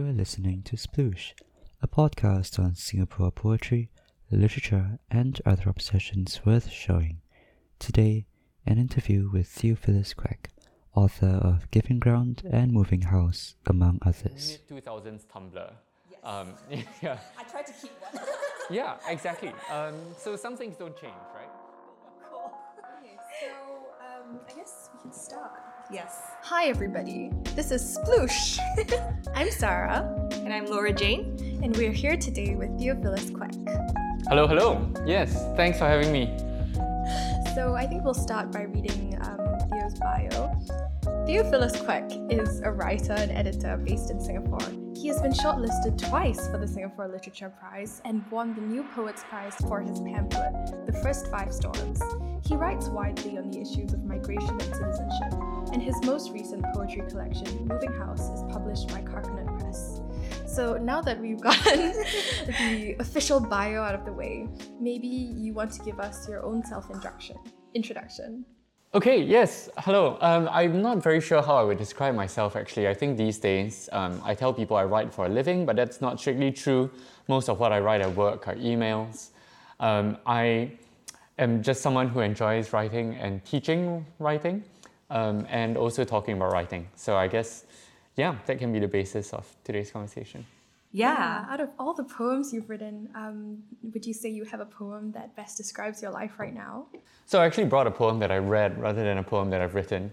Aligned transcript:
You 0.00 0.06
are 0.06 0.12
listening 0.12 0.62
to 0.62 0.76
Sploosh, 0.76 1.32
a 1.82 1.86
podcast 1.86 2.58
on 2.58 2.74
Singapore 2.74 3.30
poetry, 3.30 3.90
literature, 4.30 4.98
and 5.10 5.38
other 5.44 5.68
obsessions 5.68 6.40
worth 6.42 6.70
showing. 6.70 7.20
Today, 7.78 8.24
an 8.64 8.78
interview 8.78 9.28
with 9.30 9.46
Theophilus 9.46 10.14
Kwek, 10.14 10.46
author 10.94 11.26
of 11.26 11.70
Giving 11.70 11.98
Ground 11.98 12.42
and 12.50 12.72
Moving 12.72 13.02
House, 13.02 13.56
among 13.66 13.98
others. 14.00 14.58
Mid 14.70 14.84
2000s 14.86 15.26
Tumblr. 15.26 15.70
Yes. 16.10 16.20
Um, 16.24 16.54
yeah, 17.02 17.18
I 17.38 17.42
tried 17.42 17.66
to 17.66 17.72
keep 17.74 17.92
one. 18.00 18.24
yeah, 18.70 18.94
exactly. 19.06 19.52
Um, 19.70 19.96
so 20.16 20.34
some 20.34 20.56
things 20.56 20.78
don't 20.78 20.96
change, 20.98 21.12
right? 21.34 21.50
cool. 22.30 22.50
Okay, 23.02 23.18
so 23.38 23.50
um, 24.00 24.40
I 24.48 24.54
guess 24.54 24.88
we 24.94 25.02
can 25.02 25.12
start. 25.12 25.59
Yes. 25.92 26.20
Hi, 26.42 26.66
everybody. 26.66 27.30
This 27.56 27.70
is 27.72 27.98
Sploosh. 27.98 28.58
I'm 29.34 29.48
Saara, 29.48 30.02
And 30.44 30.52
I'm 30.52 30.66
Laura 30.66 30.92
Jane. 30.92 31.36
and 31.62 31.76
we're 31.76 31.90
here 31.92 32.16
today 32.16 32.54
with 32.54 32.78
Theophilus 32.78 33.30
Kwek. 33.30 33.54
Hello, 34.28 34.46
hello. 34.46 34.88
Yes, 35.04 35.34
thanks 35.56 35.78
for 35.78 35.86
having 35.86 36.12
me. 36.12 36.26
So 37.54 37.74
I 37.74 37.86
think 37.88 38.04
we'll 38.04 38.14
start 38.14 38.52
by 38.52 38.62
reading 38.62 39.18
um, 39.22 39.58
Theo's 39.70 39.98
bio. 39.98 40.54
Theophilus 41.26 41.76
Kwek 41.76 42.30
is 42.32 42.60
a 42.60 42.70
writer 42.70 43.14
and 43.14 43.32
editor 43.32 43.76
based 43.76 44.10
in 44.10 44.20
Singapore. 44.20 44.60
He 45.00 45.08
has 45.08 45.22
been 45.22 45.32
shortlisted 45.32 45.96
twice 45.96 46.46
for 46.48 46.58
the 46.58 46.68
Singapore 46.68 47.08
Literature 47.08 47.50
Prize 47.58 48.02
and 48.04 48.22
won 48.30 48.54
the 48.54 48.60
New 48.60 48.82
Poets 48.82 49.24
Prize 49.30 49.54
for 49.66 49.80
his 49.80 49.98
pamphlet, 49.98 50.52
The 50.84 50.92
First 51.02 51.30
Five 51.30 51.54
Storms. 51.54 52.02
He 52.46 52.54
writes 52.54 52.88
widely 52.88 53.38
on 53.38 53.50
the 53.50 53.62
issues 53.62 53.94
of 53.94 54.04
migration 54.04 54.50
and 54.50 54.60
citizenship, 54.60 55.32
and 55.72 55.82
his 55.82 55.96
most 56.04 56.32
recent 56.32 56.66
poetry 56.74 57.02
collection, 57.08 57.66
Moving 57.66 57.92
House, 57.92 58.28
is 58.28 58.42
published 58.52 58.88
by 58.88 59.00
Carcanet 59.00 59.58
Press. 59.58 60.02
So 60.46 60.76
now 60.76 61.00
that 61.00 61.18
we've 61.18 61.40
gotten 61.50 61.94
the 62.46 62.96
official 63.00 63.40
bio 63.40 63.80
out 63.80 63.94
of 63.94 64.04
the 64.04 64.12
way, 64.12 64.48
maybe 64.78 65.06
you 65.06 65.54
want 65.54 65.72
to 65.72 65.82
give 65.82 65.98
us 65.98 66.28
your 66.28 66.44
own 66.44 66.62
self-introduction. 66.62 67.38
Introduction. 67.72 68.44
Okay, 68.92 69.22
yes, 69.22 69.68
hello. 69.78 70.18
Um, 70.20 70.48
I'm 70.50 70.82
not 70.82 71.00
very 71.00 71.20
sure 71.20 71.40
how 71.40 71.54
I 71.54 71.62
would 71.62 71.78
describe 71.78 72.16
myself 72.16 72.56
actually. 72.56 72.88
I 72.88 72.94
think 72.94 73.16
these 73.16 73.38
days 73.38 73.88
um, 73.92 74.20
I 74.24 74.34
tell 74.34 74.52
people 74.52 74.76
I 74.76 74.82
write 74.82 75.14
for 75.14 75.26
a 75.26 75.28
living, 75.28 75.64
but 75.64 75.76
that's 75.76 76.00
not 76.00 76.18
strictly 76.18 76.50
true. 76.50 76.90
Most 77.28 77.48
of 77.48 77.60
what 77.60 77.70
I 77.70 77.78
write 77.78 78.00
at 78.00 78.12
work 78.16 78.48
are 78.48 78.56
emails. 78.56 79.28
Um, 79.78 80.16
I 80.26 80.72
am 81.38 81.62
just 81.62 81.82
someone 81.82 82.08
who 82.08 82.18
enjoys 82.18 82.72
writing 82.72 83.14
and 83.14 83.44
teaching 83.44 84.04
writing 84.18 84.64
um, 85.08 85.46
and 85.48 85.76
also 85.76 86.02
talking 86.02 86.34
about 86.34 86.52
writing. 86.52 86.88
So 86.96 87.16
I 87.16 87.28
guess, 87.28 87.66
yeah, 88.16 88.38
that 88.46 88.58
can 88.58 88.72
be 88.72 88.80
the 88.80 88.88
basis 88.88 89.32
of 89.32 89.46
today's 89.62 89.92
conversation. 89.92 90.44
Yeah. 90.92 91.46
Out 91.48 91.60
of 91.60 91.70
all 91.78 91.94
the 91.94 92.04
poems 92.04 92.52
you've 92.52 92.68
written, 92.68 93.08
um, 93.14 93.62
would 93.82 94.04
you 94.04 94.12
say 94.12 94.28
you 94.28 94.44
have 94.44 94.60
a 94.60 94.66
poem 94.66 95.12
that 95.12 95.36
best 95.36 95.56
describes 95.56 96.02
your 96.02 96.10
life 96.10 96.32
right 96.38 96.54
now? 96.54 96.86
So 97.26 97.40
I 97.40 97.46
actually 97.46 97.66
brought 97.66 97.86
a 97.86 97.90
poem 97.92 98.18
that 98.18 98.32
I 98.32 98.38
read 98.38 98.80
rather 98.80 99.04
than 99.04 99.18
a 99.18 99.22
poem 99.22 99.50
that 99.50 99.60
I've 99.60 99.74
written. 99.74 100.12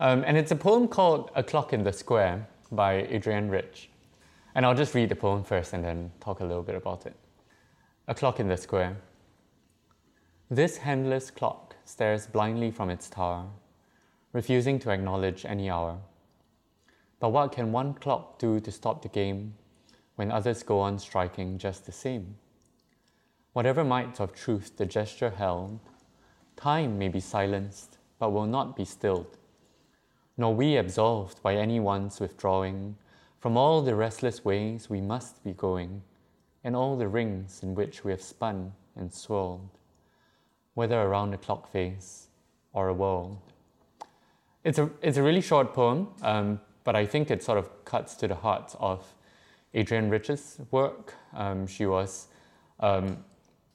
Um, 0.00 0.22
and 0.26 0.36
it's 0.36 0.52
a 0.52 0.56
poem 0.56 0.86
called 0.86 1.30
A 1.34 1.42
Clock 1.42 1.72
in 1.72 1.82
the 1.82 1.92
Square 1.92 2.46
by 2.70 3.06
Adrienne 3.06 3.48
Rich. 3.48 3.88
And 4.54 4.66
I'll 4.66 4.74
just 4.74 4.94
read 4.94 5.08
the 5.08 5.16
poem 5.16 5.44
first 5.44 5.72
and 5.72 5.82
then 5.82 6.10
talk 6.20 6.40
a 6.40 6.44
little 6.44 6.62
bit 6.62 6.74
about 6.74 7.06
it. 7.06 7.16
A 8.06 8.14
Clock 8.14 8.38
in 8.38 8.48
the 8.48 8.56
Square. 8.56 8.96
This 10.50 10.78
handless 10.78 11.30
clock 11.30 11.76
stares 11.84 12.26
blindly 12.26 12.70
from 12.70 12.90
its 12.90 13.08
tower, 13.08 13.46
refusing 14.32 14.78
to 14.80 14.90
acknowledge 14.90 15.44
any 15.44 15.68
hour. 15.68 15.98
But 17.20 17.30
what 17.30 17.52
can 17.52 17.72
one 17.72 17.94
clock 17.94 18.38
do 18.38 18.60
to 18.60 18.70
stop 18.70 19.02
the 19.02 19.08
game 19.08 19.54
when 20.18 20.32
others 20.32 20.64
go 20.64 20.80
on 20.80 20.98
striking 20.98 21.58
just 21.58 21.86
the 21.86 21.92
same? 21.92 22.34
Whatever 23.52 23.84
might 23.84 24.18
of 24.18 24.34
truth 24.34 24.76
the 24.76 24.84
gesture 24.84 25.30
held, 25.30 25.78
Time 26.56 26.98
may 26.98 27.06
be 27.06 27.20
silenced, 27.20 27.98
but 28.18 28.32
will 28.32 28.46
not 28.46 28.74
be 28.74 28.84
stilled, 28.84 29.38
nor 30.36 30.52
we 30.52 30.76
absolved 30.76 31.40
by 31.40 31.54
anyone's 31.54 32.18
withdrawing 32.18 32.96
from 33.38 33.56
all 33.56 33.80
the 33.80 33.94
restless 33.94 34.44
ways 34.44 34.90
we 34.90 35.00
must 35.00 35.44
be 35.44 35.52
going, 35.52 36.02
and 36.64 36.74
all 36.74 36.96
the 36.96 37.06
rings 37.06 37.62
in 37.62 37.76
which 37.76 38.02
we 38.02 38.10
have 38.10 38.20
spun 38.20 38.72
and 38.96 39.14
swirled, 39.14 39.70
whether 40.74 41.00
around 41.00 41.32
a 41.32 41.38
clock 41.38 41.70
face 41.70 42.26
or 42.72 42.88
a 42.88 42.92
world. 42.94 43.38
It's 44.64 44.80
a, 44.80 44.90
it's 45.00 45.16
a 45.16 45.22
really 45.22 45.42
short 45.42 45.72
poem, 45.72 46.08
um, 46.22 46.60
but 46.82 46.96
I 46.96 47.06
think 47.06 47.30
it 47.30 47.40
sort 47.40 47.58
of 47.58 47.84
cuts 47.84 48.16
to 48.16 48.26
the 48.26 48.34
heart 48.34 48.74
of 48.80 49.14
Adrienne 49.78 50.10
Rich's 50.10 50.58
work. 50.72 51.14
Um, 51.34 51.66
she 51.66 51.86
was 51.86 52.28
um, 52.80 53.16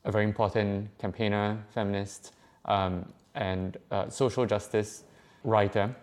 a 0.03 0.11
very 0.11 0.25
important 0.25 0.89
campaigner, 0.97 1.63
feminist, 1.69 2.33
um, 2.65 3.05
and 3.35 3.77
uh, 3.89 4.09
social 4.09 4.45
justice 4.45 5.05
writer. 5.43 5.95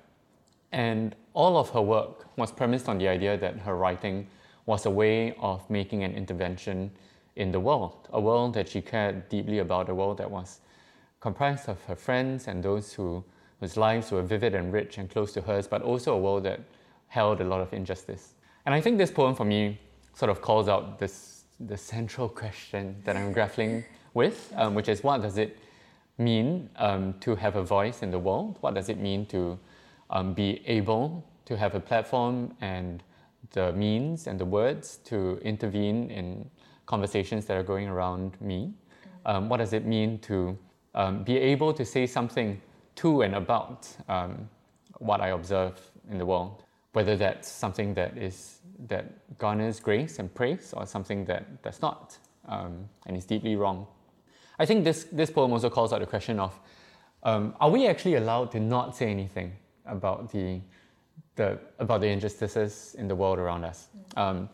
And 0.72 1.14
all 1.34 1.58
of 1.58 1.68
her 1.70 1.82
work 1.82 2.26
was 2.36 2.50
premised 2.50 2.88
on 2.88 2.96
the 2.98 3.08
idea 3.08 3.36
that 3.36 3.58
her 3.58 3.76
writing 3.76 4.26
was 4.66 4.86
a 4.86 4.90
way 4.90 5.34
of 5.38 5.68
making 5.68 6.02
an 6.02 6.14
intervention 6.14 6.90
in 7.36 7.52
the 7.52 7.60
world, 7.60 8.08
a 8.12 8.20
world 8.20 8.54
that 8.54 8.68
she 8.68 8.80
cared 8.80 9.28
deeply 9.28 9.58
about, 9.58 9.88
a 9.88 9.94
world 9.94 10.18
that 10.18 10.30
was 10.30 10.60
comprised 11.20 11.68
of 11.68 11.82
her 11.84 11.94
friends 11.94 12.48
and 12.48 12.62
those 12.62 12.92
who, 12.92 13.22
whose 13.60 13.76
lives 13.76 14.10
were 14.10 14.22
vivid 14.22 14.54
and 14.54 14.72
rich 14.72 14.98
and 14.98 15.10
close 15.10 15.32
to 15.32 15.40
hers, 15.42 15.66
but 15.66 15.82
also 15.82 16.14
a 16.14 16.18
world 16.18 16.44
that 16.44 16.60
held 17.08 17.40
a 17.40 17.44
lot 17.44 17.60
of 17.60 17.72
injustice. 17.72 18.34
And 18.64 18.74
I 18.74 18.80
think 18.80 18.98
this 18.98 19.10
poem 19.10 19.34
for 19.34 19.44
me 19.44 19.78
sort 20.20 20.30
of 20.30 20.42
calls 20.42 20.68
out 20.68 20.98
this 20.98 21.44
the 21.60 21.76
central 21.76 22.28
question 22.28 22.84
that 23.04 23.16
I'm 23.16 23.32
grappling 23.32 23.84
with, 24.12 24.52
um, 24.56 24.74
which 24.74 24.88
is 24.88 25.02
what 25.02 25.22
does 25.22 25.38
it 25.38 25.58
mean 26.18 26.68
um, 26.76 27.14
to 27.20 27.34
have 27.34 27.56
a 27.56 27.62
voice 27.62 28.02
in 28.02 28.10
the 28.10 28.18
world? 28.18 28.58
What 28.60 28.74
does 28.74 28.88
it 28.90 28.98
mean 28.98 29.24
to 29.26 29.58
um, 30.10 30.34
be 30.34 30.62
able 30.66 31.24
to 31.46 31.56
have 31.56 31.74
a 31.74 31.80
platform 31.80 32.54
and 32.60 33.02
the 33.52 33.72
means 33.72 34.26
and 34.26 34.38
the 34.38 34.44
words 34.44 34.98
to 35.04 35.38
intervene 35.42 36.10
in 36.10 36.50
conversations 36.86 37.46
that 37.46 37.56
are 37.56 37.62
going 37.62 37.88
around 37.88 38.40
me? 38.40 38.72
Um, 39.24 39.48
what 39.48 39.58
does 39.58 39.72
it 39.72 39.86
mean 39.86 40.18
to 40.20 40.56
um, 40.94 41.24
be 41.24 41.36
able 41.38 41.72
to 41.72 41.84
say 41.84 42.06
something 42.06 42.60
to 42.96 43.22
and 43.22 43.34
about 43.34 43.88
um, 44.08 44.48
what 44.98 45.20
I 45.22 45.28
observe 45.28 45.80
in 46.10 46.18
the 46.18 46.26
world? 46.26 46.64
Whether 46.92 47.16
that's 47.16 47.48
something 47.48 47.94
that 47.94 48.18
is 48.18 48.59
that 48.88 49.38
garners 49.38 49.80
grace 49.80 50.18
and 50.18 50.32
praise, 50.34 50.74
or 50.76 50.86
something 50.86 51.24
that 51.26 51.62
does 51.62 51.80
not 51.82 52.18
um, 52.48 52.88
and 53.06 53.16
is 53.16 53.24
deeply 53.24 53.56
wrong. 53.56 53.86
I 54.58 54.66
think 54.66 54.84
this, 54.84 55.04
this 55.04 55.30
poem 55.30 55.52
also 55.52 55.70
calls 55.70 55.92
out 55.92 56.00
the 56.00 56.06
question 56.06 56.38
of 56.38 56.58
um, 57.22 57.54
are 57.60 57.70
we 57.70 57.86
actually 57.86 58.14
allowed 58.14 58.50
to 58.52 58.60
not 58.60 58.96
say 58.96 59.10
anything 59.10 59.52
about 59.86 60.32
the, 60.32 60.60
the, 61.36 61.58
about 61.78 62.00
the 62.00 62.08
injustices 62.08 62.94
in 62.98 63.08
the 63.08 63.14
world 63.14 63.38
around 63.38 63.64
us? 63.64 63.88
Um, 64.16 64.48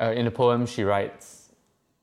uh, 0.00 0.12
in 0.16 0.24
the 0.24 0.30
poem, 0.30 0.66
she 0.66 0.84
writes, 0.84 1.52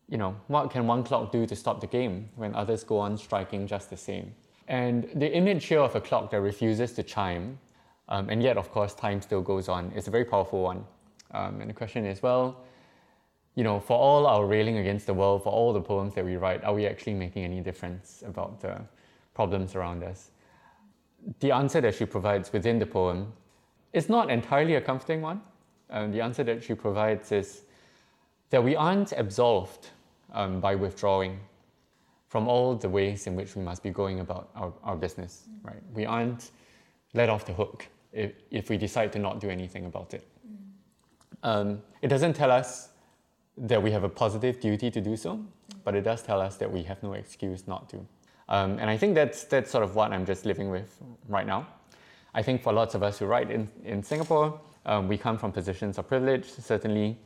you 0.09 0.17
know, 0.17 0.35
what 0.47 0.71
can 0.71 0.87
one 0.87 1.03
clock 1.03 1.31
do 1.31 1.45
to 1.45 1.55
stop 1.55 1.81
the 1.81 1.87
game 1.87 2.29
when 2.35 2.55
others 2.55 2.83
go 2.83 2.97
on 2.99 3.17
striking 3.17 3.67
just 3.67 3.89
the 3.89 3.97
same? 3.97 4.33
And 4.67 5.09
the 5.15 5.31
image 5.33 5.65
here 5.65 5.79
of 5.79 5.95
a 5.95 6.01
clock 6.01 6.31
that 6.31 6.41
refuses 6.41 6.93
to 6.93 7.03
chime, 7.03 7.57
um, 8.09 8.29
and 8.29 8.41
yet, 8.41 8.57
of 8.57 8.71
course, 8.71 8.93
time 8.93 9.21
still 9.21 9.41
goes 9.41 9.67
on, 9.69 9.91
is 9.91 10.07
a 10.07 10.11
very 10.11 10.25
powerful 10.25 10.61
one. 10.61 10.85
Um, 11.31 11.61
and 11.61 11.69
the 11.69 11.73
question 11.73 12.05
is, 12.05 12.21
well, 12.21 12.63
you 13.55 13.63
know, 13.63 13.79
for 13.79 13.97
all 13.97 14.27
our 14.27 14.45
railing 14.45 14.77
against 14.77 15.07
the 15.07 15.13
world, 15.13 15.43
for 15.43 15.51
all 15.51 15.73
the 15.73 15.81
poems 15.81 16.13
that 16.13 16.23
we 16.23 16.35
write, 16.35 16.63
are 16.63 16.73
we 16.73 16.85
actually 16.85 17.15
making 17.15 17.43
any 17.43 17.59
difference 17.59 18.23
about 18.25 18.61
the 18.61 18.79
problems 19.33 19.75
around 19.75 20.03
us? 20.03 20.31
The 21.39 21.51
answer 21.51 21.81
that 21.81 21.95
she 21.95 22.05
provides 22.05 22.53
within 22.53 22.77
the 22.77 22.85
poem 22.85 23.33
is 23.93 24.09
not 24.09 24.29
entirely 24.29 24.75
a 24.75 24.81
comforting 24.81 25.21
one. 25.21 25.41
Um, 25.89 26.11
the 26.11 26.21
answer 26.21 26.43
that 26.43 26.63
she 26.63 26.75
provides 26.75 27.31
is 27.31 27.63
that 28.51 28.63
we 28.63 28.75
aren't 28.75 29.11
absolved 29.13 29.89
um, 30.33 30.59
by 30.59 30.75
withdrawing 30.75 31.39
from 32.27 32.47
all 32.47 32.75
the 32.75 32.89
ways 32.89 33.25
in 33.25 33.35
which 33.35 33.55
we 33.55 33.63
must 33.63 33.81
be 33.81 33.89
going 33.89 34.19
about 34.19 34.49
our, 34.55 34.73
our 34.83 34.95
business, 34.95 35.45
right? 35.63 35.81
We 35.93 36.05
aren't 36.05 36.51
let 37.13 37.29
off 37.29 37.45
the 37.45 37.53
hook 37.53 37.87
if, 38.11 38.33
if 38.51 38.69
we 38.69 38.77
decide 38.77 39.11
to 39.13 39.19
not 39.19 39.39
do 39.39 39.49
anything 39.49 39.85
about 39.85 40.13
it. 40.13 40.27
Um, 41.43 41.81
it 42.01 42.07
doesn't 42.07 42.33
tell 42.33 42.51
us 42.51 42.89
that 43.57 43.81
we 43.81 43.91
have 43.91 44.03
a 44.03 44.09
positive 44.09 44.59
duty 44.59 44.91
to 44.91 45.01
do 45.01 45.15
so, 45.17 45.43
but 45.83 45.95
it 45.95 46.01
does 46.01 46.21
tell 46.21 46.41
us 46.41 46.57
that 46.57 46.71
we 46.71 46.83
have 46.83 47.01
no 47.01 47.13
excuse 47.13 47.67
not 47.67 47.89
to. 47.89 48.05
Um, 48.49 48.77
and 48.79 48.89
I 48.89 48.97
think 48.97 49.15
that's, 49.15 49.43
that's 49.45 49.71
sort 49.71 49.83
of 49.83 49.95
what 49.95 50.13
I'm 50.13 50.25
just 50.25 50.45
living 50.45 50.69
with 50.69 50.97
right 51.27 51.45
now. 51.45 51.67
I 52.33 52.41
think 52.43 52.61
for 52.61 52.71
lots 52.71 52.95
of 52.95 53.03
us 53.03 53.19
who 53.19 53.25
write 53.25 53.49
in, 53.49 53.67
in 53.83 54.03
Singapore, 54.03 54.59
um, 54.85 55.07
we 55.07 55.17
come 55.17 55.37
from 55.37 55.51
positions 55.51 55.97
of 55.97 56.07
privilege, 56.07 56.45
certainly 56.45 57.17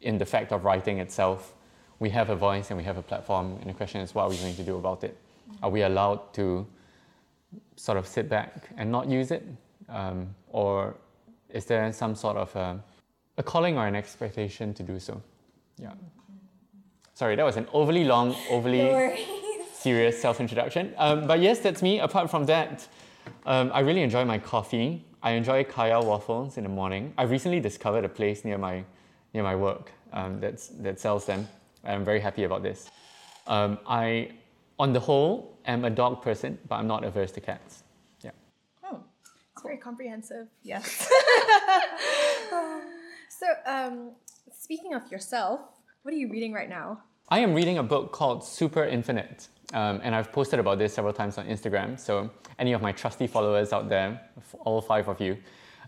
in 0.00 0.18
the 0.18 0.26
fact 0.26 0.52
of 0.52 0.64
writing 0.64 0.98
itself. 0.98 1.54
We 1.98 2.10
have 2.10 2.30
a 2.30 2.36
voice 2.36 2.70
and 2.70 2.78
we 2.78 2.84
have 2.84 2.98
a 2.98 3.02
platform, 3.02 3.56
and 3.60 3.68
the 3.68 3.74
question 3.74 4.00
is 4.00 4.14
what 4.14 4.24
are 4.24 4.30
we 4.30 4.36
going 4.36 4.54
to 4.54 4.62
do 4.62 4.76
about 4.76 5.02
it? 5.04 5.16
Are 5.62 5.70
we 5.70 5.82
allowed 5.82 6.32
to 6.34 6.66
sort 7.76 7.98
of 7.98 8.06
sit 8.06 8.28
back 8.28 8.70
and 8.76 8.92
not 8.92 9.08
use 9.08 9.30
it? 9.30 9.44
Um, 9.88 10.34
or 10.48 10.94
is 11.48 11.64
there 11.64 11.92
some 11.92 12.14
sort 12.14 12.36
of 12.36 12.54
a, 12.54 12.82
a 13.40 13.42
calling 13.42 13.78
or 13.78 13.86
an 13.86 13.96
expectation 13.96 14.74
to 14.74 14.82
do 14.82 15.00
so. 15.00 15.20
Yeah. 15.78 15.94
Sorry, 17.14 17.34
that 17.36 17.44
was 17.44 17.56
an 17.56 17.66
overly 17.72 18.04
long, 18.04 18.36
overly 18.50 18.84
serious 19.72 20.20
self 20.20 20.40
introduction. 20.40 20.94
Um, 20.98 21.26
but 21.26 21.40
yes, 21.40 21.58
that's 21.60 21.82
me. 21.82 22.00
Apart 22.00 22.30
from 22.30 22.44
that, 22.46 22.86
um, 23.46 23.70
I 23.72 23.80
really 23.80 24.02
enjoy 24.02 24.24
my 24.26 24.38
coffee. 24.38 25.04
I 25.22 25.30
enjoy 25.32 25.64
Kaya 25.64 26.00
waffles 26.00 26.58
in 26.58 26.64
the 26.64 26.74
morning. 26.80 27.14
I 27.16 27.22
recently 27.24 27.60
discovered 27.60 28.04
a 28.04 28.08
place 28.08 28.44
near 28.44 28.58
my, 28.58 28.84
near 29.32 29.42
my 29.42 29.56
work 29.56 29.92
um, 30.12 30.40
that's, 30.40 30.68
that 30.84 31.00
sells 31.00 31.24
them. 31.24 31.48
I'm 31.84 32.04
very 32.04 32.20
happy 32.20 32.44
about 32.44 32.62
this. 32.62 32.90
Um, 33.46 33.78
I, 33.86 34.32
on 34.78 34.92
the 34.92 35.00
whole, 35.00 35.58
am 35.64 35.84
a 35.86 35.90
dog 35.90 36.22
person, 36.22 36.58
but 36.68 36.76
I'm 36.76 36.86
not 36.86 37.04
averse 37.04 37.32
to 37.32 37.40
cats. 37.40 37.84
Yeah. 38.22 38.32
Oh, 38.84 39.00
it's 39.54 39.62
very 39.62 39.78
comprehensive. 39.78 40.48
Yes. 40.62 41.10
So, 43.30 43.46
um, 43.64 44.10
speaking 44.50 44.92
of 44.92 45.08
yourself, 45.08 45.60
what 46.02 46.12
are 46.12 46.16
you 46.16 46.28
reading 46.28 46.52
right 46.52 46.68
now? 46.68 47.00
I 47.28 47.38
am 47.38 47.54
reading 47.54 47.78
a 47.78 47.82
book 47.82 48.10
called 48.10 48.42
Super 48.42 48.84
Infinite, 48.84 49.46
um, 49.72 50.00
and 50.02 50.16
I've 50.16 50.32
posted 50.32 50.58
about 50.58 50.78
this 50.78 50.92
several 50.92 51.12
times 51.12 51.38
on 51.38 51.46
Instagram. 51.46 51.96
So, 51.96 52.28
any 52.58 52.72
of 52.72 52.82
my 52.82 52.90
trusty 52.90 53.28
followers 53.28 53.72
out 53.72 53.88
there, 53.88 54.20
all 54.58 54.80
five 54.82 55.06
of 55.06 55.20
you, 55.20 55.38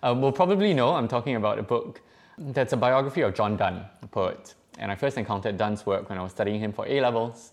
um, 0.04 0.22
will 0.22 0.30
probably 0.30 0.72
know 0.72 0.94
I'm 0.94 1.08
talking 1.08 1.34
about 1.34 1.58
a 1.58 1.64
book 1.64 2.00
that's 2.38 2.74
a 2.74 2.76
biography 2.76 3.22
of 3.22 3.34
John 3.34 3.56
Donne, 3.56 3.84
a 4.02 4.06
poet. 4.06 4.54
And 4.78 4.92
I 4.92 4.94
first 4.94 5.18
encountered 5.18 5.58
Donne's 5.58 5.84
work 5.84 6.08
when 6.10 6.18
I 6.18 6.22
was 6.22 6.30
studying 6.30 6.60
him 6.60 6.72
for 6.72 6.86
A 6.86 7.00
levels. 7.00 7.50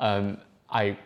Um, 0.00 0.38
I 0.68 0.98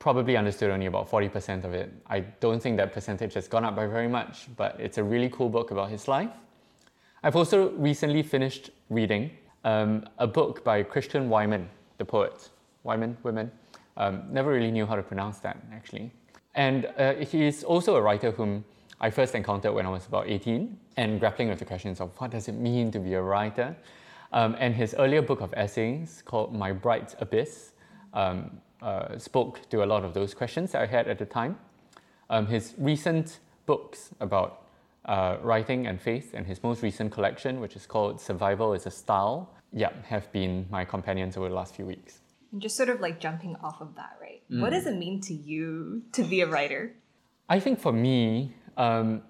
probably 0.00 0.36
understood 0.36 0.72
only 0.72 0.86
about 0.86 1.08
40% 1.08 1.62
of 1.62 1.72
it. 1.72 1.92
I 2.08 2.20
don't 2.40 2.60
think 2.60 2.78
that 2.78 2.92
percentage 2.92 3.34
has 3.34 3.46
gone 3.46 3.64
up 3.64 3.76
by 3.76 3.86
very 3.86 4.08
much, 4.08 4.48
but 4.56 4.74
it's 4.80 4.98
a 4.98 5.04
really 5.04 5.28
cool 5.28 5.48
book 5.48 5.70
about 5.70 5.88
his 5.88 6.08
life. 6.08 6.30
I've 7.22 7.36
also 7.36 7.70
recently 7.72 8.22
finished 8.22 8.70
reading 8.88 9.30
um, 9.64 10.06
a 10.16 10.26
book 10.26 10.64
by 10.64 10.82
Christian 10.82 11.28
Wiman, 11.28 11.68
the 11.98 12.04
poet. 12.04 12.48
Wiman, 12.82 13.14
women. 13.22 13.50
Um, 13.98 14.22
never 14.30 14.50
really 14.50 14.70
knew 14.70 14.86
how 14.86 14.96
to 14.96 15.02
pronounce 15.02 15.38
that 15.40 15.58
actually. 15.70 16.10
And 16.54 16.86
uh, 16.96 17.14
he's 17.16 17.62
also 17.62 17.96
a 17.96 18.00
writer 18.00 18.30
whom 18.30 18.64
I 19.02 19.10
first 19.10 19.34
encountered 19.34 19.74
when 19.74 19.84
I 19.84 19.90
was 19.90 20.06
about 20.06 20.30
18 20.30 20.78
and 20.96 21.20
grappling 21.20 21.50
with 21.50 21.58
the 21.58 21.66
questions 21.66 22.00
of 22.00 22.10
what 22.18 22.30
does 22.30 22.48
it 22.48 22.54
mean 22.54 22.90
to 22.92 22.98
be 22.98 23.12
a 23.12 23.22
writer. 23.22 23.76
Um, 24.32 24.56
and 24.58 24.74
his 24.74 24.94
earlier 24.98 25.20
book 25.20 25.42
of 25.42 25.52
essays 25.58 26.22
called 26.24 26.54
My 26.54 26.72
Bright 26.72 27.14
Abyss 27.20 27.72
um, 28.14 28.62
uh, 28.80 29.18
spoke 29.18 29.68
to 29.68 29.84
a 29.84 29.86
lot 29.86 30.04
of 30.04 30.14
those 30.14 30.32
questions 30.32 30.72
that 30.72 30.80
I 30.80 30.86
had 30.86 31.06
at 31.06 31.18
the 31.18 31.26
time. 31.26 31.58
Um, 32.30 32.46
his 32.46 32.74
recent 32.78 33.40
books 33.66 34.10
about 34.20 34.59
uh, 35.10 35.38
writing 35.42 35.88
and 35.88 36.00
faith 36.00 36.34
and 36.34 36.46
his 36.46 36.62
most 36.62 36.82
recent 36.82 37.10
collection, 37.10 37.60
which 37.60 37.74
is 37.74 37.84
called 37.84 38.20
Survival 38.20 38.72
is 38.72 38.86
a 38.86 38.90
Style, 38.90 39.52
yeah, 39.72 39.90
have 40.04 40.30
been 40.32 40.66
my 40.70 40.84
companions 40.84 41.36
over 41.36 41.48
the 41.48 41.54
last 41.54 41.74
few 41.74 41.84
weeks. 41.84 42.20
And 42.52 42.62
just 42.62 42.76
sort 42.76 42.88
of 42.88 43.00
like 43.00 43.18
jumping 43.18 43.56
off 43.56 43.80
of 43.80 43.94
that, 43.96 44.12
right? 44.20 44.40
What 44.48 44.70
does 44.70 44.86
it 44.86 44.96
mean 44.96 45.20
to 45.22 45.34
you 45.34 46.02
to 46.12 46.22
be 46.22 46.40
a 46.42 46.46
writer? 46.46 46.92
I 47.48 47.58
think 47.58 47.80
for 47.80 47.92
me, 47.92 48.54
um, 48.76 49.22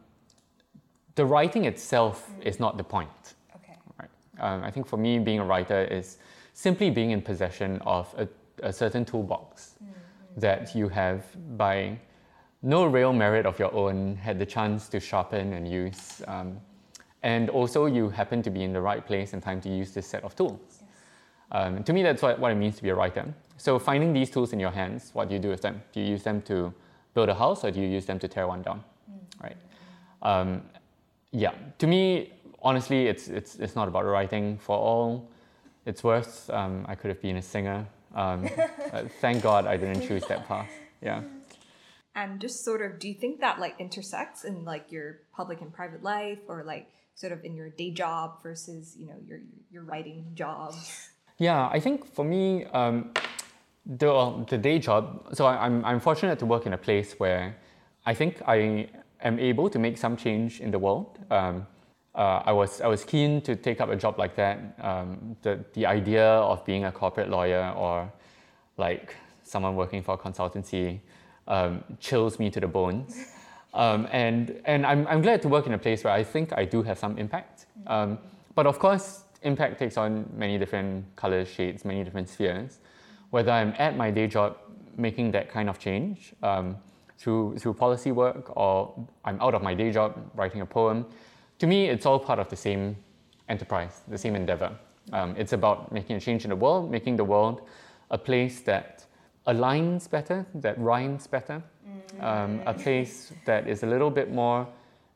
the 1.14 1.24
writing 1.24 1.64
itself 1.64 2.30
is 2.42 2.60
not 2.60 2.76
the 2.76 2.84
point. 2.84 3.34
Okay. 3.56 3.76
Right? 3.98 4.10
Um, 4.38 4.62
I 4.62 4.70
think 4.70 4.86
for 4.86 4.98
me, 4.98 5.18
being 5.18 5.40
a 5.40 5.44
writer 5.44 5.84
is 5.84 6.18
simply 6.52 6.90
being 6.90 7.10
in 7.10 7.22
possession 7.22 7.80
of 7.86 8.14
a, 8.16 8.28
a 8.62 8.72
certain 8.72 9.04
toolbox 9.04 9.76
that 10.36 10.74
you 10.74 10.88
have 10.88 11.24
by 11.56 11.98
no 12.62 12.84
real 12.84 13.12
merit 13.12 13.46
of 13.46 13.58
your 13.58 13.72
own 13.74 14.16
had 14.16 14.38
the 14.38 14.46
chance 14.46 14.88
to 14.88 15.00
sharpen 15.00 15.52
and 15.52 15.66
use. 15.66 16.22
Um, 16.26 16.60
and 17.22 17.50
also, 17.50 17.86
you 17.86 18.08
happen 18.08 18.42
to 18.42 18.50
be 18.50 18.62
in 18.62 18.72
the 18.72 18.80
right 18.80 19.04
place 19.04 19.34
and 19.34 19.42
time 19.42 19.60
to 19.62 19.68
use 19.68 19.92
this 19.92 20.06
set 20.06 20.24
of 20.24 20.34
tools. 20.34 20.82
Um, 21.52 21.82
to 21.84 21.92
me, 21.92 22.02
that's 22.02 22.22
what, 22.22 22.38
what 22.38 22.52
it 22.52 22.54
means 22.54 22.76
to 22.76 22.82
be 22.82 22.88
a 22.88 22.94
writer. 22.94 23.26
So, 23.56 23.78
finding 23.78 24.12
these 24.12 24.30
tools 24.30 24.52
in 24.52 24.60
your 24.60 24.70
hands, 24.70 25.10
what 25.12 25.28
do 25.28 25.34
you 25.34 25.40
do 25.40 25.50
with 25.50 25.60
them? 25.60 25.82
Do 25.92 26.00
you 26.00 26.06
use 26.06 26.22
them 26.22 26.40
to 26.42 26.72
build 27.12 27.28
a 27.28 27.34
house 27.34 27.64
or 27.64 27.70
do 27.70 27.80
you 27.80 27.88
use 27.88 28.06
them 28.06 28.18
to 28.20 28.28
tear 28.28 28.46
one 28.46 28.62
down? 28.62 28.82
Right? 29.42 29.56
Um, 30.22 30.62
yeah, 31.32 31.52
to 31.78 31.86
me, 31.86 32.32
honestly, 32.62 33.06
it's, 33.06 33.28
it's, 33.28 33.56
it's 33.56 33.76
not 33.76 33.88
about 33.88 34.06
writing. 34.06 34.58
For 34.58 34.76
all 34.76 35.28
it's 35.84 36.02
worth, 36.02 36.48
um, 36.50 36.86
I 36.88 36.94
could 36.94 37.08
have 37.08 37.20
been 37.20 37.36
a 37.36 37.42
singer. 37.42 37.86
Um, 38.14 38.48
uh, 38.92 39.02
thank 39.20 39.42
God 39.42 39.66
I 39.66 39.76
didn't 39.76 40.06
choose 40.06 40.24
that 40.28 40.48
path. 40.48 40.70
Yeah. 41.02 41.22
And 42.14 42.40
just 42.40 42.64
sort 42.64 42.82
of, 42.82 42.98
do 42.98 43.08
you 43.08 43.14
think 43.14 43.40
that 43.40 43.60
like 43.60 43.76
intersects 43.78 44.44
in 44.44 44.64
like 44.64 44.90
your 44.90 45.20
public 45.34 45.60
and 45.60 45.72
private 45.72 46.02
life, 46.02 46.40
or 46.48 46.64
like 46.64 46.88
sort 47.14 47.32
of 47.32 47.44
in 47.44 47.54
your 47.54 47.70
day 47.70 47.90
job 47.92 48.42
versus 48.42 48.96
you 48.98 49.06
know 49.06 49.16
your 49.26 49.40
your 49.70 49.84
writing 49.84 50.32
job? 50.34 50.74
Yeah, 51.38 51.68
I 51.72 51.80
think 51.80 52.12
for 52.14 52.22
me, 52.22 52.66
um, 52.66 53.12
the, 53.86 54.44
the 54.46 54.58
day 54.58 54.78
job, 54.78 55.28
so 55.32 55.46
I, 55.46 55.64
I'm, 55.64 55.82
I'm 55.86 55.98
fortunate 55.98 56.38
to 56.40 56.46
work 56.46 56.66
in 56.66 56.74
a 56.74 56.78
place 56.78 57.14
where 57.18 57.56
I 58.04 58.12
think 58.12 58.42
I 58.46 58.90
am 59.22 59.38
able 59.38 59.70
to 59.70 59.78
make 59.78 59.96
some 59.96 60.18
change 60.18 60.60
in 60.60 60.70
the 60.70 60.78
world. 60.78 61.18
Um, 61.30 61.66
uh, 62.14 62.42
I, 62.44 62.52
was, 62.52 62.82
I 62.82 62.88
was 62.88 63.04
keen 63.04 63.40
to 63.42 63.56
take 63.56 63.80
up 63.80 63.88
a 63.88 63.96
job 63.96 64.18
like 64.18 64.36
that. 64.36 64.76
Um, 64.82 65.34
the, 65.40 65.64
the 65.72 65.86
idea 65.86 66.26
of 66.26 66.62
being 66.66 66.84
a 66.84 66.92
corporate 66.92 67.30
lawyer 67.30 67.72
or 67.74 68.12
like 68.76 69.16
someone 69.42 69.76
working 69.76 70.02
for 70.02 70.16
a 70.16 70.18
consultancy 70.18 71.00
um, 71.50 71.84
chills 71.98 72.38
me 72.38 72.48
to 72.48 72.60
the 72.60 72.68
bones. 72.68 73.26
Um, 73.74 74.08
and 74.10 74.60
and 74.64 74.86
I'm, 74.86 75.06
I'm 75.06 75.20
glad 75.20 75.42
to 75.42 75.48
work 75.48 75.66
in 75.66 75.74
a 75.74 75.78
place 75.78 76.02
where 76.04 76.14
I 76.14 76.24
think 76.24 76.52
I 76.56 76.64
do 76.64 76.82
have 76.82 76.98
some 76.98 77.18
impact. 77.18 77.66
Um, 77.86 78.18
but 78.54 78.66
of 78.66 78.78
course, 78.78 79.24
impact 79.42 79.78
takes 79.78 79.96
on 79.96 80.28
many 80.36 80.58
different 80.58 81.04
colors, 81.16 81.48
shades, 81.48 81.84
many 81.84 82.04
different 82.04 82.28
spheres. 82.28 82.78
Whether 83.30 83.52
I'm 83.52 83.74
at 83.78 83.96
my 83.96 84.10
day 84.10 84.26
job 84.26 84.56
making 84.96 85.30
that 85.32 85.50
kind 85.50 85.68
of 85.68 85.78
change 85.78 86.34
um, 86.42 86.76
through, 87.18 87.58
through 87.58 87.74
policy 87.74 88.12
work 88.12 88.56
or 88.56 89.06
I'm 89.24 89.40
out 89.40 89.54
of 89.54 89.62
my 89.62 89.74
day 89.74 89.92
job 89.92 90.30
writing 90.34 90.60
a 90.60 90.66
poem, 90.66 91.06
to 91.58 91.66
me, 91.66 91.88
it's 91.88 92.06
all 92.06 92.18
part 92.18 92.38
of 92.38 92.48
the 92.48 92.56
same 92.56 92.96
enterprise, 93.48 94.00
the 94.08 94.18
same 94.18 94.34
endeavor. 94.34 94.72
Um, 95.12 95.34
it's 95.36 95.52
about 95.52 95.92
making 95.92 96.16
a 96.16 96.20
change 96.20 96.44
in 96.44 96.50
the 96.50 96.56
world, 96.56 96.90
making 96.90 97.16
the 97.16 97.24
world 97.24 97.62
a 98.10 98.18
place 98.18 98.60
that 98.62 98.99
aligns 99.52 100.08
better, 100.08 100.46
that 100.54 100.78
rhymes 100.78 101.26
better, 101.26 101.62
um, 102.20 102.60
a 102.66 102.74
place 102.74 103.32
that 103.46 103.68
is 103.68 103.82
a 103.82 103.86
little 103.86 104.10
bit 104.10 104.32
more 104.32 104.66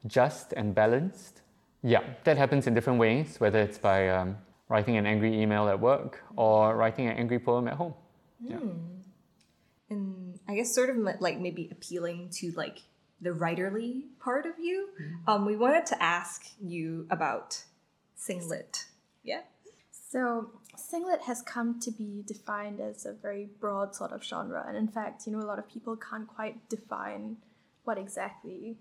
just 0.07 0.53
and 0.55 0.75
balanced. 0.75 1.43
Yeah, 1.83 2.03
that 2.25 2.37
happens 2.37 2.67
in 2.67 2.75
different 2.75 2.99
ways, 2.99 3.39
whether 3.39 3.61
it's 3.61 3.79
by 3.79 4.09
um, 4.09 4.37
writing 4.69 4.97
an 4.97 5.07
angry 5.07 5.41
email 5.41 5.69
at 5.69 5.79
work 5.81 6.23
or 6.37 6.77
writing 6.77 7.09
an 7.09 7.17
angry 7.17 7.39
poem 7.39 7.69
at 7.69 7.75
home. 7.75 7.95
Yeah. 8.41 8.59
and 9.91 10.39
I 10.49 10.55
guess 10.55 10.75
sort 10.75 10.91
of 10.91 10.97
like 11.21 11.39
maybe 11.41 11.69
appealing 11.71 12.31
to 12.41 12.53
like 12.53 12.81
the 13.21 13.31
writerly 13.31 14.03
part 14.23 14.45
of 14.47 14.53
you. 14.59 14.89
Um, 15.27 15.47
we 15.47 15.57
wanted 15.57 15.87
to 15.87 16.03
ask 16.03 16.47
you 16.61 17.07
about 17.11 17.65
SingLit. 18.19 18.85
Yeah. 19.23 19.43
So, 19.91 20.51
SingLit 20.77 21.23
has 21.23 21.43
come 21.43 21.81
to 21.81 21.91
be 21.91 22.23
defined 22.27 22.81
as 22.81 23.07
a 23.07 23.13
very 23.13 23.49
broad 23.61 23.95
sort 23.95 24.13
of 24.13 24.23
genre, 24.25 24.65
and 24.67 24.77
in 24.77 24.89
fact, 24.89 25.27
you 25.27 25.33
know, 25.33 25.41
a 25.41 25.47
lot 25.47 25.59
of 25.59 25.69
people 25.69 25.97
can't 25.97 26.27
quite 26.27 26.69
define 26.69 27.37
what 27.85 27.99
exactly 27.99 28.79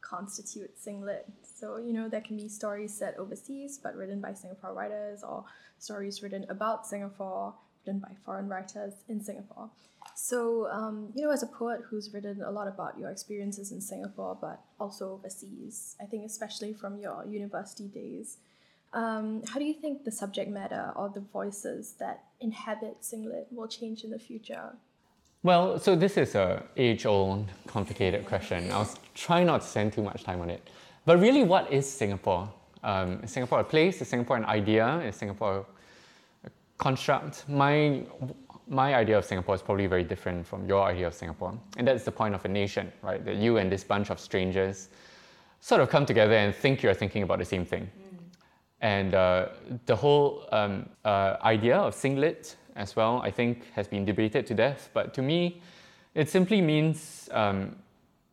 constitutes 0.00 0.84
SingLit. 0.86 1.24
So, 1.42 1.78
you 1.78 1.92
know, 1.92 2.08
there 2.08 2.20
can 2.20 2.36
be 2.36 2.48
stories 2.48 2.92
set 2.92 3.18
overseas 3.18 3.78
but 3.82 3.96
written 3.96 4.20
by 4.20 4.34
Singapore 4.34 4.74
writers, 4.74 5.22
or 5.22 5.44
stories 5.78 6.22
written 6.22 6.44
about 6.48 6.86
Singapore 6.86 7.54
written 7.86 8.00
by 8.00 8.12
foreign 8.24 8.48
writers 8.48 8.94
in 9.08 9.22
Singapore. 9.22 9.70
So, 10.14 10.68
um, 10.68 11.10
you 11.14 11.24
know, 11.24 11.32
as 11.32 11.42
a 11.42 11.46
poet 11.46 11.80
who's 11.88 12.12
written 12.12 12.42
a 12.42 12.50
lot 12.50 12.68
about 12.68 12.98
your 12.98 13.10
experiences 13.10 13.72
in 13.72 13.80
Singapore 13.80 14.36
but 14.40 14.60
also 14.78 15.12
overseas, 15.12 15.96
I 16.00 16.04
think 16.04 16.24
especially 16.26 16.72
from 16.74 16.98
your 16.98 17.24
university 17.26 17.88
days, 17.88 18.38
um, 18.94 19.42
how 19.48 19.58
do 19.58 19.64
you 19.64 19.74
think 19.74 20.04
the 20.04 20.10
subject 20.10 20.50
matter 20.50 20.92
or 20.96 21.08
the 21.08 21.20
voices 21.20 21.94
that 21.98 22.24
inhabit 22.40 23.00
SingLit 23.02 23.46
will 23.50 23.68
change 23.68 24.04
in 24.04 24.10
the 24.10 24.18
future? 24.18 24.72
Well, 25.42 25.78
so 25.78 25.96
this 25.96 26.16
is 26.16 26.34
a 26.34 26.62
age-old, 26.76 27.48
complicated 27.66 28.26
question. 28.26 28.70
I'll 28.70 28.88
try 29.14 29.42
not 29.42 29.62
to 29.62 29.66
spend 29.66 29.92
too 29.92 30.02
much 30.02 30.22
time 30.22 30.40
on 30.40 30.50
it. 30.50 30.68
But 31.04 31.18
really, 31.18 31.42
what 31.42 31.72
is 31.72 31.90
Singapore? 31.90 32.48
Um, 32.84 33.20
is 33.24 33.32
Singapore 33.32 33.60
a 33.60 33.64
place? 33.64 34.00
Is 34.00 34.08
Singapore 34.08 34.36
an 34.36 34.44
idea? 34.44 35.00
Is 35.00 35.16
Singapore 35.16 35.66
a 36.44 36.50
construct? 36.78 37.48
My 37.48 38.02
my 38.68 38.94
idea 38.94 39.18
of 39.18 39.24
Singapore 39.24 39.56
is 39.56 39.62
probably 39.62 39.86
very 39.86 40.04
different 40.04 40.46
from 40.46 40.64
your 40.66 40.82
idea 40.84 41.06
of 41.08 41.14
Singapore, 41.14 41.58
and 41.76 41.86
that's 41.86 42.04
the 42.04 42.12
point 42.12 42.34
of 42.34 42.44
a 42.44 42.48
nation, 42.48 42.92
right? 43.02 43.24
That 43.24 43.36
you 43.36 43.56
and 43.56 43.70
this 43.70 43.82
bunch 43.82 44.10
of 44.10 44.20
strangers 44.20 44.88
sort 45.60 45.80
of 45.80 45.90
come 45.90 46.06
together 46.06 46.34
and 46.34 46.54
think 46.54 46.82
you're 46.82 46.94
thinking 46.94 47.24
about 47.24 47.38
the 47.38 47.44
same 47.44 47.64
thing. 47.64 47.90
And 48.82 49.14
uh, 49.14 49.48
the 49.86 49.94
whole 49.94 50.44
um, 50.50 50.88
uh, 51.04 51.36
idea 51.44 51.76
of 51.76 51.94
SingLit 51.94 52.56
as 52.74 52.96
well, 52.96 53.22
I 53.22 53.30
think, 53.30 53.72
has 53.74 53.86
been 53.86 54.04
debated 54.04 54.44
to 54.48 54.54
death. 54.54 54.90
But 54.92 55.14
to 55.14 55.22
me, 55.22 55.62
it 56.14 56.28
simply 56.28 56.60
means 56.60 57.28
um, 57.32 57.76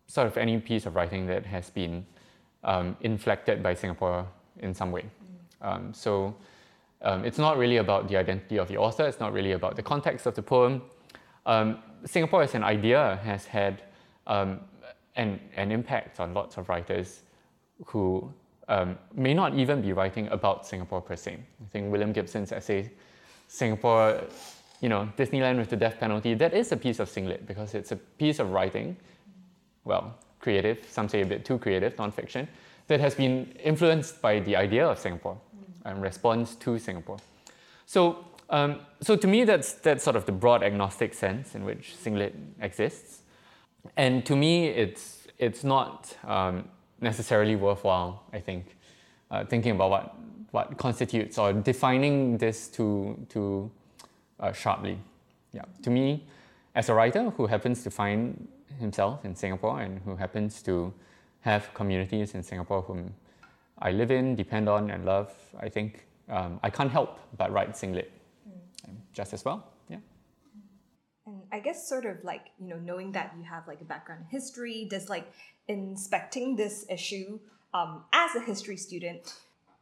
sort 0.08 0.26
of 0.26 0.38
any 0.38 0.60
piece 0.60 0.88
of 0.88 0.96
writing 0.96 1.28
that 1.28 1.46
has 1.46 1.70
been 1.70 2.04
um, 2.64 2.98
inflected 3.02 3.62
by 3.62 3.76
Singapore 3.76 4.28
in 4.58 4.74
some 4.74 4.92
way. 4.92 5.06
Um, 5.62 5.94
so 5.94 6.36
um, 7.04 7.24
it's 7.24 7.38
not 7.38 7.58
really 7.58 7.78
about 7.78 8.10
the 8.10 8.18
identity 8.18 8.58
of 8.58 8.68
the 8.68 8.78
author, 8.78 9.06
it's 9.08 9.20
not 9.20 9.34
really 9.34 9.52
about 9.52 9.76
the 9.76 9.84
context 9.84 10.26
of 10.26 10.34
the 10.34 10.42
poem. 10.42 10.82
Um, 11.46 11.78
Singapore 12.06 12.42
as 12.42 12.56
an 12.56 12.64
idea 12.64 13.20
has 13.24 13.46
had 13.46 13.84
an, 14.26 14.60
an 15.16 15.72
impact 15.72 16.20
on 16.20 16.34
lots 16.34 16.58
of 16.58 16.70
writers 16.70 17.22
who 17.86 18.34
um, 18.70 18.98
may 19.14 19.34
not 19.34 19.56
even 19.56 19.82
be 19.82 19.92
writing 19.92 20.28
about 20.30 20.66
Singapore 20.66 21.02
per 21.02 21.16
se. 21.16 21.34
I 21.34 21.68
think 21.70 21.92
William 21.92 22.14
Gibson's 22.14 22.52
essay, 22.52 22.92
Singapore, 23.48 24.22
you 24.80 24.90
know, 24.90 25.10
Disneyland 25.18 25.58
with 25.58 25.70
the 25.70 25.76
death 25.76 26.00
penalty, 26.00 26.36
that 26.36 26.54
is 26.54 26.72
a 26.72 26.78
piece 26.78 27.00
of 27.00 27.10
SingLit 27.10 27.46
because 27.46 27.74
it's 27.74 27.92
a 27.92 27.96
piece 27.96 28.40
of 28.40 28.52
writing, 28.52 28.96
well, 29.84 30.16
creative, 30.40 30.86
some 30.90 31.10
say 31.10 31.22
a 31.22 31.26
bit 31.26 31.44
too 31.44 31.58
creative, 31.58 31.96
nonfiction, 31.96 32.48
that 32.88 33.00
has 33.00 33.16
been 33.16 33.52
influenced 33.64 34.22
by 34.22 34.40
the 34.40 34.56
idea 34.56 34.88
of 34.88 35.00
Singapore 35.00 35.38
and 35.86 36.02
responds 36.02 36.56
to 36.56 36.78
Singapore. 36.78 37.18
So, 37.86 38.26
um, 38.52 38.82
so 39.02 39.16
to 39.16 39.28
me, 39.28 39.44
that's, 39.44 39.74
that's 39.74 40.04
sort 40.04 40.16
of 40.16 40.26
the 40.26 40.32
broad 40.32 40.64
agnostic 40.64 41.14
sense 41.14 41.56
in 41.56 41.66
which 41.66 41.96
SingLit 42.04 42.34
exists. 42.62 43.24
And 43.98 44.26
to 44.26 44.36
me, 44.36 44.68
it's, 44.68 45.28
it's 45.40 45.64
not 45.64 46.16
um, 46.24 46.70
necessarily 47.02 47.56
worthwhile, 47.56 48.24
I 48.34 48.40
think, 48.40 48.76
uh, 49.32 49.46
thinking 49.46 49.72
about 49.72 49.90
what, 49.90 50.16
what 50.52 50.78
constitutes 50.78 51.38
or 51.38 51.54
defining 51.54 52.38
this 52.38 52.68
too, 52.68 53.26
too 53.30 53.72
uh, 54.40 54.52
sharply. 54.52 54.98
Yeah. 55.54 55.66
To 55.84 55.90
me, 55.90 56.26
as 56.76 56.90
a 56.90 56.94
writer 56.94 57.30
who 57.32 57.48
happens 57.48 57.84
to 57.84 57.90
find 57.92 58.48
himself 58.80 59.26
in 59.26 59.36
Singapore 59.36 59.82
and 59.82 60.00
who 60.00 60.16
happens 60.16 60.62
to 60.64 60.94
have 61.42 61.74
communities 61.74 62.36
in 62.36 62.44
Singapore 62.44 62.82
whom 62.82 63.14
I 63.80 63.92
live 63.92 64.12
in, 64.12 64.36
depend 64.36 64.68
on, 64.68 64.92
and 64.92 65.06
love, 65.06 65.34
I 65.60 65.70
think 65.70 66.06
um, 66.30 66.60
I 66.64 66.70
can't 66.70 66.92
help 66.92 67.20
but 67.38 67.52
write 67.52 67.72
SingLit 67.72 68.08
mm. 68.48 68.96
just 69.14 69.34
as 69.34 69.46
well. 69.46 69.68
Yeah. 69.90 69.98
And 71.26 71.42
I 71.52 71.60
guess 71.60 71.88
sort 71.88 72.06
of 72.06 72.24
like, 72.24 72.48
you 72.60 72.68
know, 72.68 72.78
knowing 72.78 73.14
that 73.14 73.34
you 73.38 73.44
have 73.44 73.68
like 73.68 73.82
a 73.82 73.86
background 73.86 74.26
in 74.26 74.28
history, 74.30 74.88
does 74.90 75.10
like 75.10 75.32
inspecting 75.70 76.56
this 76.56 76.86
issue 76.90 77.40
um, 77.74 78.04
as 78.12 78.36
a 78.36 78.42
history 78.42 78.76
student, 78.76 79.36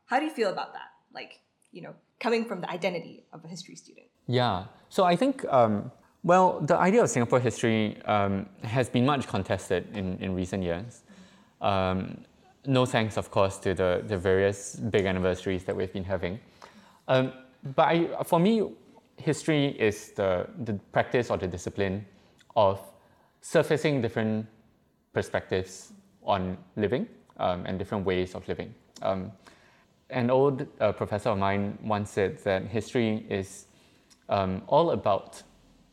how 0.05 0.19
do 0.19 0.25
you 0.25 0.31
feel 0.31 0.49
about 0.49 0.73
that? 0.73 0.89
Like, 1.13 1.39
you 1.71 1.81
know, 1.81 1.95
coming 2.19 2.45
from 2.45 2.61
the 2.61 2.69
identity 2.69 3.23
of 3.33 3.43
a 3.43 3.47
history 3.47 3.75
student. 3.75 4.07
Yeah. 4.27 4.65
So 4.89 5.05
I 5.05 5.15
think, 5.15 5.45
um, 5.51 5.91
well, 6.23 6.59
the 6.59 6.75
idea 6.75 7.01
of 7.01 7.09
Singapore 7.09 7.39
history 7.39 8.01
um, 8.05 8.47
has 8.63 8.89
been 8.89 9.05
much 9.05 9.27
contested 9.27 9.87
in, 9.95 10.17
in 10.19 10.35
recent 10.35 10.63
years. 10.63 11.03
Um, 11.61 12.17
no 12.65 12.85
thanks, 12.85 13.17
of 13.17 13.31
course, 13.31 13.57
to 13.59 13.73
the, 13.73 14.03
the 14.05 14.17
various 14.17 14.75
big 14.75 15.05
anniversaries 15.05 15.63
that 15.63 15.75
we've 15.75 15.93
been 15.93 16.03
having. 16.03 16.39
Um, 17.07 17.31
but 17.75 17.87
I, 17.87 18.23
for 18.23 18.39
me, 18.39 18.69
history 19.15 19.67
is 19.79 20.11
the, 20.11 20.47
the 20.65 20.73
practice 20.91 21.29
or 21.29 21.37
the 21.37 21.47
discipline 21.47 22.05
of 22.55 22.79
surfacing 23.41 24.01
different 24.01 24.45
perspectives 25.17 25.93
on 26.21 26.41
living 26.75 27.07
um, 27.37 27.65
and 27.65 27.79
different 27.79 28.05
ways 28.05 28.35
of 28.35 28.47
living. 28.47 28.71
Um, 29.01 29.31
an 30.11 30.29
old 30.29 30.57
uh, 30.79 30.91
professor 30.91 31.29
of 31.29 31.39
mine 31.39 31.65
once 31.83 32.11
said 32.11 32.37
that 32.43 32.61
history 32.77 33.25
is 33.27 33.65
um, 34.29 34.61
all 34.67 34.91
about 34.91 35.41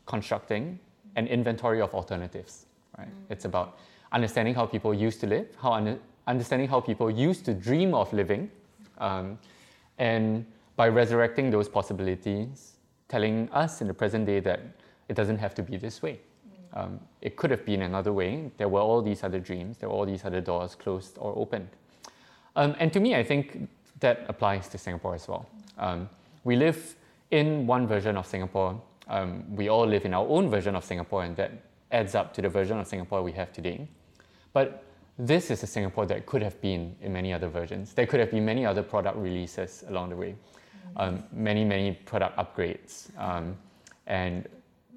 constructing 0.05 0.79
an 1.15 1.25
inventory 1.25 1.81
of 1.81 1.95
alternatives. 1.95 2.67
Right? 2.99 3.07
Mm. 3.07 3.31
It's 3.33 3.45
about 3.45 3.79
understanding 4.11 4.53
how 4.53 4.65
people 4.67 4.93
used 4.93 5.19
to 5.21 5.27
live, 5.27 5.47
how 5.63 5.73
un- 5.73 5.99
understanding 6.27 6.67
how 6.67 6.79
people 6.79 7.09
used 7.09 7.45
to 7.45 7.53
dream 7.53 7.95
of 7.95 8.13
living, 8.13 8.51
um, 8.99 9.39
and 9.97 10.45
by 10.75 10.87
resurrecting 10.87 11.49
those 11.49 11.67
possibilities, 11.67 12.77
telling 13.07 13.49
us 13.51 13.81
in 13.81 13.87
the 13.87 13.93
present 13.93 14.27
day 14.27 14.39
that 14.39 14.59
it 15.09 15.15
doesn't 15.15 15.39
have 15.39 15.55
to 15.55 15.63
be 15.63 15.77
this 15.77 16.01
way. 16.03 16.19
Um, 16.75 16.99
it 17.21 17.37
could 17.37 17.51
have 17.51 17.65
been 17.65 17.83
another 17.83 18.11
way. 18.11 18.51
There 18.57 18.67
were 18.67 18.81
all 18.81 19.01
these 19.01 19.23
other 19.23 19.39
dreams, 19.39 19.77
there 19.77 19.89
were 19.89 19.95
all 19.95 20.05
these 20.05 20.25
other 20.25 20.41
doors 20.41 20.75
closed 20.75 21.17
or 21.19 21.33
opened. 21.37 21.69
Um, 22.55 22.75
and 22.79 22.91
to 22.93 22.99
me, 22.99 23.15
I 23.15 23.23
think 23.23 23.67
that 23.99 24.25
applies 24.27 24.67
to 24.69 24.77
Singapore 24.77 25.15
as 25.15 25.27
well. 25.27 25.47
Um, 25.77 26.09
we 26.43 26.55
live 26.55 26.95
in 27.31 27.65
one 27.65 27.87
version 27.87 28.17
of 28.17 28.27
Singapore. 28.27 28.81
Um, 29.07 29.43
we 29.55 29.69
all 29.69 29.85
live 29.85 30.05
in 30.05 30.13
our 30.13 30.27
own 30.27 30.49
version 30.49 30.75
of 30.75 30.83
Singapore, 30.83 31.23
and 31.23 31.35
that 31.37 31.51
adds 31.91 32.15
up 32.15 32.33
to 32.33 32.41
the 32.41 32.49
version 32.49 32.77
of 32.79 32.87
Singapore 32.87 33.23
we 33.23 33.31
have 33.33 33.51
today. 33.53 33.87
But 34.53 34.83
this 35.17 35.49
is 35.51 35.63
a 35.63 35.67
Singapore 35.67 36.05
that 36.07 36.25
could 36.25 36.41
have 36.41 36.59
been 36.61 36.95
in 37.01 37.13
many 37.13 37.33
other 37.33 37.47
versions. 37.47 37.93
There 37.93 38.05
could 38.05 38.19
have 38.19 38.31
been 38.31 38.45
many 38.45 38.65
other 38.65 38.83
product 38.83 39.17
releases 39.17 39.83
along 39.87 40.09
the 40.09 40.15
way, 40.15 40.35
um, 40.97 41.23
many, 41.31 41.63
many 41.63 41.93
product 41.93 42.37
upgrades, 42.37 43.17
um, 43.17 43.55
and 44.07 44.47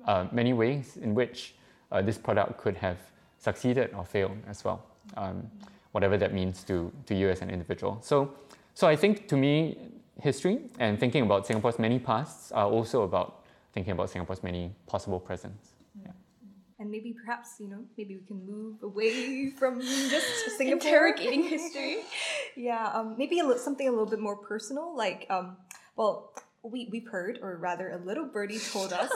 uh, 0.07 0.27
many 0.33 0.53
ways 0.53 0.97
in 0.97 1.15
which 1.15 1.55
uh, 1.93 2.03
this 2.03 2.19
product 2.19 2.59
could 2.59 2.77
have 2.77 2.99
succeeded 3.39 3.91
or 3.95 4.05
failed 4.05 4.39
as 4.49 4.65
well, 4.65 4.85
um, 5.17 5.49
whatever 5.93 6.17
that 6.17 6.35
means 6.35 6.63
to, 6.65 6.93
to 7.07 7.15
you 7.15 7.29
as 7.29 7.41
an 7.41 7.51
individual. 7.51 7.99
So, 8.03 8.33
so 8.75 8.87
I 8.87 8.97
think 8.97 9.29
to 9.29 9.37
me, 9.37 9.79
history 10.21 10.59
and 10.79 10.99
thinking 10.99 11.23
about 11.23 11.47
Singapore's 11.47 11.79
many 11.79 11.99
pasts 11.99 12.53
are 12.53 12.67
also 12.67 13.03
about 13.03 13.45
thinking 13.73 13.93
about 13.93 14.11
Singapore's 14.11 14.43
many 14.43 14.73
possible 14.87 15.21
presents 15.21 15.75
and 16.79 16.91
maybe 16.91 17.13
perhaps 17.13 17.57
you 17.59 17.69
know 17.69 17.85
maybe 17.97 18.17
we 18.17 18.25
can 18.25 18.45
move 18.47 18.83
away 18.83 19.51
from 19.59 19.81
just 19.81 20.27
Singapore 20.57 20.89
interrogating 20.89 21.43
history. 21.43 21.99
yeah, 22.57 22.91
um, 22.95 23.17
maybe 23.19 23.41
a 23.41 23.45
li- 23.45 23.59
something 23.59 23.87
a 23.87 23.91
little 23.91 24.07
bit 24.07 24.21
more 24.21 24.37
personal. 24.37 24.97
Like, 24.97 25.27
um, 25.31 25.57
well, 25.97 26.33
we 26.63 26.89
we've 26.91 27.09
heard, 27.09 27.39
or 27.43 27.57
rather, 27.57 27.91
a 27.91 27.99
little 27.99 28.27
birdie 28.27 28.59
told 28.59 28.93
us 28.93 29.11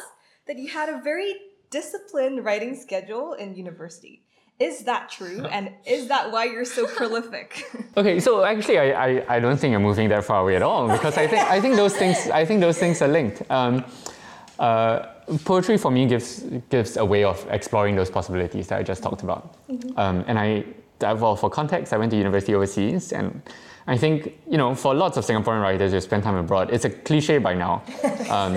that 0.47 0.59
you 0.59 0.69
had 0.69 0.89
a 0.89 1.01
very 1.03 1.35
disciplined 1.73 2.45
writing 2.45 2.77
schedule 2.77 3.33
in 3.33 3.57
university. 3.57 4.23
Is 4.59 4.85
that 4.85 5.11
true? 5.11 5.47
And 5.57 5.65
is 5.85 6.07
that 6.09 6.31
why 6.31 6.45
you're 6.45 6.71
so 6.79 6.87
prolific? 6.87 7.49
okay, 7.97 8.21
so 8.21 8.45
actually, 8.45 8.79
I, 8.79 8.89
I, 9.07 9.37
I, 9.37 9.41
don't 9.41 9.59
think 9.59 9.73
you're 9.73 9.87
moving 9.91 10.09
that 10.11 10.25
far 10.25 10.43
away 10.43 10.55
at 10.57 10.63
all 10.63 10.89
because 10.89 11.17
I 11.17 11.27
think 11.27 11.43
I 11.57 11.61
think 11.61 11.75
those 11.77 11.97
things 11.97 12.17
I 12.41 12.45
think 12.45 12.61
those 12.61 12.79
things 12.79 13.03
are 13.03 13.09
linked. 13.09 13.43
Um, 13.51 13.85
uh, 14.59 15.07
poetry 15.45 15.79
for 15.79 15.91
me 15.91 16.07
gives 16.07 16.45
gives 16.71 16.97
a 16.97 17.05
way 17.05 17.25
of 17.25 17.47
exploring 17.51 17.97
those 17.97 18.11
possibilities 18.11 18.69
that 18.69 18.79
I 18.79 18.83
just 18.83 19.03
talked 19.03 19.23
about. 19.23 19.43
Mm-hmm. 19.69 19.99
Um, 19.99 20.25
and 20.29 20.39
I, 20.39 20.65
well, 21.01 21.37
for 21.37 21.51
context, 21.51 21.93
I 21.93 21.99
went 21.99 22.11
to 22.13 22.17
university 22.17 22.55
overseas, 22.55 23.13
and 23.13 23.43
I 23.87 23.97
think 23.97 24.15
you 24.53 24.59
know, 24.59 24.75
for 24.75 24.95
lots 24.95 25.17
of 25.17 25.25
Singaporean 25.25 25.63
writers 25.63 25.93
who 25.93 26.01
spend 26.01 26.23
time 26.23 26.37
abroad, 26.37 26.71
it's 26.71 26.85
a 26.85 26.91
cliche 26.91 27.39
by 27.39 27.55
now 27.55 27.83
um, 28.31 28.57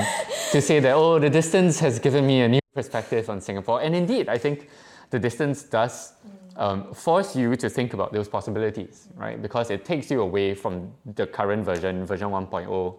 to 0.52 0.62
say 0.62 0.80
that 0.80 0.94
oh, 0.94 1.20
the 1.20 1.30
distance 1.30 1.80
has 1.80 2.00
given 2.00 2.28
me 2.28 2.42
a 2.42 2.48
new 2.48 2.60
perspective 2.76 3.30
on 3.30 3.42
Singapore. 3.42 3.82
And 3.82 3.96
indeed, 3.96 4.30
I 4.30 4.38
think 4.38 4.70
the 5.10 5.18
distance 5.18 5.64
does 5.64 6.14
um, 6.58 6.94
force 6.94 7.36
you 7.36 7.56
to 7.56 7.70
think 7.70 7.94
about 7.94 8.14
those 8.14 8.28
possibilities, 8.28 9.08
right? 9.16 9.42
Because 9.42 9.72
it 9.72 9.84
takes 9.84 10.12
you 10.12 10.22
away 10.22 10.54
from 10.54 10.92
the 11.16 11.26
current 11.26 11.66
version, 11.66 12.06
version 12.06 12.30
1.0 12.30 12.96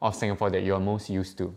of 0.00 0.14
Singapore 0.16 0.50
that 0.50 0.62
you 0.62 0.74
are 0.74 0.80
most 0.80 1.08
used 1.08 1.38
to 1.38 1.54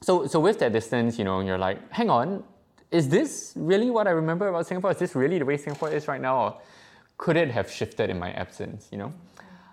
so, 0.00 0.26
so 0.26 0.38
with 0.40 0.58
that 0.60 0.72
distance, 0.72 1.18
you 1.18 1.24
know, 1.24 1.40
you're 1.40 1.58
like, 1.58 1.90
hang 1.90 2.10
on, 2.10 2.44
is 2.90 3.08
this 3.08 3.52
really 3.56 3.90
what 3.90 4.06
I 4.06 4.10
remember 4.10 4.48
about 4.48 4.66
Singapore? 4.66 4.92
Is 4.92 4.98
this 4.98 5.14
really 5.14 5.38
the 5.38 5.44
way 5.44 5.56
Singapore 5.56 5.90
is 5.90 6.06
right 6.08 6.20
now? 6.20 6.40
Or 6.40 6.60
could 7.16 7.36
it 7.36 7.50
have 7.50 7.70
shifted 7.70 8.08
in 8.08 8.18
my 8.18 8.32
absence, 8.32 8.88
you 8.92 8.98
know? 8.98 9.12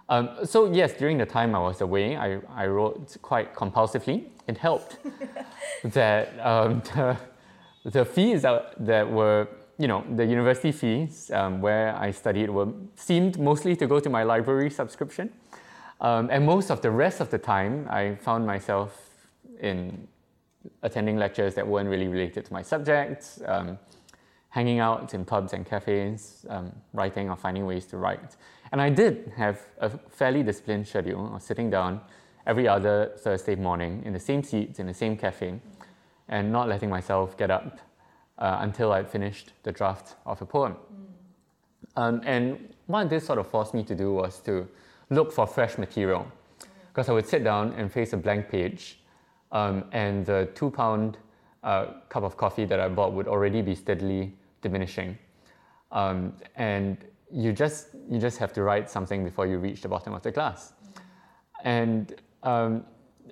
Um, 0.07 0.29
so 0.43 0.71
yes, 0.71 0.93
during 0.93 1.17
the 1.17 1.25
time 1.25 1.55
I 1.55 1.59
was 1.59 1.81
away, 1.81 2.15
I, 2.15 2.39
I 2.53 2.67
wrote 2.67 3.17
quite 3.21 3.55
compulsively. 3.55 4.25
It 4.47 4.57
helped 4.57 4.97
that 5.83 6.39
um, 6.39 6.81
the, 6.93 7.17
the 7.85 8.05
fees 8.05 8.43
that, 8.43 8.75
that 8.85 9.09
were, 9.09 9.47
you 9.77 9.87
know, 9.87 10.03
the 10.15 10.25
university 10.25 10.71
fees 10.71 11.31
um, 11.31 11.59
where 11.59 11.95
I 11.95 12.11
studied 12.11 12.49
were 12.49 12.67
seemed 12.95 13.39
mostly 13.39 13.75
to 13.77 13.87
go 13.87 13.99
to 13.99 14.09
my 14.09 14.23
library 14.23 14.69
subscription. 14.69 15.31
Um, 16.01 16.29
and 16.29 16.45
most 16.45 16.69
of 16.69 16.81
the 16.81 16.91
rest 16.91 17.19
of 17.19 17.29
the 17.29 17.37
time, 17.37 17.87
I 17.89 18.15
found 18.15 18.45
myself 18.45 18.91
in 19.59 20.07
attending 20.83 21.17
lectures 21.17 21.55
that 21.55 21.67
weren't 21.67 21.89
really 21.89 22.07
related 22.07 22.45
to 22.45 22.53
my 22.53 22.61
subjects, 22.61 23.41
um, 23.45 23.79
hanging 24.49 24.79
out 24.79 25.13
in 25.13 25.25
pubs 25.25 25.53
and 25.53 25.65
cafes, 25.65 26.45
um, 26.49 26.71
writing 26.93 27.29
or 27.29 27.35
finding 27.35 27.65
ways 27.65 27.85
to 27.87 27.97
write. 27.97 28.35
And 28.75 28.81
I 28.81 28.89
did 28.89 29.31
have 29.37 29.61
a 29.79 29.89
fairly 29.89 30.43
disciplined 30.43 30.85
schedule 30.85 31.33
of 31.33 31.41
sitting 31.41 31.69
down 31.69 32.01
every 32.45 32.67
other 32.67 33.13
Thursday 33.19 33.55
morning 33.55 34.03
in 34.03 34.11
the 34.11 34.19
same 34.19 34.43
seats 34.43 34.79
in 34.79 34.87
the 34.87 34.93
same 34.93 35.15
cafe 35.15 35.61
and 36.27 36.51
not 36.51 36.67
letting 36.67 36.89
myself 36.89 37.37
get 37.37 37.49
up 37.49 37.79
uh, 38.37 38.57
until 38.59 38.91
I'd 38.91 39.09
finished 39.09 39.53
the 39.63 39.71
draft 39.71 40.15
of 40.25 40.41
a 40.41 40.45
poem. 40.45 40.75
Um, 41.95 42.19
and 42.25 42.75
what 42.87 43.09
this 43.09 43.25
sort 43.25 43.39
of 43.39 43.47
forced 43.47 43.73
me 43.73 43.81
to 43.83 43.95
do 43.95 44.13
was 44.13 44.41
to 44.41 44.67
look 45.09 45.31
for 45.31 45.47
fresh 45.47 45.77
material 45.77 46.27
because 46.89 47.07
I 47.07 47.13
would 47.13 47.29
sit 47.29 47.45
down 47.45 47.71
and 47.77 47.89
face 47.89 48.11
a 48.11 48.17
blank 48.17 48.49
page 48.49 48.99
um, 49.53 49.85
and 49.93 50.25
the 50.25 50.49
two 50.53 50.69
pound 50.69 51.17
uh, 51.63 51.93
cup 52.09 52.23
of 52.23 52.35
coffee 52.35 52.65
that 52.65 52.81
I 52.81 52.89
bought 52.89 53.13
would 53.13 53.29
already 53.29 53.61
be 53.61 53.73
steadily 53.73 54.33
diminishing. 54.61 55.17
Um, 55.93 56.33
and 56.57 56.97
you 57.31 57.53
just, 57.53 57.94
you 58.09 58.19
just 58.19 58.37
have 58.37 58.53
to 58.53 58.63
write 58.63 58.89
something 58.89 59.23
before 59.23 59.47
you 59.47 59.57
reach 59.57 59.81
the 59.81 59.87
bottom 59.87 60.13
of 60.13 60.21
the 60.21 60.31
class. 60.31 60.73
and 61.63 62.15
um, 62.43 62.85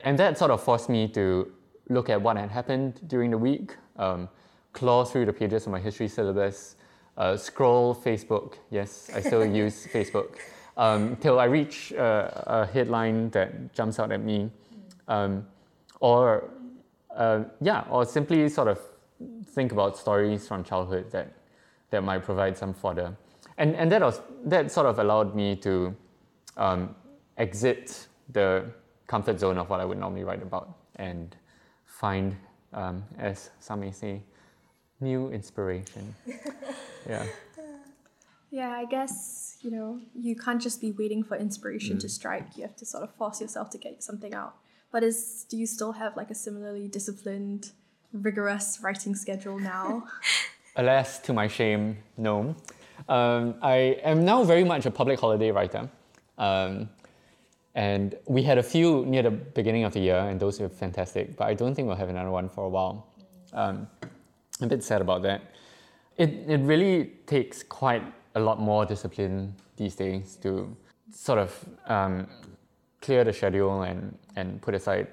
and 0.03 0.17
that 0.17 0.37
sort 0.37 0.51
of 0.51 0.61
forced 0.61 0.89
me 0.89 1.07
to 1.09 1.51
look 1.89 2.09
at 2.09 2.19
what 2.21 2.35
had 2.37 2.49
happened 2.49 3.01
during 3.07 3.29
the 3.29 3.37
week, 3.37 3.75
um, 3.97 4.27
claw 4.71 5.05
through 5.05 5.25
the 5.25 5.33
pages 5.33 5.65
of 5.65 5.71
my 5.71 5.79
history 5.79 6.07
syllabus, 6.07 6.75
uh, 7.17 7.37
scroll 7.37 7.93
Facebook. 7.93 8.55
Yes, 8.71 9.11
I 9.15 9.21
still 9.21 9.45
use 9.63 9.85
Facebook 9.85 10.37
um, 10.77 11.15
till 11.17 11.39
I 11.39 11.45
reach 11.45 11.91
a, 11.91 12.43
a, 12.47 12.65
headline 12.65 13.29
that 13.31 13.73
jumps 13.73 13.99
out 13.99 14.11
at 14.11 14.21
me, 14.21 14.49
um, 15.07 15.45
or 15.99 16.49
uh, 17.15 17.43
yeah, 17.61 17.85
or 17.89 18.05
simply 18.05 18.49
sort 18.49 18.67
of 18.67 18.79
think 19.47 19.71
about 19.71 19.97
stories 19.97 20.47
from 20.47 20.63
childhood 20.63 21.11
that 21.11 21.31
that 21.91 22.03
might 22.03 22.23
provide 22.23 22.57
some 22.57 22.73
fodder, 22.73 23.15
and 23.57 23.75
and 23.75 23.91
that 23.91 24.01
was 24.01 24.21
that 24.45 24.71
sort 24.71 24.87
of 24.87 24.99
allowed 24.99 25.35
me 25.35 25.55
to 25.57 25.95
um, 26.57 26.95
exit 27.37 28.07
the 28.31 28.65
comfort 29.07 29.39
zone 29.39 29.57
of 29.57 29.69
what 29.69 29.79
I 29.79 29.85
would 29.85 29.99
normally 29.99 30.23
write 30.23 30.41
about 30.41 30.77
and 30.95 31.35
find, 31.85 32.35
um, 32.73 33.03
as 33.17 33.49
some 33.59 33.81
may 33.81 33.91
say, 33.91 34.21
new 34.99 35.29
inspiration. 35.31 36.15
yeah. 37.09 37.25
Yeah, 38.51 38.69
I 38.69 38.85
guess, 38.85 39.57
you 39.61 39.71
know, 39.71 39.99
you 40.13 40.35
can't 40.35 40.61
just 40.61 40.79
be 40.79 40.91
waiting 40.91 41.23
for 41.23 41.35
inspiration 41.35 41.97
mm. 41.97 42.01
to 42.01 42.09
strike. 42.09 42.55
You 42.55 42.61
have 42.63 42.75
to 42.75 42.85
sort 42.85 43.03
of 43.03 43.13
force 43.15 43.41
yourself 43.41 43.71
to 43.71 43.79
get 43.79 44.03
something 44.03 44.33
out. 44.33 44.55
But 44.91 45.01
is 45.01 45.45
do 45.49 45.57
you 45.57 45.65
still 45.65 45.93
have 45.93 46.15
like 46.15 46.29
a 46.29 46.35
similarly 46.35 46.87
disciplined, 46.87 47.71
rigorous 48.11 48.79
writing 48.83 49.15
schedule 49.15 49.57
now? 49.57 50.03
Alas, 50.75 51.17
to 51.21 51.33
my 51.33 51.47
shame, 51.47 51.97
no. 52.15 52.55
Um, 53.09 53.55
I 53.61 53.99
am 54.03 54.23
now 54.25 54.43
very 54.43 54.63
much 54.63 54.85
a 54.85 54.91
public 54.91 55.19
holiday 55.19 55.51
writer. 55.51 55.89
Um, 56.37 56.89
and 57.75 58.15
we 58.27 58.43
had 58.43 58.57
a 58.57 58.63
few 58.63 59.05
near 59.05 59.23
the 59.23 59.31
beginning 59.31 59.83
of 59.83 59.93
the 59.93 59.99
year, 59.99 60.17
and 60.17 60.39
those 60.39 60.59
were 60.59 60.69
fantastic, 60.69 61.35
but 61.35 61.45
I 61.45 61.53
don't 61.53 61.73
think 61.73 61.87
we'll 61.87 61.97
have 61.97 62.09
another 62.09 62.29
one 62.29 62.47
for 62.47 62.65
a 62.65 62.69
while. 62.69 63.07
Um, 63.51 63.87
I'm 64.61 64.65
a 64.65 64.67
bit 64.67 64.83
sad 64.83 65.01
about 65.01 65.23
that. 65.23 65.41
It, 66.17 66.29
it 66.47 66.61
really 66.61 67.05
takes 67.25 67.63
quite 67.63 68.03
a 68.35 68.39
lot 68.39 68.59
more 68.59 68.85
discipline 68.85 69.55
these 69.77 69.95
days 69.95 70.37
to 70.43 70.75
sort 71.11 71.39
of 71.39 71.65
um, 71.87 72.27
clear 73.01 73.23
the 73.23 73.33
schedule 73.33 73.81
and, 73.81 74.15
and 74.35 74.61
put 74.61 74.75
aside 74.75 75.07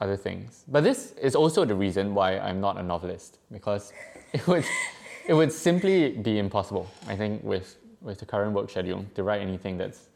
other 0.00 0.16
things. 0.16 0.64
But 0.68 0.84
this 0.84 1.12
is 1.12 1.34
also 1.34 1.64
the 1.64 1.74
reason 1.74 2.14
why 2.14 2.38
I'm 2.38 2.60
not 2.60 2.78
a 2.78 2.82
novelist, 2.82 3.38
because 3.50 3.92
it 4.32 4.46
would, 4.46 4.64
it 5.26 5.34
would 5.34 5.52
simply 5.52 6.10
be 6.10 6.38
impossible, 6.38 6.90
I 7.06 7.16
think, 7.16 7.42
with, 7.42 7.76
with 8.00 8.18
the 8.18 8.26
current 8.26 8.52
work 8.52 8.70
schedule 8.70 9.04
to 9.14 9.22
write 9.22 9.40
anything 9.40 9.78
that's 9.78 10.08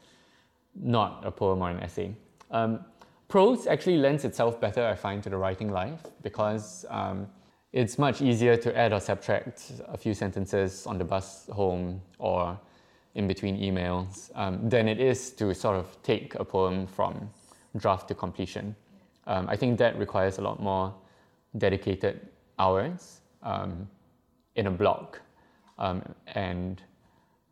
not 0.75 1.25
a 1.25 1.31
poem 1.31 1.61
or 1.61 1.69
an 1.69 1.79
essay. 1.79 2.13
Um, 2.51 2.79
prose 3.27 3.67
actually 3.67 3.97
lends 3.97 4.23
itself 4.23 4.59
better, 4.59 4.85
I 4.85 4.95
find, 4.95 5.23
to 5.23 5.29
the 5.29 5.37
writing 5.37 5.71
life 5.71 6.01
because 6.21 6.85
um, 6.89 7.27
it's 7.73 7.97
much 7.97 8.21
easier 8.21 8.55
to 8.57 8.77
add 8.77 8.93
or 8.93 8.99
subtract 8.99 9.71
a 9.87 9.97
few 9.97 10.13
sentences 10.13 10.85
on 10.85 10.97
the 10.97 11.03
bus 11.03 11.47
home 11.51 12.01
or 12.17 12.59
in 13.15 13.27
between 13.27 13.57
emails 13.59 14.31
um, 14.35 14.69
than 14.69 14.87
it 14.87 14.99
is 14.99 15.31
to 15.31 15.53
sort 15.53 15.75
of 15.75 16.01
take 16.03 16.35
a 16.35 16.45
poem 16.45 16.85
from 16.85 17.29
draft 17.77 18.07
to 18.07 18.15
completion. 18.15 18.75
Um, 19.27 19.47
I 19.49 19.55
think 19.55 19.77
that 19.79 19.97
requires 19.97 20.37
a 20.37 20.41
lot 20.41 20.61
more 20.61 20.93
dedicated 21.57 22.29
hours 22.57 23.21
um, 23.43 23.87
in 24.55 24.67
a 24.67 24.71
block 24.71 25.21
um, 25.77 26.01
and 26.27 26.81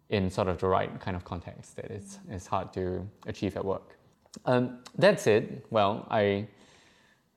in 0.10 0.30
sort 0.30 0.48
of 0.48 0.58
the 0.60 0.68
right 0.68 1.00
kind 1.00 1.18
of 1.18 1.25
context 1.25 1.75
that 1.75 1.86
it's, 1.86 2.20
it's 2.30 2.48
hard 2.48 2.72
to 2.74 3.08
achieve 3.25 3.58
at 3.58 3.66
work. 3.66 3.98
Um, 4.46 4.80
said, 5.18 5.63
well, 5.70 6.08
I, 6.10 6.48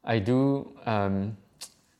I 0.04 0.18
do, 0.18 0.72
um, 0.86 1.36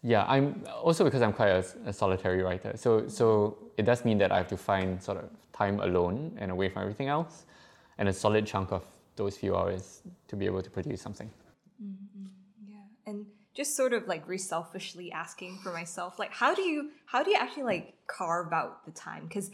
yeah, 0.03 0.25
I'm 0.27 0.65
also 0.83 1.05
because 1.05 1.23
I'm 1.23 1.33
quite 1.33 1.49
a, 1.49 1.65
a, 1.87 1.93
solitary 1.93 2.43
writer. 2.43 2.73
So, 2.77 3.09
so 3.09 3.59
it 3.77 3.85
does 3.85 4.05
mean 4.05 4.19
that 4.19 4.33
I 4.33 4.39
have 4.39 4.49
to 4.49 4.57
find 4.57 5.03
sort 5.03 5.19
of 5.19 5.31
time 5.53 5.81
alone 5.81 6.37
and 6.39 6.51
away 6.51 6.69
from 6.69 6.83
everything 6.83 7.09
else 7.09 7.45
and 7.99 8.09
a 8.09 8.13
solid 8.13 8.47
chunk 8.47 8.73
of 8.73 8.85
those 9.17 9.37
few 9.37 9.57
hours 9.57 10.03
to 10.29 10.37
be 10.37 10.47
able 10.47 10.63
to 10.63 10.71
produce 10.71 11.03
something. 11.03 11.31
Mm-hmm. 11.83 12.27
Yeah. 12.69 12.77
And 13.07 13.27
just 13.55 13.77
sort 13.77 13.93
of 13.93 14.07
like 14.07 14.25
very 14.27 14.39
selfishly 14.39 15.11
asking 15.13 15.59
for 15.63 15.73
myself 15.73 16.19
like 16.19 16.33
how 16.33 16.55
do 16.55 16.63
you 16.63 16.91
how 17.07 17.23
do 17.23 17.31
you 17.31 17.37
actually 17.37 17.65
like 17.65 17.95
carve 18.07 18.53
out 18.53 18.85
the 18.87 18.93
time? 18.93 19.27
Because 19.27 19.51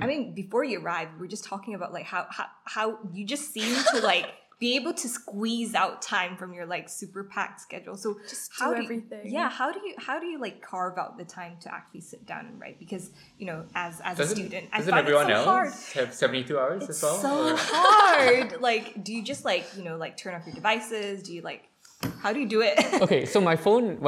i 0.00 0.06
mean 0.06 0.34
before 0.34 0.64
you 0.64 0.80
arrived 0.80 1.18
we 1.18 1.26
are 1.26 1.30
just 1.30 1.44
talking 1.44 1.74
about 1.74 1.92
like 1.92 2.04
how 2.04 2.26
how, 2.30 2.46
how 2.64 2.98
you 3.12 3.24
just 3.26 3.52
seem 3.52 3.76
to 3.92 4.00
like 4.00 4.26
be 4.58 4.74
able 4.74 4.92
to 4.92 5.08
squeeze 5.08 5.74
out 5.74 6.02
time 6.02 6.36
from 6.36 6.52
your 6.52 6.66
like 6.66 6.88
super 6.88 7.22
packed 7.22 7.60
schedule. 7.60 7.96
So 7.96 8.18
just 8.28 8.50
how 8.58 8.74
do 8.74 8.82
everything. 8.82 9.26
you, 9.26 9.32
yeah 9.32 9.48
how 9.48 9.70
do 9.72 9.78
you 9.86 9.94
how 9.98 10.18
do 10.18 10.26
you 10.26 10.40
like 10.40 10.60
carve 10.60 10.98
out 10.98 11.16
the 11.16 11.24
time 11.24 11.56
to 11.60 11.72
actually 11.72 12.00
sit 12.00 12.26
down 12.26 12.46
and 12.46 12.60
write? 12.60 12.78
Because 12.78 13.10
you 13.38 13.46
know 13.46 13.64
as 13.74 14.00
as 14.00 14.18
doesn't, 14.18 14.38
a 14.38 14.40
student 14.40 14.72
doesn't 14.72 14.92
I 14.92 14.98
everyone 14.98 15.26
so 15.26 15.32
else 15.32 15.44
hard. 15.44 15.72
have 15.94 16.14
72 16.14 16.58
hours 16.58 16.82
it's 16.82 16.90
as 16.90 17.02
well 17.02 17.18
so 17.18 17.56
hard. 17.56 18.60
Like 18.60 19.04
do 19.04 19.14
you 19.14 19.22
just 19.22 19.44
like 19.44 19.64
you 19.76 19.84
know 19.84 19.96
like 19.96 20.16
turn 20.16 20.34
off 20.34 20.44
your 20.44 20.54
devices? 20.56 21.22
Do 21.22 21.32
you 21.32 21.42
like 21.42 21.67
how 22.20 22.32
do 22.32 22.40
you 22.40 22.48
do 22.48 22.60
it? 22.62 22.78
okay, 23.02 23.24
so 23.24 23.40
my 23.40 23.56
phone, 23.56 23.98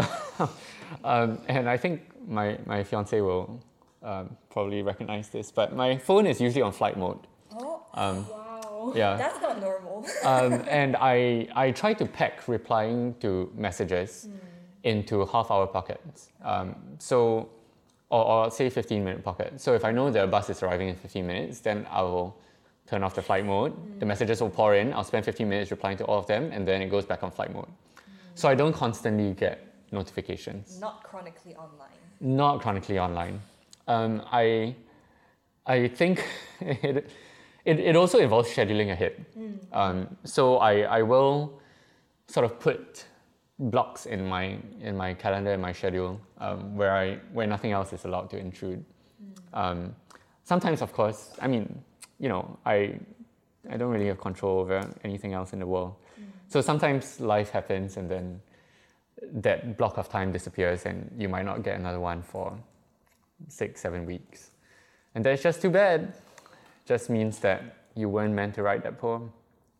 um, 1.04 1.38
and 1.48 1.68
I 1.68 1.76
think 1.76 2.02
my, 2.26 2.58
my 2.66 2.84
fiance 2.84 3.20
will 3.20 3.60
um, 4.02 4.36
probably 4.50 4.82
recognize 4.82 5.28
this, 5.28 5.50
but 5.50 5.74
my 5.74 5.96
phone 5.96 6.26
is 6.26 6.40
usually 6.40 6.62
on 6.62 6.72
flight 6.72 6.96
mode. 6.96 7.26
Oh, 7.52 7.82
um, 7.94 8.28
wow. 8.28 8.92
Yeah. 8.94 9.16
That's 9.16 9.40
not 9.40 9.60
normal. 9.60 10.06
Um, 10.24 10.64
and 10.68 10.96
I, 10.96 11.48
I 11.54 11.70
try 11.72 11.92
to 11.94 12.06
pack 12.06 12.48
replying 12.48 13.14
to 13.20 13.50
messages 13.54 14.28
mm. 14.30 14.38
into 14.84 15.26
half 15.26 15.50
hour 15.50 15.66
pockets. 15.66 16.30
Um, 16.42 16.74
so, 16.98 17.50
or, 18.08 18.24
or 18.24 18.50
say 18.50 18.70
15 18.70 19.04
minute 19.04 19.22
pocket. 19.22 19.60
So 19.60 19.74
if 19.74 19.84
I 19.84 19.92
know 19.92 20.10
that 20.10 20.20
the 20.22 20.26
bus 20.26 20.48
is 20.48 20.62
arriving 20.62 20.88
in 20.88 20.96
15 20.96 21.26
minutes, 21.26 21.60
then 21.60 21.86
I 21.90 22.00
will 22.02 22.36
turn 22.90 23.04
off 23.04 23.14
the 23.14 23.22
flight 23.22 23.46
mode. 23.46 23.72
Mm. 23.72 24.00
The 24.00 24.06
messages 24.06 24.40
will 24.40 24.50
pour 24.50 24.74
in. 24.74 24.92
I'll 24.92 25.04
spend 25.04 25.24
15 25.24 25.48
minutes 25.48 25.70
replying 25.70 25.96
to 25.98 26.04
all 26.04 26.18
of 26.18 26.26
them, 26.26 26.50
and 26.52 26.66
then 26.66 26.82
it 26.82 26.90
goes 26.90 27.04
back 27.04 27.22
on 27.22 27.30
flight 27.30 27.52
mode. 27.54 27.66
Mm. 27.66 28.00
So 28.34 28.48
I 28.48 28.54
don't 28.54 28.72
constantly 28.72 29.32
get 29.34 29.64
notifications. 29.92 30.80
Not 30.80 31.04
chronically 31.04 31.54
online. 31.54 31.98
Not 32.20 32.60
chronically 32.60 32.98
online. 32.98 33.40
Um, 33.86 34.22
I, 34.32 34.74
I 35.66 35.88
think 35.88 36.24
it, 36.60 37.10
it, 37.64 37.78
it 37.78 37.96
also 37.96 38.18
involves 38.18 38.48
scheduling 38.50 38.90
ahead. 38.90 39.24
Mm. 39.38 39.58
Um, 39.72 40.16
so 40.24 40.56
I, 40.56 40.80
I 40.98 41.02
will 41.02 41.60
sort 42.26 42.44
of 42.44 42.58
put 42.58 43.06
blocks 43.58 44.06
in 44.06 44.26
my 44.26 44.56
in 44.80 44.96
my 44.96 45.12
calendar 45.12 45.52
in 45.52 45.60
my 45.60 45.70
schedule 45.70 46.18
um, 46.38 46.74
where 46.74 46.96
I 46.96 47.18
where 47.34 47.46
nothing 47.46 47.72
else 47.72 47.92
is 47.92 48.04
allowed 48.04 48.30
to 48.30 48.38
intrude. 48.38 48.82
Mm. 48.82 49.58
Um, 49.60 49.94
sometimes, 50.44 50.80
of 50.80 50.92
course, 50.92 51.32
I 51.42 51.46
mean 51.46 51.84
you 52.20 52.28
know, 52.28 52.58
I, 52.64 52.98
I 53.68 53.76
don't 53.76 53.90
really 53.90 54.06
have 54.06 54.20
control 54.20 54.60
over 54.60 54.88
anything 55.02 55.32
else 55.32 55.52
in 55.52 55.58
the 55.58 55.66
world. 55.66 55.94
Mm. 56.20 56.24
So 56.48 56.60
sometimes 56.60 57.20
life 57.20 57.50
happens 57.50 57.96
and 57.96 58.08
then 58.08 58.40
that 59.32 59.76
block 59.76 59.98
of 59.98 60.08
time 60.08 60.30
disappears 60.32 60.86
and 60.86 61.10
you 61.18 61.28
might 61.28 61.44
not 61.44 61.62
get 61.62 61.78
another 61.78 62.00
one 62.00 62.22
for 62.22 62.56
six, 63.48 63.80
seven 63.80 64.06
weeks. 64.06 64.50
And 65.14 65.24
that's 65.24 65.42
just 65.42 65.60
too 65.60 65.70
bad. 65.70 66.12
Just 66.86 67.10
means 67.10 67.38
that 67.40 67.76
you 67.94 68.08
weren't 68.08 68.34
meant 68.34 68.54
to 68.54 68.62
write 68.62 68.82
that 68.84 68.98
poem. 68.98 69.32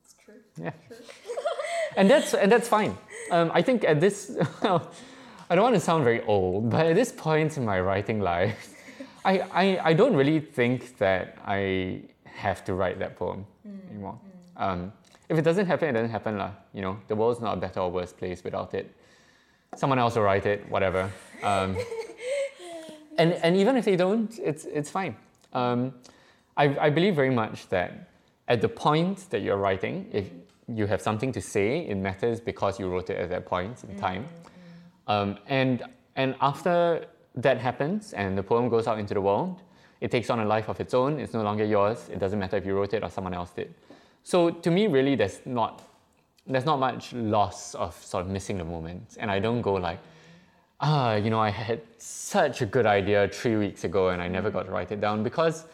It's 0.05 0.15
true. 0.25 0.35
Yeah. 0.57 0.71
True. 0.89 0.97
and 1.97 2.11
that's 2.11 2.35
and 2.35 2.51
that's 2.51 2.69
fine. 2.69 2.97
Um, 3.31 3.51
I 3.55 3.63
think 3.63 3.85
at 3.85 4.01
this, 4.01 4.37
I 4.63 5.55
don't 5.55 5.63
want 5.63 5.75
to 5.75 5.81
sound 5.81 6.05
very 6.05 6.23
old, 6.25 6.71
but 6.71 6.87
at 6.87 6.95
this 6.97 7.13
point 7.13 7.57
in 7.57 7.65
my 7.65 7.81
writing 7.81 8.21
life, 8.21 8.75
I, 9.25 9.41
I, 9.41 9.81
I 9.91 9.93
don't 9.93 10.15
really 10.15 10.41
think 10.41 10.99
that 10.99 11.39
I 11.47 12.03
have 12.41 12.65
to 12.65 12.75
write 12.75 12.99
that 12.99 13.17
poem 13.17 13.47
mm. 13.67 13.91
anymore. 13.91 14.19
Mm. 14.19 14.63
Um, 14.65 14.93
if 15.29 15.39
it 15.39 15.43
doesn't 15.43 15.67
happen, 15.67 15.89
it 15.89 15.93
doesn't 15.93 16.11
happen. 16.11 16.39
lah. 16.39 16.53
You 16.75 16.83
know, 16.83 16.95
the 17.09 17.15
world's 17.15 17.41
not 17.41 17.57
a 17.57 17.61
better 17.61 17.81
or 17.81 17.91
worse 17.91 18.13
place 18.13 18.43
without 18.43 18.75
it. 18.75 18.87
Someone 19.77 19.99
else 19.99 20.17
will 20.17 20.25
write 20.25 20.47
it, 20.47 20.69
whatever. 20.69 21.11
Um, 21.43 21.77
and, 23.19 23.33
and 23.45 23.57
even 23.57 23.77
if 23.77 23.85
they 23.85 23.97
don't, 23.97 24.33
it's, 24.39 24.65
it's 24.65 24.91
fine. 24.91 25.15
Um, 25.53 25.95
I, 26.57 26.65
I 26.87 26.91
believe 26.91 27.15
very 27.15 27.31
much 27.43 27.69
that 27.69 28.11
at 28.49 28.61
the 28.61 28.69
point 28.69 29.31
that 29.31 29.43
you're 29.43 29.57
writing, 29.57 30.09
if 30.13 30.31
you 30.67 30.87
have 30.87 31.01
something 31.01 31.33
to 31.33 31.41
say, 31.41 31.87
it 31.87 31.97
matters 31.97 32.41
because 32.41 32.81
you 32.81 32.89
wrote 32.89 33.11
it 33.11 33.19
at 33.19 33.31
that 33.31 33.47
point 33.47 33.85
in 33.85 33.97
time. 33.97 34.25
Mm-hmm. 34.25 35.13
Um, 35.13 35.39
and, 35.47 35.83
and 36.17 36.35
after 36.41 37.07
that 37.37 37.59
happens 37.59 38.13
and 38.13 38.37
the 38.37 38.43
poem 38.43 38.69
goes 38.69 38.87
out 38.89 38.99
into 38.99 39.15
the 39.15 39.21
world, 39.21 39.63
it 40.01 40.11
takes 40.11 40.31
on 40.31 40.41
a 40.41 40.45
life 40.45 40.69
of 40.69 40.81
its 40.81 40.95
own. 40.95 41.21
It's 41.21 41.35
no 41.35 41.43
longer 41.43 41.65
yours. 41.65 42.09
It 42.11 42.19
doesn't 42.19 42.39
matter 42.39 42.57
if 42.57 42.65
you 42.67 42.75
wrote 42.75 42.95
it 42.95 43.03
or 43.03 43.11
someone 43.11 43.35
else 43.35 43.51
did. 43.51 43.75
So 44.23 44.51
to 44.51 44.71
me, 44.71 44.87
really, 44.87 45.15
there's 45.15 45.41
not 45.45 45.83
there's 46.47 46.65
not 46.65 46.79
much 46.79 47.13
loss 47.13 47.75
of 47.75 47.95
sort 48.03 48.25
of 48.25 48.31
missing 48.31 48.59
the 48.59 48.65
moment. 48.65 49.17
And 49.21 49.31
I 49.31 49.39
don't 49.39 49.63
go 49.63 49.75
like, 49.75 49.99
ah, 50.81 51.15
you 51.15 51.31
know, 51.31 51.39
I 51.39 51.51
had 51.51 51.83
such 51.99 52.63
a 52.63 52.67
good 52.67 52.87
idea 52.87 53.29
three 53.29 53.57
weeks 53.57 53.85
ago 53.85 54.09
and 54.09 54.21
I 54.21 54.29
never 54.29 54.51
got 54.51 54.65
to 54.65 54.73
write 54.73 54.91
it 54.91 55.01
down 55.01 55.23
because, 55.23 55.67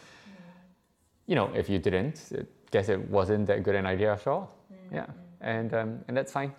you 1.25 1.35
know, 1.35 1.51
if 1.55 1.69
you 1.69 1.79
didn't, 1.79 2.21
I 2.37 2.43
guess 2.71 2.89
it 2.89 3.09
wasn't 3.09 3.47
that 3.47 3.63
good 3.63 3.75
an 3.75 3.85
idea 3.85 4.11
after 4.11 4.31
all. 4.31 4.53
Mm-hmm. 4.71 4.95
Yeah. 4.95 5.05
and 5.41 5.73
um, 5.73 5.99
and 6.07 6.15
that's 6.15 6.31
fine. 6.31 6.53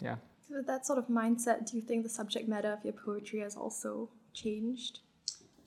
Yeah. 0.00 0.16
So 0.48 0.56
with 0.56 0.66
that 0.66 0.86
sort 0.86 0.98
of 0.98 1.08
mindset, 1.08 1.70
do 1.70 1.76
you 1.76 1.82
think 1.82 2.04
the 2.04 2.08
subject 2.08 2.48
matter 2.48 2.72
of 2.72 2.84
your 2.84 2.94
poetry 2.94 3.40
has 3.40 3.56
also 3.56 4.08
changed? 4.32 5.00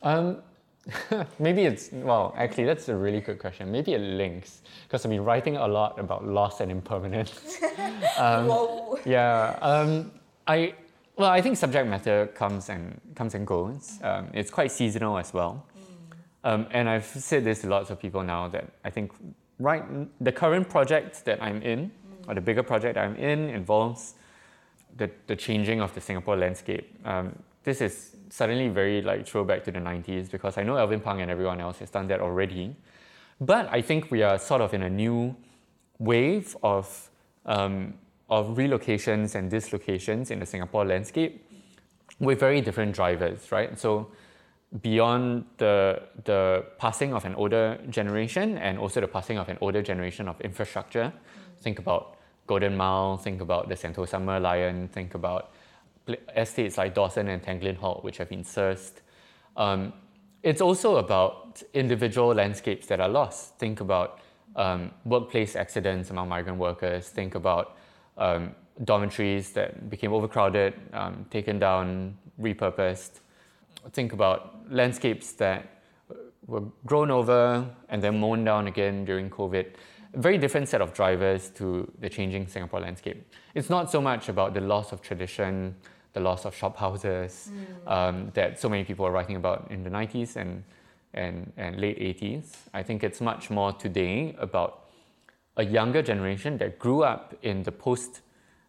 Um, 0.02 0.41
maybe 1.39 1.63
it's 1.63 1.89
well. 1.91 2.34
Actually, 2.38 2.65
that's 2.65 2.89
a 2.89 2.95
really 2.95 3.21
good 3.21 3.39
question. 3.39 3.71
Maybe 3.71 3.93
it 3.93 4.02
links 4.02 4.62
because 4.84 5.06
I've 5.06 5.12
been 5.12 5.24
writing 5.24 5.58
a 5.58 5.67
lot 5.67 6.00
about 6.00 6.26
loss 6.26 6.62
and 6.62 6.71
impermanence. 6.71 7.60
um, 8.17 8.48
Whoa. 8.48 9.00
yeah. 9.06 9.58
Um, 9.62 10.12
I 10.48 10.76
well, 11.17 11.30
I 11.30 11.41
think 11.41 11.58
subject 11.58 11.88
matter 11.88 12.28
comes 12.28 12.69
and 12.69 13.00
comes 13.15 13.36
and 13.36 13.48
goes. 13.48 14.00
Um, 14.04 14.28
it's 14.34 14.52
quite 14.52 14.71
seasonal 14.71 15.17
as 15.17 15.34
well. 15.34 15.65
Um, 16.43 16.67
and 16.71 16.88
I've 16.88 17.06
said 17.06 17.43
this 17.43 17.62
to 17.62 17.67
lots 17.67 17.89
of 17.89 18.00
people 18.00 18.21
now 18.21 18.48
that 18.50 18.65
I 18.84 18.91
think 18.91 19.12
right 19.60 19.84
the 20.21 20.32
current 20.32 20.69
project 20.69 21.26
that 21.26 21.41
I'm 21.41 21.62
in, 21.63 21.91
or 22.28 22.36
the 22.36 22.41
bigger 22.41 22.63
project 22.63 22.98
I'm 22.98 23.15
in, 23.15 23.50
involves 23.50 24.15
the, 24.98 25.10
the 25.28 25.36
changing 25.36 25.82
of 25.82 25.93
the 25.95 26.02
Singapore 26.02 26.38
landscape. 26.38 26.93
Um, 27.06 27.38
this 27.65 27.82
is 27.82 28.15
suddenly 28.30 28.69
very 28.69 29.01
like 29.01 29.28
throwback 29.28 29.63
to 29.65 29.71
the 29.71 29.80
90s 29.80 30.32
because 30.32 30.58
I 30.58 30.63
know 30.63 30.78
Alvin 30.78 31.01
Pang 31.01 31.21
and 31.21 31.30
everyone 31.30 31.60
else 31.60 31.80
has 31.80 31.89
done 31.89 32.08
that 32.08 32.21
already. 32.21 32.75
But 33.41 33.67
I 33.71 33.82
think 33.82 34.12
we 34.12 34.23
are 34.23 34.38
sort 34.38 34.62
of 34.62 34.73
in 34.73 34.84
a 34.84 34.89
new 34.89 35.36
wave 35.99 36.56
of, 36.63 37.10
um, 37.45 37.95
of 38.30 38.56
relocations 38.56 39.36
and 39.36 39.49
dislocations 39.49 40.32
in 40.32 40.39
the 40.39 40.45
Singapore 40.45 40.86
landscape 40.86 41.45
with 42.19 42.39
very 42.39 42.62
different 42.62 42.95
drivers, 42.95 43.51
right? 43.51 43.78
So 43.78 44.12
beyond 44.82 45.45
the, 45.58 46.04
the 46.23 46.65
passing 46.78 47.13
of 47.13 47.25
an 47.25 47.36
older 47.36 47.80
generation 47.89 48.58
and 48.58 48.78
also 48.78 49.01
the 49.01 49.08
passing 49.08 49.38
of 49.38 49.49
an 49.49 49.58
older 49.60 49.82
generation 49.82 50.28
of 50.28 50.39
infrastructure, 50.41 51.12
think 51.62 51.80
about 51.80 52.17
Golden 52.47 52.78
Mile, 52.78 53.17
think 53.17 53.41
about 53.41 53.69
the 53.69 53.75
Sentosa 53.75 54.21
Merlion, 54.21 54.89
think 54.91 55.15
about 55.15 55.51
estates 56.36 56.78
like 56.78 56.94
Dawson 56.94 57.28
and 57.28 57.41
Tanglin 57.41 57.78
Halt, 57.78 58.04
which 58.04 58.18
have 58.18 58.30
been 58.30 58.44
searched. 58.44 59.02
Um, 59.58 59.94
it's 60.44 60.62
also 60.62 60.98
about 60.98 61.63
individual 61.74 62.34
landscapes 62.34 62.86
that 62.88 63.00
are 63.00 63.10
lost. 63.10 63.58
Think 63.58 63.80
about 63.80 64.20
um, 64.56 64.91
workplace 65.06 65.56
accidents 65.56 66.12
among 66.12 66.30
migrant 66.30 66.60
workers. 66.60 67.10
Think 67.10 67.36
about 67.36 67.78
um, 68.18 68.56
dormitories 68.84 69.52
that 69.52 69.89
became 69.89 70.13
overcrowded, 70.13 70.74
um, 70.94 71.26
taken 71.30 71.60
down, 71.60 72.18
repurposed. 72.39 73.22
Think 73.91 74.13
about 74.13 74.72
landscapes 74.72 75.32
that 75.34 75.82
were 76.48 76.63
grown 76.86 77.12
over 77.12 77.68
and 77.89 78.02
then 78.04 78.20
mown 78.20 78.44
down 78.44 78.68
again 78.68 79.06
during 79.06 79.30
COVID. 79.30 79.65
A 80.13 80.20
very 80.20 80.38
different 80.38 80.70
set 80.70 80.82
of 80.82 80.94
drivers 80.94 81.50
to 81.52 81.91
the 82.00 82.10
changing 82.10 82.48
Singapore 82.48 82.80
landscape. 82.80 83.34
It's 83.54 83.70
not 83.70 83.91
so 83.91 84.02
much 84.02 84.30
about 84.30 84.54
the 84.54 84.62
loss 84.62 84.91
of 84.91 85.02
tradition, 85.02 85.76
the 86.15 86.21
loss 86.21 86.45
of 86.45 86.56
shop 86.56 86.78
houses 86.78 87.51
um, 87.86 88.32
that 88.34 88.60
so 88.60 88.67
many 88.67 88.84
people 88.84 89.06
are 89.06 89.12
writing 89.12 89.36
about 89.36 89.67
in 89.69 89.84
the 89.84 89.89
90s 89.89 90.38
and, 90.38 90.63
and, 91.13 91.51
and 91.58 91.80
late 91.80 91.99
80s. 91.99 92.56
I 92.73 92.82
think 92.82 93.04
it's 93.04 93.21
much 93.21 93.51
more 93.51 93.73
today 93.73 94.36
about 94.39 94.86
a 95.58 95.65
younger 95.65 96.01
generation 96.01 96.58
that 96.58 96.80
grew 96.80 97.04
up 97.04 97.36
in 97.43 97.63
the 97.63 97.71
post 97.71 98.21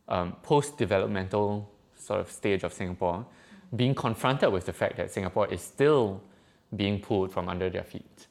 um, 0.08 0.36
post 0.42 0.76
developmental 0.78 1.68
sort 1.96 2.20
of 2.20 2.30
stage 2.30 2.62
of 2.62 2.72
Singapore, 2.72 3.26
being 3.74 3.94
confronted 3.94 4.52
with 4.52 4.66
the 4.66 4.72
fact 4.72 4.96
that 4.96 5.10
Singapore 5.10 5.52
is 5.52 5.60
still 5.60 6.22
being 6.76 7.00
pulled 7.00 7.32
from 7.32 7.48
under 7.48 7.68
their 7.68 7.82
feet, 7.82 8.26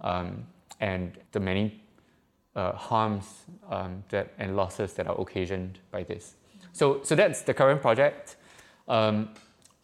um, 0.00 0.46
and 0.80 1.18
the 1.32 1.40
many 1.40 1.82
uh, 2.56 2.72
harms 2.72 3.44
um, 3.68 4.02
that 4.08 4.32
and 4.38 4.56
losses 4.56 4.94
that 4.94 5.06
are 5.06 5.20
occasioned 5.20 5.78
by 5.90 6.02
this. 6.02 6.36
So, 6.72 7.00
so 7.02 7.14
that's 7.14 7.42
the 7.42 7.54
current 7.54 7.82
project. 7.82 8.36
Um, 8.88 9.28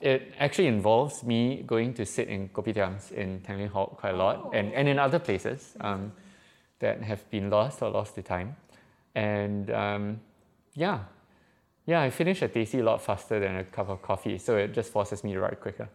it 0.00 0.32
actually 0.38 0.66
involves 0.66 1.22
me 1.22 1.62
going 1.66 1.94
to 1.94 2.04
sit 2.04 2.28
in 2.28 2.48
kopitiams 2.48 3.12
in 3.12 3.40
Tanglin 3.40 3.68
Halt 3.68 3.96
quite 3.96 4.14
a 4.14 4.16
lot, 4.16 4.50
and, 4.54 4.72
and 4.72 4.88
in 4.88 4.98
other 4.98 5.18
places 5.18 5.74
um, 5.80 6.12
that 6.80 7.02
have 7.02 7.28
been 7.30 7.48
lost 7.48 7.82
or 7.82 7.90
lost 7.90 8.14
to 8.16 8.22
time. 8.22 8.56
And 9.14 9.70
um, 9.70 10.20
yeah, 10.74 10.98
yeah, 11.86 12.02
I 12.02 12.10
finish 12.10 12.42
a 12.42 12.48
tasty 12.48 12.80
a 12.80 12.84
lot 12.84 13.02
faster 13.02 13.40
than 13.40 13.56
a 13.56 13.64
cup 13.64 13.88
of 13.88 14.02
coffee, 14.02 14.38
so 14.38 14.56
it 14.56 14.74
just 14.74 14.90
forces 14.92 15.22
me 15.22 15.32
to 15.34 15.40
write 15.40 15.60
quicker. 15.60 15.88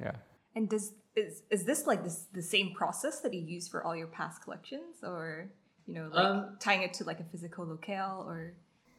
Yeah. 0.00 0.12
And 0.56 0.68
does 0.68 0.92
is 1.14 1.42
is 1.50 1.64
this 1.64 1.86
like 1.86 2.02
this 2.02 2.26
the 2.32 2.42
same 2.42 2.74
process 2.74 3.20
that 3.20 3.32
you 3.32 3.40
use 3.40 3.68
for 3.68 3.84
all 3.84 3.94
your 3.94 4.08
past 4.08 4.42
collections, 4.42 5.02
or 5.02 5.50
you 5.86 5.94
know, 5.94 6.08
like 6.12 6.24
Um, 6.24 6.56
tying 6.58 6.82
it 6.82 6.94
to 6.94 7.04
like 7.04 7.20
a 7.20 7.24
physical 7.24 7.66
locale, 7.66 8.24
or 8.26 8.54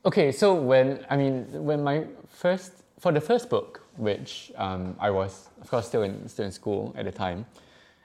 Okay, 0.05 0.31
so 0.31 0.53
when 0.53 1.05
I 1.09 1.17
mean 1.17 1.45
when 1.65 1.83
my 1.83 2.05
first 2.29 2.84
for 2.99 3.11
the 3.11 3.21
first 3.21 3.49
book, 3.49 3.81
which 3.97 4.51
um, 4.57 4.95
I 4.99 5.09
was 5.09 5.49
of 5.61 5.69
course 5.69 5.87
still 5.87 6.03
in 6.03 6.27
still 6.27 6.45
in 6.45 6.51
school 6.51 6.93
at 6.97 7.05
the 7.05 7.11
time, 7.11 7.45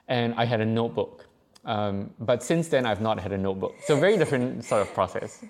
and 0.07 0.33
I 0.35 0.45
had 0.45 0.61
a 0.61 0.65
notebook. 0.65 1.27
Um, 1.63 2.09
but 2.19 2.41
since 2.41 2.67
then, 2.69 2.85
I've 2.85 3.01
not 3.01 3.19
had 3.19 3.31
a 3.31 3.37
notebook. 3.37 3.75
So 3.85 3.95
very 3.95 4.17
different 4.17 4.65
sort 4.65 4.81
of 4.81 4.93
process. 4.93 5.43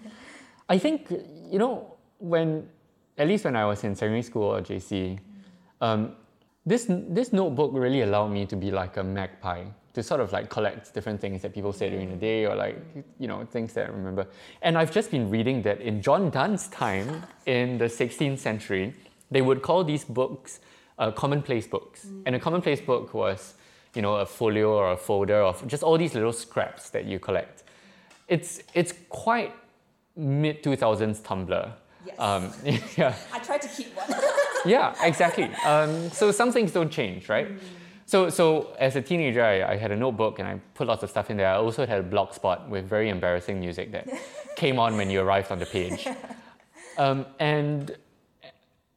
I 0.70 0.78
think 0.78 1.10
you 1.50 1.60
know 1.60 1.96
when 2.20 2.68
at 3.18 3.28
least 3.28 3.46
when 3.46 3.56
I 3.56 3.66
was 3.66 3.84
in 3.84 3.96
secondary 3.96 4.22
school 4.22 4.56
or 4.56 4.62
JC, 4.62 5.20
um, 5.80 6.16
this 6.66 6.86
this 6.90 7.34
notebook 7.34 7.72
really 7.74 8.02
allowed 8.02 8.30
me 8.30 8.46
to 8.46 8.56
be 8.56 8.72
like 8.72 8.98
a 8.98 9.04
magpie 9.04 9.66
to 9.94 10.02
sort 10.02 10.22
of 10.22 10.32
like 10.32 10.50
collect 10.50 10.94
different 10.94 11.20
things 11.20 11.42
that 11.42 11.54
people 11.54 11.74
say 11.74 11.90
during 11.90 12.10
the 12.10 12.16
day 12.16 12.46
or 12.46 12.56
like 12.56 12.78
you 13.20 13.28
know 13.28 13.46
things 13.46 13.74
that 13.74 13.88
I 13.88 13.90
remember. 13.90 14.28
And 14.62 14.78
I've 14.78 14.92
just 14.92 15.12
been 15.12 15.30
reading 15.30 15.62
that 15.64 15.82
in 15.82 16.02
John 16.02 16.30
Donne's 16.30 16.68
time 16.70 17.24
in 17.46 17.78
the 17.78 17.86
16th 17.86 18.40
century, 18.40 18.96
they 19.32 19.42
would 19.42 19.62
call 19.62 19.84
these 19.84 20.04
books 20.04 20.60
uh, 21.02 21.12
commonplace 21.12 21.68
books. 21.68 22.06
And 22.26 22.36
a 22.36 22.40
commonplace 22.40 22.80
book 22.80 23.14
was 23.14 23.56
you 23.96 24.02
know 24.02 24.16
a 24.16 24.26
folio 24.26 24.74
or 24.74 24.92
a 24.92 24.98
folder 24.98 25.42
of 25.42 25.68
just 25.68 25.84
all 25.84 25.98
these 25.98 26.14
little 26.14 26.34
scraps 26.34 26.90
that 26.92 27.06
you 27.06 27.20
collect. 27.20 27.64
It's 28.28 28.62
it's 28.74 28.94
quite 29.10 29.54
mid 30.16 30.64
2000s 30.64 31.22
Tumblr. 31.22 31.74
Yes. 32.06 32.20
Um, 32.20 32.52
yeah. 32.98 33.16
I 33.34 33.40
tried 33.40 33.62
to 33.64 33.68
keep 33.68 33.96
one. 33.96 34.20
Yeah, 34.64 34.94
exactly. 35.02 35.50
Um, 35.66 36.12
so 36.12 36.32
some 36.32 36.52
things 36.52 36.72
don't 36.72 36.92
change, 36.92 37.30
right? 37.30 37.48
So, 38.06 38.30
so 38.30 38.76
as 38.78 38.96
a 38.96 39.02
teenager, 39.02 39.44
I, 39.44 39.74
I 39.74 39.76
had 39.76 39.90
a 39.90 39.96
notebook 39.96 40.38
and 40.38 40.48
I 40.48 40.60
put 40.76 40.86
lots 40.86 41.02
of 41.02 41.10
stuff 41.10 41.32
in 41.32 41.38
there. 41.38 41.48
I 41.48 41.56
also 41.56 41.84
had 41.84 41.98
a 41.98 42.04
blog 42.04 42.32
spot 42.32 42.70
with 42.70 42.88
very 42.88 43.10
embarrassing 43.10 43.60
music 43.60 43.92
that 43.94 44.08
came 44.56 44.78
on 44.78 44.98
when 44.98 45.10
you 45.10 45.20
arrived 45.22 45.52
on 45.52 45.58
the 45.58 45.66
page. 45.66 46.08
Um, 47.00 47.26
and 47.40 47.96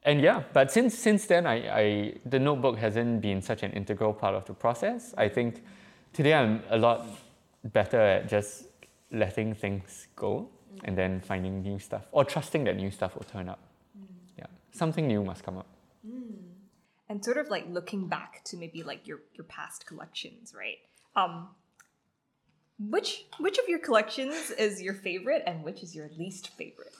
and 0.05 0.21
yeah, 0.21 0.43
but 0.53 0.71
since 0.71 0.97
since 0.97 1.25
then, 1.25 1.45
I, 1.47 1.55
I 1.81 2.13
the 2.25 2.39
notebook 2.39 2.77
hasn't 2.77 3.21
been 3.21 3.41
such 3.41 3.63
an 3.63 3.71
integral 3.71 4.13
part 4.13 4.35
of 4.35 4.45
the 4.45 4.53
process. 4.53 5.13
I 5.17 5.27
think 5.27 5.63
today 6.13 6.33
I'm 6.33 6.61
a 6.69 6.77
lot 6.77 7.07
better 7.63 7.99
at 7.99 8.29
just 8.29 8.65
letting 9.11 9.55
things 9.55 10.07
go 10.15 10.47
and 10.83 10.97
then 10.97 11.21
finding 11.21 11.61
new 11.61 11.79
stuff 11.79 12.05
or 12.11 12.23
trusting 12.23 12.63
that 12.65 12.75
new 12.75 12.91
stuff 12.91 13.15
will 13.15 13.23
turn 13.23 13.49
up. 13.49 13.59
Yeah, 14.37 14.45
something 14.71 15.07
new 15.07 15.23
must 15.23 15.43
come 15.43 15.57
up. 15.57 15.67
and 17.09 17.23
sort 17.23 17.37
of 17.37 17.49
like 17.49 17.65
looking 17.69 18.07
back 18.07 18.43
to 18.45 18.57
maybe 18.57 18.83
like 18.83 19.07
your 19.07 19.19
your 19.33 19.45
past 19.45 19.85
collections, 19.85 20.53
right? 20.55 20.77
Um, 21.15 21.49
which 22.77 23.25
which 23.39 23.57
of 23.57 23.67
your 23.67 23.79
collections 23.79 24.51
is 24.51 24.81
your 24.81 24.93
favorite, 24.93 25.43
and 25.47 25.63
which 25.63 25.81
is 25.81 25.95
your 25.95 26.09
least 26.17 26.49
favorite? 26.49 26.93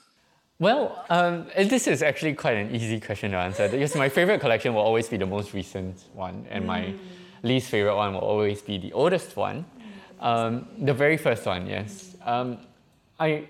Well, 0.58 1.04
um, 1.10 1.48
this 1.54 1.86
is 1.86 2.02
actually 2.02 2.32
quite 2.32 2.56
an 2.56 2.74
easy 2.74 2.98
question 2.98 3.32
to 3.32 3.36
answer 3.36 3.68
because 3.68 3.94
my 3.94 4.08
favorite 4.08 4.40
collection 4.40 4.72
will 4.72 4.80
always 4.80 5.06
be 5.06 5.18
the 5.18 5.26
most 5.26 5.52
recent 5.52 6.04
one, 6.14 6.46
and 6.48 6.66
my 6.66 6.94
least 7.42 7.68
favorite 7.68 7.94
one 7.94 8.14
will 8.14 8.22
always 8.22 8.62
be 8.62 8.78
the 8.78 8.90
oldest 8.94 9.36
one, 9.36 9.66
um, 10.20 10.66
the 10.78 10.94
very 10.94 11.18
first 11.18 11.44
one. 11.44 11.66
Yes, 11.66 12.16
um, 12.24 12.56
I, 13.20 13.48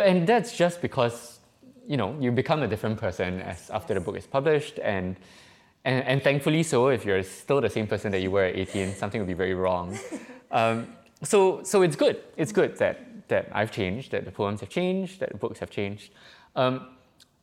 and 0.00 0.24
that's 0.24 0.56
just 0.56 0.80
because 0.80 1.40
you 1.88 1.96
know 1.96 2.16
you 2.20 2.30
become 2.30 2.62
a 2.62 2.68
different 2.68 3.00
person 3.00 3.40
as 3.40 3.68
after 3.70 3.92
the 3.92 4.00
book 4.00 4.16
is 4.16 4.26
published, 4.26 4.78
and 4.78 5.16
and, 5.84 6.04
and 6.04 6.22
thankfully 6.22 6.62
so. 6.62 6.86
If 6.86 7.04
you're 7.04 7.24
still 7.24 7.60
the 7.60 7.70
same 7.70 7.88
person 7.88 8.12
that 8.12 8.20
you 8.20 8.30
were 8.30 8.44
at 8.44 8.54
18, 8.54 8.94
something 8.94 9.20
would 9.20 9.26
be 9.26 9.34
very 9.34 9.54
wrong. 9.54 9.98
Um, 10.52 10.86
so 11.22 11.62
so 11.62 11.80
it's 11.80 11.96
good. 11.96 12.20
It's 12.36 12.52
good 12.52 12.76
that 12.76 13.00
that 13.32 13.48
I've 13.52 13.72
changed, 13.80 14.12
that 14.12 14.24
the 14.24 14.34
poems 14.40 14.60
have 14.60 14.68
changed, 14.68 15.20
that 15.20 15.30
the 15.34 15.38
books 15.44 15.58
have 15.62 15.70
changed. 15.70 16.10
Um, 16.54 16.74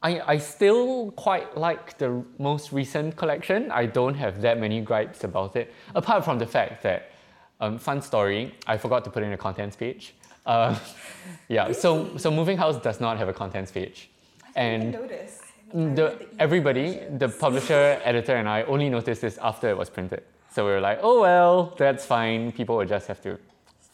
I, 0.02 0.12
I 0.34 0.38
still 0.38 1.12
quite 1.25 1.58
like 1.58 1.97
the 1.97 2.23
most 2.38 2.71
recent 2.71 3.17
collection. 3.21 3.71
I 3.82 3.86
don't 3.99 4.17
have 4.23 4.41
that 4.45 4.58
many 4.65 4.80
gripes 4.89 5.23
about 5.30 5.56
it, 5.62 5.73
apart 5.95 6.23
from 6.23 6.38
the 6.39 6.45
fact 6.45 6.84
that, 6.84 7.12
um, 7.60 7.78
fun 7.78 8.02
story, 8.02 8.41
I 8.65 8.78
forgot 8.78 9.04
to 9.06 9.10
put 9.10 9.23
in 9.23 9.34
a 9.34 9.38
contents 9.38 9.75
page. 9.75 10.13
Uh, 10.45 10.78
yeah, 11.49 11.71
so, 11.73 12.15
so 12.17 12.32
Moving 12.32 12.58
House 12.58 12.78
does 12.82 12.99
not 13.02 13.17
have 13.17 13.28
a 13.28 13.34
contents 13.34 13.71
page. 13.71 14.10
And 14.56 14.93
notice. 14.93 15.41
the, 15.73 16.08
everybody, 16.38 17.02
the 17.17 17.30
publisher, 17.30 17.99
editor, 18.12 18.36
and 18.36 18.47
I 18.47 18.63
only 18.63 18.89
noticed 18.89 19.21
this 19.21 19.38
after 19.39 19.69
it 19.69 19.78
was 19.78 19.89
printed. 19.89 20.23
So 20.54 20.65
we 20.65 20.71
were 20.71 20.82
like, 20.89 20.99
oh 21.02 21.21
well, 21.21 21.75
that's 21.78 22.06
fine. 22.06 22.52
People 22.52 22.78
will 22.78 22.91
just 22.97 23.08
have 23.08 23.21
to 23.21 23.38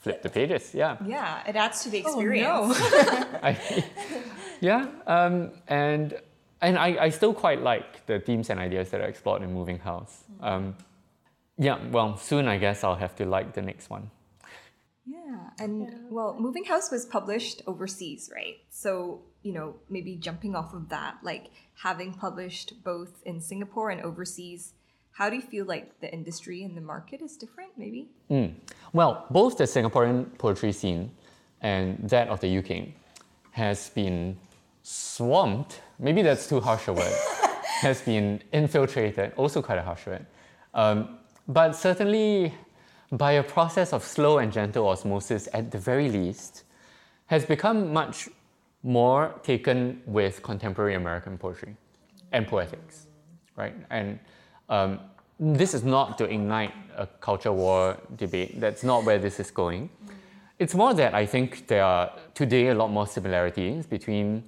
flip 0.06 0.22
the 0.22 0.30
pages. 0.30 0.74
Yeah. 0.74 0.98
Yeah, 1.04 1.50
it 1.50 1.56
adds 1.56 1.82
to 1.84 1.90
the 1.90 1.98
experience. 1.98 2.48
Oh, 2.48 2.72
experience. 2.72 3.40
I, 3.50 3.86
yeah, 4.62 4.88
um, 5.08 5.52
and 5.68 6.14
and 6.62 6.78
I, 6.78 6.90
I 7.06 7.10
still 7.10 7.34
quite 7.34 7.62
like 7.62 8.06
the 8.06 8.20
themes 8.20 8.50
and 8.52 8.60
ideas 8.60 8.90
that 8.92 9.02
are 9.02 9.10
explored 9.14 9.42
in 9.42 9.52
Moving 9.52 9.80
House. 9.80 10.24
Um, 10.42 10.76
yeah, 11.58 11.78
well, 11.90 12.18
soon 12.18 12.48
I 12.48 12.58
guess 12.58 12.84
I'll 12.84 13.02
have 13.06 13.16
to 13.16 13.26
like 13.26 13.54
the 13.54 13.62
next 13.62 13.90
one. 13.90 14.12
Yeah, 15.06 15.50
and 15.60 16.12
well, 16.12 16.36
Moving 16.40 16.66
House 16.66 16.92
was 16.92 17.06
published 17.06 17.62
overseas, 17.66 18.30
right? 18.34 18.58
So, 18.70 19.22
you 19.42 19.54
know, 19.54 19.76
maybe 19.90 20.16
jumping 20.16 20.56
off 20.56 20.74
of 20.74 20.90
that, 20.90 21.18
like 21.24 21.46
having 21.84 22.14
published 22.14 22.84
both 22.84 23.22
in 23.26 23.42
Singapore 23.42 23.90
and 23.90 24.02
overseas, 24.02 24.74
how 25.16 25.30
do 25.30 25.38
you 25.38 25.42
feel 25.42 25.66
like 25.66 25.98
the 26.02 26.12
industry 26.14 26.64
and 26.64 26.76
the 26.76 26.82
market 26.82 27.22
is 27.22 27.38
different, 27.38 27.72
maybe? 27.78 28.10
Well, 28.92 29.26
both 29.32 29.58
the 29.58 29.64
Singaporean 29.64 30.38
poetry 30.38 30.74
scene 30.74 31.10
and 31.62 31.98
that 32.10 32.28
of 32.28 32.42
the 32.42 32.58
UK 32.58 32.90
has 33.52 33.90
been 33.92 34.38
swamped, 34.84 35.80
maybe 36.00 36.22
that's 36.22 36.50
too 36.50 36.60
harsh 36.60 36.90
a 36.90 36.94
word, 36.94 37.18
has 37.80 38.02
been 38.02 38.42
infiltrated, 38.52 39.32
also 39.38 39.62
quite 39.62 39.78
a 39.78 39.82
harsh 39.82 40.06
word, 40.06 40.26
um, 40.74 41.18
but 41.48 41.72
certainly 41.72 42.54
by 43.14 43.34
a 43.34 43.44
process 43.44 43.94
of 43.94 44.04
slow 44.04 44.40
and 44.40 44.52
gentle 44.52 44.86
osmosis 44.90 45.48
at 45.54 45.72
the 45.72 45.78
very 45.78 46.10
least, 46.10 46.64
has 47.28 47.46
become 47.46 47.94
much 47.94 48.28
more 48.84 49.34
taken 49.44 50.02
with 50.06 50.44
contemporary 50.44 50.96
American 50.96 51.38
poetry 51.38 51.78
and 52.34 52.46
poetics, 52.46 53.08
right? 53.56 53.76
And 53.90 54.20
um, 54.70 55.00
this 55.40 55.74
is 55.74 55.84
not 55.84 56.18
to 56.18 56.26
ignite 56.26 56.74
a 56.98 57.08
culture 57.20 57.52
war 57.52 57.98
debate. 58.16 58.60
That's 58.60 58.84
not 58.84 59.04
where 59.04 59.20
this 59.20 59.40
is 59.40 59.52
going. 59.52 59.90
It's 60.60 60.74
more 60.74 60.94
that 60.94 61.14
I 61.14 61.26
think 61.26 61.68
there 61.68 61.84
are 61.84 62.12
today 62.34 62.70
a 62.70 62.76
lot 62.76 62.90
more 62.90 63.06
similarities 63.06 63.86
between 63.86 64.44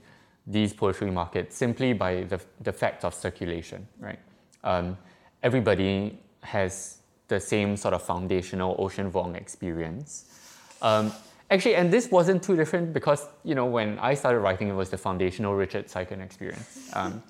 these 0.45 0.73
poetry 0.73 1.11
markets 1.11 1.57
simply 1.57 1.91
by 1.91 2.23
the, 2.23 2.39
the 2.61 2.71
fact 2.71 3.03
of 3.03 3.13
circulation, 3.13 3.85
right? 3.99 4.19
Um, 4.63 4.97
everybody 5.43 6.17
has 6.41 6.99
the 7.27 7.39
same 7.39 7.75
sort 7.75 7.93
of 7.93 8.01
foundational 8.01 8.75
Ocean 8.79 9.11
Vuong 9.11 9.35
experience. 9.35 10.25
Um, 10.81 11.11
actually, 11.51 11.75
and 11.75 11.91
this 11.91 12.09
wasn't 12.09 12.41
too 12.41 12.55
different 12.55 12.93
because, 12.93 13.27
you 13.43 13.55
know, 13.55 13.65
when 13.65 13.99
I 13.99 14.13
started 14.13 14.39
writing, 14.39 14.69
it 14.69 14.73
was 14.75 14.89
the 14.89 14.97
foundational 14.97 15.55
Richard 15.55 15.87
Siken 15.87 16.23
experience. 16.23 16.89
Um, 16.93 17.21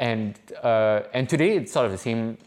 and, 0.00 0.38
uh, 0.62 1.02
and 1.12 1.28
today 1.28 1.56
it's 1.56 1.72
sort 1.72 1.86
of 1.86 1.92
the 1.92 1.98
same 1.98 2.38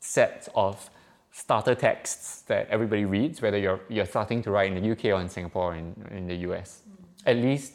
set 0.00 0.48
of 0.54 0.90
starter 1.30 1.74
texts 1.74 2.42
that 2.42 2.68
everybody 2.68 3.04
reads, 3.04 3.40
whether 3.40 3.56
you're, 3.56 3.80
you're 3.88 4.04
starting 4.04 4.42
to 4.42 4.50
write 4.50 4.72
in 4.72 4.82
the 4.82 4.90
UK 4.90 5.04
or 5.06 5.20
in 5.20 5.28
Singapore 5.28 5.72
or 5.72 5.76
in, 5.76 5.94
in 6.10 6.26
the 6.26 6.34
US, 6.48 6.82
at 7.24 7.36
least 7.36 7.74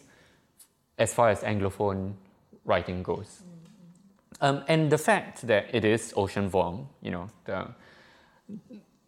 as 0.97 1.13
far 1.13 1.29
as 1.29 1.39
Anglophone 1.39 2.13
writing 2.65 3.01
goes. 3.01 3.43
Um, 4.41 4.63
and 4.67 4.91
the 4.91 4.97
fact 4.97 5.47
that 5.47 5.73
it 5.73 5.85
is 5.85 6.13
Ocean 6.15 6.49
Vuong, 6.49 6.85
you 7.01 7.11
know, 7.11 7.29
the 7.45 7.67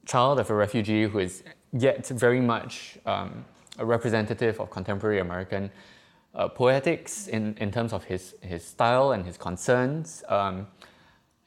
child 0.06 0.40
of 0.40 0.50
a 0.50 0.56
refugee 0.56 1.04
who 1.04 1.20
is 1.20 1.44
yet 1.74 2.08
very 2.08 2.40
much 2.40 2.98
um, 3.06 3.46
a 3.78 3.86
representative 3.86 4.60
of 4.60 4.72
contemporary 4.72 5.20
American 5.20 5.70
uh, 6.36 6.48
poetics 6.48 7.28
in, 7.28 7.56
in 7.60 7.72
terms 7.72 7.94
of 7.94 8.04
his, 8.04 8.36
his 8.42 8.64
style 8.64 9.12
and 9.12 9.26
his 9.26 9.38
concerns, 9.38 10.24
um, 10.30 10.68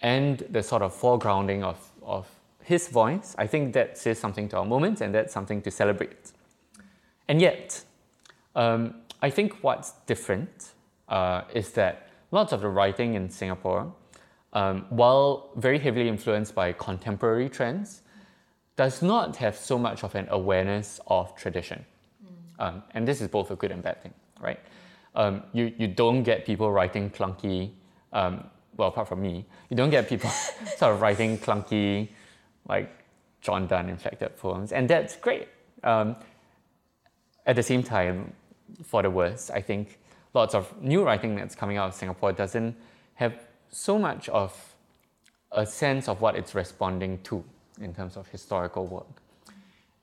and 0.00 0.44
the 0.50 0.62
sort 0.62 0.82
of 0.82 0.92
foregrounding 0.92 1.62
of, 1.62 1.78
of 2.02 2.28
his 2.62 2.88
voice, 2.88 3.34
I 3.38 3.46
think 3.46 3.72
that 3.74 3.96
says 3.98 4.18
something 4.18 4.48
to 4.50 4.58
our 4.58 4.64
moment 4.64 5.00
and 5.00 5.14
that's 5.14 5.32
something 5.32 5.62
to 5.62 5.70
celebrate. 5.70 6.32
And 7.28 7.40
yet, 7.40 7.84
um, 8.54 8.94
I 9.20 9.30
think 9.30 9.62
what's 9.62 9.92
different 10.06 10.72
uh, 11.08 11.42
is 11.54 11.70
that 11.72 12.08
lots 12.30 12.52
of 12.52 12.60
the 12.60 12.68
writing 12.68 13.14
in 13.14 13.30
Singapore, 13.30 13.92
um, 14.52 14.86
while 14.90 15.50
very 15.56 15.78
heavily 15.78 16.08
influenced 16.08 16.54
by 16.54 16.72
contemporary 16.72 17.48
trends, 17.48 18.02
does 18.76 19.02
not 19.02 19.36
have 19.36 19.56
so 19.56 19.78
much 19.78 20.02
of 20.02 20.14
an 20.14 20.26
awareness 20.30 21.00
of 21.06 21.34
tradition. 21.36 21.84
Um, 22.58 22.82
and 22.94 23.06
this 23.06 23.20
is 23.20 23.28
both 23.28 23.50
a 23.50 23.56
good 23.56 23.70
and 23.70 23.82
bad 23.82 24.02
thing, 24.02 24.14
right? 24.42 24.60
Um, 25.14 25.42
you, 25.52 25.72
you 25.78 25.88
don't 25.88 26.22
get 26.22 26.44
people 26.44 26.70
writing 26.70 27.10
clunky, 27.10 27.70
um, 28.12 28.44
well, 28.76 28.88
apart 28.88 29.08
from 29.08 29.22
me, 29.22 29.44
you 29.70 29.76
don't 29.76 29.90
get 29.90 30.08
people 30.08 30.30
sort 30.76 30.94
of 30.94 31.00
writing 31.00 31.38
clunky, 31.38 32.08
like 32.68 32.90
John 33.40 33.66
Donne 33.66 33.88
inflected 33.88 34.36
poems, 34.36 34.72
and 34.72 34.88
that's 34.88 35.16
great. 35.16 35.48
Um, 35.82 36.16
at 37.46 37.56
the 37.56 37.62
same 37.62 37.82
time, 37.82 38.32
for 38.84 39.02
the 39.02 39.10
worse, 39.10 39.50
I 39.50 39.60
think 39.60 39.98
lots 40.34 40.54
of 40.54 40.80
new 40.80 41.04
writing 41.04 41.36
that's 41.36 41.54
coming 41.54 41.76
out 41.76 41.88
of 41.88 41.94
Singapore 41.94 42.32
doesn't 42.32 42.76
have 43.14 43.34
so 43.68 43.98
much 43.98 44.28
of 44.28 44.74
a 45.50 45.66
sense 45.66 46.08
of 46.08 46.20
what 46.20 46.36
it's 46.36 46.54
responding 46.54 47.18
to 47.24 47.44
in 47.80 47.92
terms 47.94 48.16
of 48.16 48.26
historical 48.28 48.86
work. 48.86 49.22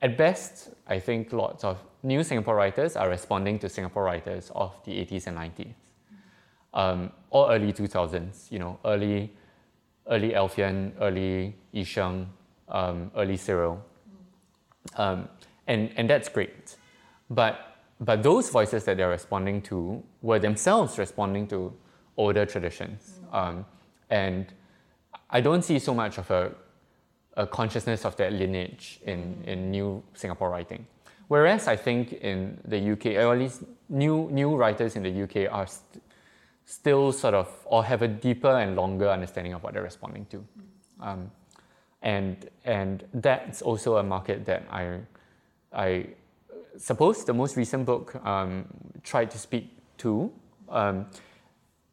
At 0.02 0.16
best, 0.16 0.70
I 0.86 0.98
think 0.98 1.32
lots 1.32 1.64
of 1.64 1.78
new 2.02 2.22
Singapore 2.22 2.54
writers 2.54 2.96
are 2.96 3.08
responding 3.08 3.58
to 3.58 3.68
Singapore 3.68 4.04
writers 4.04 4.50
of 4.54 4.74
the 4.84 4.92
80s 4.92 5.26
and 5.26 5.36
90s, 5.36 5.74
um, 6.74 7.12
or 7.30 7.52
early 7.52 7.72
2000s. 7.72 8.50
You 8.50 8.58
know, 8.58 8.78
early, 8.84 9.32
early 10.08 10.30
Alfian, 10.30 10.92
early 11.00 11.54
Yisheng, 11.74 12.26
um, 12.68 13.10
early 13.16 13.36
Cyril, 13.36 13.84
um, 14.96 15.28
and 15.66 15.90
and 15.96 16.08
that's 16.08 16.28
great. 16.28 16.76
But 17.28 17.76
but 18.00 18.22
those 18.22 18.48
voices 18.50 18.84
that 18.84 18.96
they're 18.96 19.10
responding 19.10 19.60
to 19.62 20.02
were 20.22 20.38
themselves 20.38 20.98
responding 20.98 21.46
to 21.48 21.72
older 22.16 22.46
traditions, 22.46 23.20
um, 23.32 23.64
and 24.08 24.52
I 25.28 25.40
don't 25.40 25.62
see 25.62 25.78
so 25.78 25.94
much 25.94 26.18
of 26.18 26.30
a 26.30 26.52
a 27.36 27.46
consciousness 27.46 28.04
of 28.04 28.16
that 28.16 28.32
lineage 28.32 29.00
in, 29.06 29.42
in 29.46 29.70
new 29.70 30.02
Singapore 30.14 30.50
writing. 30.50 30.86
Whereas 31.30 31.68
I 31.68 31.76
think 31.76 32.12
in 32.14 32.58
the 32.64 32.90
UK, 32.90 33.06
or 33.24 33.34
at 33.34 33.38
least 33.38 33.62
new, 33.88 34.28
new 34.32 34.56
writers 34.56 34.96
in 34.96 35.04
the 35.04 35.22
UK 35.22 35.48
are 35.48 35.64
st- 35.64 36.02
still 36.64 37.12
sort 37.12 37.34
of, 37.34 37.48
or 37.66 37.84
have 37.84 38.02
a 38.02 38.08
deeper 38.08 38.50
and 38.58 38.74
longer 38.74 39.08
understanding 39.08 39.52
of 39.52 39.62
what 39.62 39.74
they're 39.74 39.84
responding 39.84 40.26
to. 40.30 40.44
Um, 40.98 41.30
and, 42.02 42.50
and 42.64 43.04
that's 43.14 43.62
also 43.62 43.98
a 43.98 44.02
market 44.02 44.44
that 44.46 44.64
I, 44.72 44.98
I 45.72 46.06
suppose 46.76 47.24
the 47.24 47.32
most 47.32 47.56
recent 47.56 47.86
book 47.86 48.16
um, 48.26 48.64
tried 49.04 49.30
to 49.30 49.38
speak 49.38 49.70
to. 49.98 50.32
Um, 50.68 51.06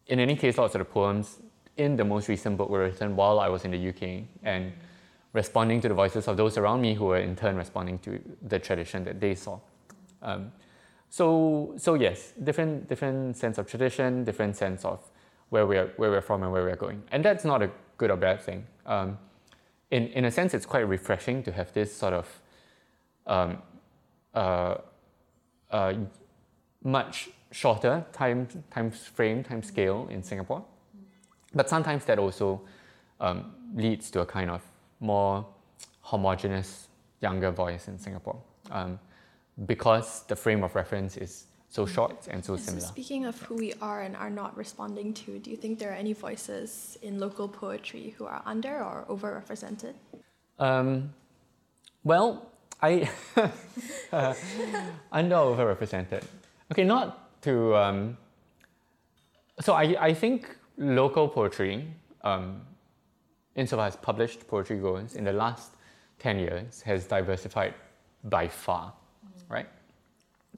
in 0.08 0.19
any 0.19 0.36
case, 0.36 0.58
lots 0.58 0.73
of 0.73 0.80
the 0.80 0.86
poems 0.86 1.38
in 1.78 1.95
the 1.95 2.04
most 2.04 2.28
recent 2.28 2.58
book 2.58 2.71
were 2.71 2.86
written 2.86 3.15
while 3.15 3.39
I 3.39 3.50
was 3.50 3.65
in 3.65 3.69
the 3.69 3.89
UK. 3.89 4.23
And 4.41 4.73
responding 5.38 5.80
to 5.82 5.88
the 5.88 5.93
voices 5.93 6.28
of 6.28 6.36
those 6.36 6.58
around 6.58 6.82
me 6.82 6.95
who 6.95 7.06
were 7.06 7.19
in 7.30 7.36
turn 7.36 7.56
responding 7.56 7.97
to 8.00 8.19
the 8.41 8.60
tradition 8.67 9.04
that 9.06 9.17
they 9.21 9.36
saw. 9.36 9.60
Um, 10.21 10.52
so, 11.10 11.73
so 11.78 11.93
yes, 11.93 12.34
different, 12.43 12.89
different 12.89 13.38
sense 13.38 13.58
of 13.60 13.67
tradition, 13.67 14.23
different 14.23 14.56
sense 14.58 14.84
of 14.84 15.00
where 15.50 15.65
we're, 15.65 15.89
where 15.97 16.10
we're 16.10 16.28
from 16.30 16.43
and 16.43 16.52
where 16.52 16.63
we're 16.63 16.82
going. 16.88 17.04
And 17.12 17.23
that's 17.23 17.45
not 17.45 17.62
a 17.62 17.69
good 17.97 18.12
or 18.12 18.17
bad 18.17 18.41
thing. 18.41 18.65
Um, 18.86 19.17
in, 19.91 20.08
in 20.08 20.26
a 20.26 20.32
sense, 20.32 20.54
it's 20.54 20.65
quite 20.65 20.88
refreshing 20.97 21.43
to 21.43 21.52
have 21.52 21.71
this 21.71 21.95
sort 21.95 22.13
of 22.13 22.28
um, 23.28 23.62
uh, 24.34 24.76
uh, 25.71 25.93
much 26.84 27.30
shorter 27.52 28.06
time, 28.12 28.47
time 28.71 28.91
frame, 28.91 29.43
time 29.43 29.62
scale 29.63 30.08
in 30.10 30.23
Singapore. 30.23 30.63
But 31.54 31.69
sometimes 31.69 32.06
that 32.06 32.17
also 32.19 32.62
um, 33.19 33.54
leads 33.76 34.12
to 34.12 34.21
a 34.21 34.26
kind 34.26 34.50
of 34.50 34.62
more 35.00 35.46
homogenous 36.02 36.88
younger 37.22 37.52
voice 37.52 37.88
in 37.88 37.98
Singapore 37.98 38.40
um, 38.72 39.00
because 39.66 40.24
the 40.28 40.36
frame 40.36 40.64
of 40.64 40.76
reference 40.76 41.18
is 41.18 41.46
so 41.70 41.86
short 41.86 42.28
and 42.30 42.44
so 42.44 42.56
So 42.56 42.64
similar. 42.64 42.88
speaking 42.88 43.26
of 43.26 43.42
who 43.42 43.56
we 43.56 43.74
are 43.82 44.02
and 44.02 44.16
are 44.16 44.30
not 44.30 44.56
responding 44.56 45.14
to, 45.16 45.40
do 45.40 45.52
you 45.52 45.58
think 45.58 45.80
there 45.80 45.92
are 45.92 45.96
any 45.96 46.14
voices 46.14 46.98
in 47.02 47.20
local 47.20 47.48
poetry 47.48 48.16
who 48.18 48.26
are 48.26 48.42
under 48.46 48.82
or 48.84 49.06
overrepresented? 49.10 49.94
Um, 50.60 51.14
well, 52.04 52.52
I 52.82 53.10
uh, 54.14 54.34
under 55.12 55.36
or 55.36 55.56
overrepresented. 55.58 56.24
Okay, 56.72 56.84
not 56.84 57.42
to. 57.42 57.76
Um, 57.76 58.18
so 59.60 59.74
I, 59.74 59.96
I 60.00 60.14
think 60.14 60.56
local 60.78 61.28
poetry, 61.28 61.88
um, 62.24 62.62
insofar 63.58 63.88
as 63.88 63.96
published 63.98 64.48
poetry 64.48 64.78
goes, 64.78 65.15
in 65.15 65.26
the 65.26 65.34
last 65.34 65.72
ten 66.20 66.39
years 66.39 66.82
has 66.82 67.06
diversified 67.06 67.74
by 68.24 68.48
far, 68.48 68.93
right? 69.50 69.67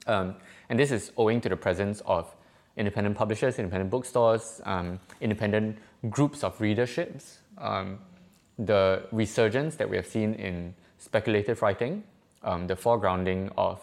Um, 0.06 0.36
and 0.70 0.80
this 0.80 0.92
is 0.92 1.12
owing 1.18 1.42
to 1.42 1.50
the 1.50 1.58
presence 1.58 2.02
of 2.06 2.36
independent 2.78 3.18
publishers, 3.18 3.60
independent 3.60 3.90
bookstores, 3.90 4.62
um, 4.66 5.00
independent 5.20 5.78
groups 6.10 6.44
of 6.44 6.58
readerships, 6.60 7.40
um, 7.58 8.00
the 8.58 9.04
resurgence 9.12 9.76
that 9.76 9.90
we 9.90 9.96
have 9.96 10.06
seen 10.08 10.34
in 10.36 10.74
speculative 10.98 11.62
writing, 11.62 12.04
um, 12.44 12.68
the 12.68 12.76
foregrounding 12.76 13.52
of, 13.58 13.82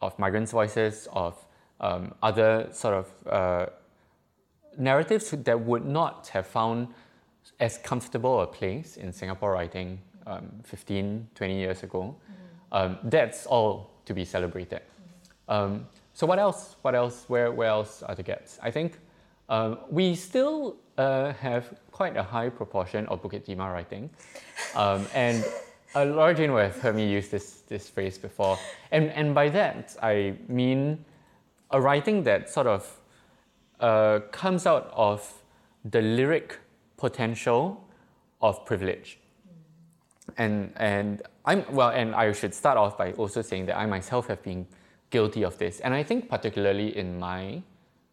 of 0.00 0.18
migrants' 0.18 0.52
voices, 0.52 1.08
of 1.12 1.36
um, 1.80 2.14
other 2.22 2.68
sort 2.72 2.94
of 2.94 3.28
uh, 3.28 3.66
narratives 4.78 5.30
that 5.30 5.60
would 5.60 5.84
not 5.84 6.28
have 6.28 6.46
found 6.46 6.88
as 7.60 7.78
comfortable 7.78 8.40
a 8.40 8.46
place 8.46 8.96
in 8.96 9.12
Singapore 9.12 9.52
writing 9.52 9.98
um, 10.26 10.50
15, 10.64 11.28
20 11.34 11.58
years 11.58 11.82
ago. 11.82 12.14
Um, 12.70 12.98
that's 13.04 13.46
all 13.46 13.90
to 14.06 14.14
be 14.14 14.24
celebrated. 14.24 14.80
Um, 15.48 15.86
so 16.14 16.26
what 16.26 16.38
else? 16.38 16.76
What 16.82 16.94
else? 16.94 17.24
Where, 17.28 17.52
where 17.52 17.68
else 17.68 18.02
are 18.02 18.14
the 18.14 18.22
gaps? 18.22 18.58
I 18.62 18.70
think 18.70 18.98
um, 19.48 19.78
we 19.90 20.14
still 20.14 20.76
uh, 20.98 21.32
have 21.34 21.74
quite 21.90 22.16
a 22.16 22.22
high 22.22 22.48
proportion 22.48 23.06
of 23.06 23.22
Bukit 23.22 23.44
Timah 23.46 23.72
writing. 23.72 24.10
Um, 24.74 25.06
and 25.14 25.44
a 25.94 26.04
large 26.04 26.40
you 26.40 26.54
have 26.54 26.76
heard 26.80 26.96
me 26.96 27.08
use 27.10 27.28
this, 27.28 27.62
this 27.68 27.88
phrase 27.88 28.18
before. 28.18 28.58
And, 28.90 29.10
and 29.10 29.34
by 29.34 29.48
that, 29.50 29.96
I 30.02 30.34
mean 30.48 31.04
a 31.70 31.80
writing 31.80 32.22
that 32.24 32.48
sort 32.48 32.66
of 32.66 33.00
uh, 33.80 34.20
comes 34.30 34.66
out 34.66 34.90
of 34.94 35.42
the 35.84 36.00
lyric 36.00 36.58
potential 37.02 37.62
of 38.40 38.64
privilege. 38.64 39.18
And, 40.38 40.72
and 40.76 41.22
I'm, 41.44 41.60
well, 41.78 41.90
and 41.90 42.14
I 42.14 42.30
should 42.30 42.54
start 42.54 42.78
off 42.78 42.96
by 42.96 43.10
also 43.22 43.42
saying 43.42 43.66
that 43.66 43.76
I 43.76 43.86
myself 43.86 44.28
have 44.28 44.40
been 44.44 44.66
guilty 45.10 45.42
of 45.42 45.58
this. 45.58 45.80
And 45.80 45.92
I 45.92 46.04
think 46.04 46.28
particularly 46.28 46.96
in 46.96 47.18
my 47.18 47.60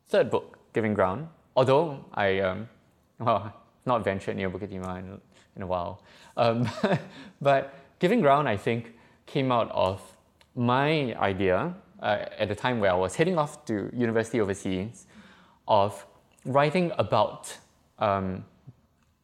third 0.07 0.31
book, 0.31 0.57
Giving 0.73 0.95
Ground, 0.95 1.27
although 1.55 2.03
I, 2.15 2.39
um, 2.39 2.67
well, 3.19 3.53
not 3.85 4.03
ventured 4.03 4.35
near 4.35 4.49
Bukit 4.49 4.71
Timah 4.73 4.97
in, 4.99 5.21
in 5.55 5.61
a 5.61 5.67
while. 5.67 6.01
Um, 6.35 6.67
but 7.41 7.73
Giving 7.99 8.21
Ground, 8.21 8.49
I 8.49 8.57
think, 8.57 8.93
came 9.27 9.51
out 9.51 9.69
of 9.71 10.01
my 10.55 11.15
idea 11.31 11.75
uh, 12.01 12.25
at 12.39 12.47
the 12.47 12.55
time 12.55 12.79
where 12.79 12.91
I 12.91 12.95
was 12.95 13.13
heading 13.15 13.37
off 13.37 13.65
to 13.65 13.73
university 13.93 14.41
overseas 14.41 15.05
of 15.67 16.05
writing 16.43 16.91
about 16.97 17.55
um, 17.99 18.43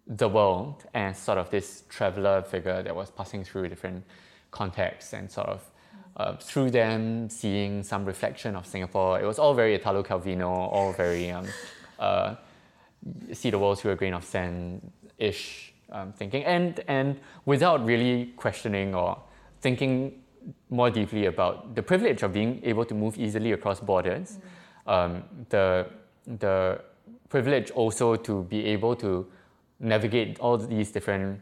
the 0.07 0.29
world 0.29 0.85
as 0.93 1.17
sort 1.17 1.37
of 1.37 1.49
this 1.49 1.83
traveler 1.89 2.43
figure 2.43 2.83
that 2.83 2.95
was 2.95 3.09
passing 3.09 3.43
through 3.43 3.67
different 3.67 4.03
contexts 4.51 5.13
and 5.13 5.31
sort 5.31 5.47
of 5.47 5.71
uh, 6.17 6.35
through 6.37 6.71
them 6.71 7.29
seeing 7.29 7.83
some 7.83 8.05
reflection 8.05 8.55
of 8.55 8.65
Singapore. 8.65 9.19
It 9.19 9.25
was 9.25 9.37
all 9.39 9.53
very 9.53 9.75
Italo 9.75 10.03
Calvino, 10.03 10.47
all 10.47 10.93
very 10.93 11.31
um, 11.31 11.45
uh, 11.99 12.35
see 13.33 13.49
the 13.49 13.59
world 13.59 13.79
through 13.79 13.91
a 13.91 13.95
grain 13.95 14.13
of 14.13 14.23
sand 14.23 14.91
ish 15.17 15.73
um, 15.91 16.13
thinking, 16.13 16.43
and 16.45 16.79
and 16.87 17.19
without 17.45 17.85
really 17.85 18.33
questioning 18.37 18.95
or 18.95 19.17
thinking 19.61 20.21
more 20.69 20.89
deeply 20.89 21.25
about 21.25 21.75
the 21.75 21.81
privilege 21.81 22.23
of 22.23 22.31
being 22.31 22.61
able 22.63 22.85
to 22.85 22.93
move 22.93 23.17
easily 23.17 23.51
across 23.51 23.79
borders, 23.79 24.37
mm. 24.87 24.91
um, 24.91 25.23
the 25.49 25.87
the 26.27 26.79
privilege 27.29 27.71
also 27.71 28.15
to 28.15 28.43
be 28.43 28.65
able 28.65 28.95
to 28.95 29.27
navigate 29.85 30.39
all 30.39 30.57
these 30.57 30.91
different, 30.91 31.39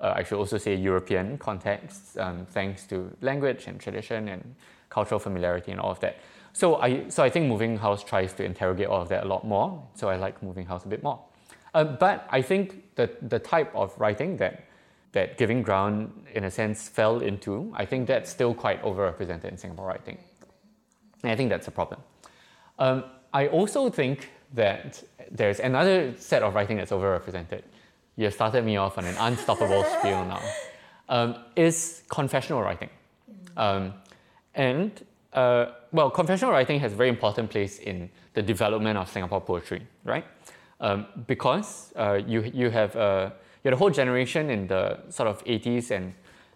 uh, 0.00 0.14
I 0.16 0.22
should 0.22 0.38
also 0.38 0.58
say 0.58 0.74
European 0.74 1.38
contexts, 1.38 2.16
um, 2.16 2.46
thanks 2.46 2.86
to 2.86 3.14
language 3.20 3.66
and 3.66 3.78
tradition 3.78 4.28
and 4.28 4.54
cultural 4.88 5.18
familiarity 5.18 5.70
and 5.72 5.80
all 5.80 5.90
of 5.90 6.00
that. 6.00 6.18
So 6.52 6.76
I, 6.76 7.08
so 7.08 7.22
I 7.22 7.30
think 7.30 7.46
Moving 7.46 7.76
House 7.78 8.02
tries 8.04 8.32
to 8.34 8.44
interrogate 8.44 8.86
all 8.86 9.02
of 9.02 9.08
that 9.08 9.24
a 9.24 9.28
lot 9.28 9.44
more. 9.44 9.82
So 9.94 10.08
I 10.08 10.16
like 10.16 10.42
Moving 10.42 10.66
House 10.66 10.84
a 10.84 10.88
bit 10.88 11.02
more. 11.02 11.20
Uh, 11.74 11.84
but 11.84 12.26
I 12.30 12.42
think 12.42 12.94
that 12.94 13.28
the 13.28 13.38
type 13.38 13.74
of 13.74 13.92
writing 13.98 14.36
that 14.38 14.64
that 15.14 15.38
Giving 15.38 15.62
Ground, 15.62 16.12
in 16.34 16.44
a 16.44 16.50
sense, 16.50 16.88
fell 16.88 17.20
into, 17.20 17.72
I 17.76 17.84
think 17.86 18.08
that's 18.08 18.28
still 18.28 18.52
quite 18.52 18.82
overrepresented 18.82 19.44
in 19.44 19.56
Singapore 19.56 19.86
writing. 19.86 20.18
And 21.22 21.30
I 21.30 21.36
think 21.36 21.50
that's 21.50 21.68
a 21.68 21.70
problem. 21.70 22.00
Um, 22.80 23.04
I 23.32 23.46
also 23.46 23.90
think 23.90 24.28
that 24.54 25.02
there's 25.30 25.60
another 25.60 26.14
set 26.18 26.42
of 26.42 26.54
writing 26.54 26.76
that's 26.76 26.90
overrepresented. 26.90 27.62
You 28.16 28.24
have 28.24 28.34
started 28.34 28.64
me 28.64 28.76
off 28.76 28.98
on 28.98 29.04
an 29.04 29.16
unstoppable 29.18 29.84
spiel 29.98 30.24
now. 30.24 30.40
Um, 31.08 31.36
is 31.56 32.02
confessional 32.08 32.62
writing. 32.62 32.90
Um, 33.56 33.94
and 34.54 34.90
uh, 35.32 35.66
well, 35.92 36.10
confessional 36.10 36.52
writing 36.52 36.80
has 36.80 36.92
a 36.92 36.96
very 36.96 37.08
important 37.08 37.50
place 37.50 37.78
in 37.78 38.08
the 38.34 38.42
development 38.42 38.96
of 38.96 39.08
Singapore 39.10 39.40
poetry, 39.40 39.86
right? 40.04 40.24
Um, 40.80 41.06
because 41.26 41.92
uh, 41.96 42.20
you, 42.26 42.42
you, 42.54 42.70
have, 42.70 42.94
uh, 42.96 43.30
you 43.62 43.68
had 43.68 43.74
a 43.74 43.76
whole 43.76 43.90
generation 43.90 44.50
in 44.50 44.66
the 44.66 45.00
sort 45.08 45.28
of 45.28 45.44
80s 45.44 45.90
and, 45.90 46.14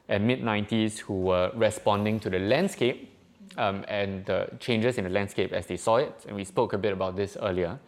and 0.09 0.27
mid 0.27 0.43
90s 0.43 0.99
who 0.99 1.15
were 1.15 1.51
responding 1.55 2.21
to 2.21 2.31
the 2.31 2.39
landscape 2.39 3.13
um, 3.57 3.85
and 3.89 4.25
the 4.27 4.49
changes 4.61 4.99
in 4.99 5.05
the 5.05 5.11
landscape 5.11 5.53
as 5.53 5.67
they 5.67 5.77
saw 5.77 5.97
it. 5.97 6.25
And 6.27 6.37
we 6.37 6.45
spoke 6.45 6.73
a 6.73 6.79
bit 6.79 6.93
about 6.93 7.17
this 7.17 7.37
earlier. 7.41 7.79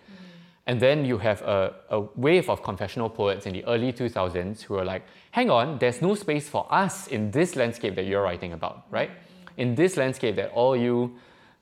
And 0.71 0.79
then 0.79 1.05
you 1.05 1.19
have 1.19 1.43
a, 1.43 1.75
a 1.91 2.01
wave 2.15 2.49
of 2.49 2.63
confessional 2.63 3.11
poets 3.11 3.45
in 3.45 3.55
the 3.55 3.65
early 3.65 3.93
2000s 3.93 4.63
who 4.63 4.77
are 4.77 4.85
like, 4.85 5.03
hang 5.33 5.51
on, 5.51 5.81
there's 5.81 6.01
no 6.01 6.15
space 6.15 6.49
for 6.49 6.65
us 6.73 7.09
in 7.09 7.33
this 7.33 7.57
landscape 7.57 7.97
that 7.97 8.05
you're 8.07 8.23
writing 8.23 8.53
about, 8.53 8.85
right? 8.89 9.11
In 9.57 9.75
this 9.75 9.97
landscape 9.97 10.37
that 10.37 10.53
all 10.53 10.77
you 10.77 11.17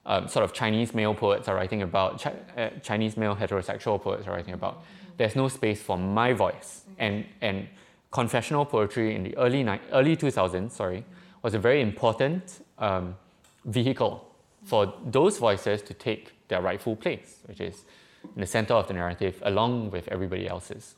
um, 0.05 0.29
sort 0.29 0.45
of 0.45 0.53
Chinese 0.53 0.93
male 0.93 1.15
poets 1.15 1.49
are 1.49 1.55
writing 1.55 1.81
about, 1.81 2.27
uh, 2.27 2.69
Chinese 2.83 3.17
male 3.17 3.35
heterosexual 3.35 3.99
poets 3.99 4.27
are 4.27 4.33
writing 4.33 4.53
about, 4.53 4.83
there's 5.17 5.35
no 5.35 5.49
space 5.49 5.81
for 5.81 5.97
my 5.97 6.35
voice. 6.35 6.83
And, 6.99 7.25
and 7.41 7.67
confessional 8.11 8.67
poetry 8.67 9.15
in 9.15 9.23
the 9.23 9.35
early, 9.39 9.63
ni- 9.63 9.81
early 9.91 10.19
2000s, 10.19 10.71
sorry, 10.73 11.03
was 11.41 11.55
a 11.55 11.59
very 11.59 11.81
important 11.81 12.63
um, 12.77 13.17
vehicle 13.65 14.29
for 14.65 14.93
those 15.07 15.39
voices 15.39 15.81
to 15.81 15.95
take 15.95 16.35
their 16.49 16.61
rightful 16.61 16.95
place, 16.95 17.39
which 17.47 17.63
is 17.63 17.87
in 18.23 18.41
the 18.41 18.47
center 18.47 18.75
of 18.75 18.89
the 18.89 18.95
narrative 18.95 19.43
along 19.45 19.91
with 19.91 20.09
everybody 20.09 20.49
else's. 20.49 20.97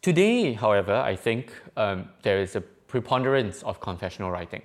Today, 0.00 0.52
however, 0.54 0.94
I 0.94 1.14
think 1.14 1.52
um, 1.76 2.08
there 2.22 2.40
is 2.40 2.56
a 2.56 2.60
preponderance 2.60 3.62
of 3.62 3.80
confessional 3.80 4.30
writing. 4.30 4.62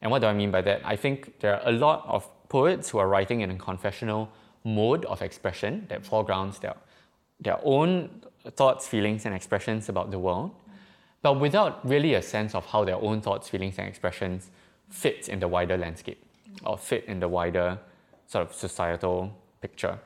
And 0.00 0.10
what 0.10 0.20
do 0.20 0.26
I 0.26 0.32
mean 0.32 0.50
by 0.50 0.62
that? 0.62 0.80
I 0.84 0.96
think 0.96 1.38
there 1.40 1.54
are 1.54 1.68
a 1.68 1.72
lot 1.72 2.04
of 2.08 2.28
poets 2.48 2.90
who 2.90 2.98
are 2.98 3.08
writing 3.08 3.40
in 3.40 3.50
a 3.50 3.56
confessional 3.56 4.28
mode 4.64 5.04
of 5.04 5.22
expression 5.22 5.86
that 5.88 6.04
foregrounds 6.04 6.58
their, 6.58 6.74
their 7.40 7.58
own 7.62 8.22
thoughts, 8.50 8.88
feelings, 8.88 9.24
and 9.26 9.34
expressions 9.34 9.88
about 9.88 10.10
the 10.10 10.18
world, 10.18 10.50
but 11.22 11.38
without 11.38 11.86
really 11.88 12.14
a 12.14 12.22
sense 12.22 12.54
of 12.54 12.66
how 12.66 12.84
their 12.84 12.96
own 12.96 13.20
thoughts, 13.20 13.48
feelings, 13.48 13.78
and 13.78 13.88
expressions 13.88 14.50
fits 14.88 15.28
in 15.28 15.38
the 15.38 15.48
wider 15.48 15.76
landscape 15.76 16.22
or 16.64 16.76
fit 16.76 17.04
in 17.06 17.20
the 17.20 17.28
wider 17.28 17.78
sort 18.26 18.46
of 18.46 18.54
societal 18.54 19.32
picture. 19.62 19.98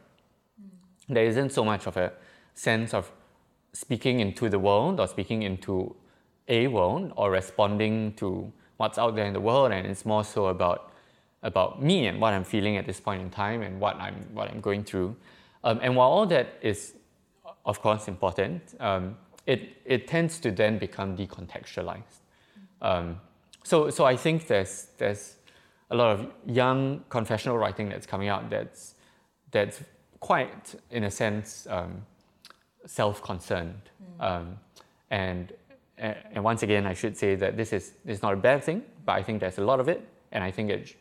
Mm. 0.60 1.14
There 1.14 1.26
isn't 1.26 1.50
so 1.50 1.64
much 1.64 1.86
of 1.86 1.96
a 1.96 2.12
sense 2.54 2.94
of 2.94 3.10
speaking 3.72 4.20
into 4.20 4.48
the 4.48 4.58
world 4.58 5.00
or 5.00 5.06
speaking 5.08 5.42
into 5.42 5.94
a 6.48 6.68
world 6.68 7.12
or 7.16 7.30
responding 7.30 8.14
to 8.14 8.52
what's 8.76 8.98
out 8.98 9.16
there 9.16 9.26
in 9.26 9.32
the 9.32 9.40
world, 9.40 9.72
and 9.72 9.86
it's 9.86 10.04
more 10.04 10.24
so 10.24 10.46
about 10.46 10.92
about 11.42 11.82
me 11.82 12.08
and 12.08 12.20
what 12.20 12.32
I'm 12.34 12.44
feeling 12.44 12.76
at 12.76 12.86
this 12.86 13.00
point 13.00 13.22
in 13.22 13.30
time 13.30 13.62
and 13.66 13.80
what 13.80 13.96
I'm 13.96 14.14
what 14.34 14.50
I'm 14.50 14.60
going 14.60 14.84
through. 14.84 15.16
Um, 15.64 15.80
and 15.82 15.96
while 15.96 16.10
all 16.10 16.26
that 16.26 16.46
is, 16.62 16.94
of 17.64 17.80
course, 17.80 18.08
important, 18.08 18.62
um, 18.80 19.16
it 19.46 19.60
it 19.84 20.06
tends 20.06 20.40
to 20.40 20.50
then 20.50 20.78
become 20.78 21.16
decontextualized. 21.16 22.20
Um, 22.82 23.20
so, 23.62 23.90
so 23.90 24.04
I 24.04 24.16
think 24.16 24.46
there's, 24.46 24.88
there's 24.98 25.36
a 25.90 25.96
lot 25.96 26.12
of 26.12 26.26
young 26.46 27.04
confessional 27.08 27.58
writing 27.58 27.88
that's 27.88 28.06
coming 28.06 28.28
out 28.28 28.50
that's, 28.50 28.94
that's 29.50 29.80
quite, 30.20 30.74
in 30.90 31.04
a 31.04 31.10
sense, 31.10 31.66
um, 31.70 32.04
self-concerned. 32.86 33.82
Mm. 34.20 34.24
Um, 34.24 34.58
and, 35.10 35.52
and 35.98 36.42
once 36.44 36.62
again, 36.62 36.86
I 36.86 36.94
should 36.94 37.16
say 37.16 37.34
that 37.36 37.56
this 37.56 37.72
is, 37.72 37.92
is 38.06 38.22
not 38.22 38.32
a 38.34 38.36
bad 38.36 38.64
thing, 38.64 38.82
but 39.04 39.12
I 39.12 39.22
think 39.22 39.40
there's 39.40 39.58
a 39.58 39.64
lot 39.64 39.80
of 39.80 39.88
it, 39.88 40.06
and 40.32 40.42
I 40.42 40.50
think 40.50 40.70
it, 40.70 40.96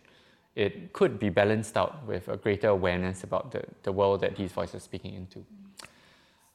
it 0.56 0.94
could 0.94 1.20
be 1.20 1.30
balanced 1.30 1.78
out 1.78 2.06
with 2.06 2.28
a 2.28 2.38
greater 2.38 2.70
awareness 2.70 3.24
about 3.24 3.52
the, 3.52 3.64
the 3.84 3.92
world 3.92 4.22
that 4.22 4.36
these 4.36 4.52
voices 4.52 4.76
are 4.76 4.80
speaking 4.80 5.14
into. 5.14 5.46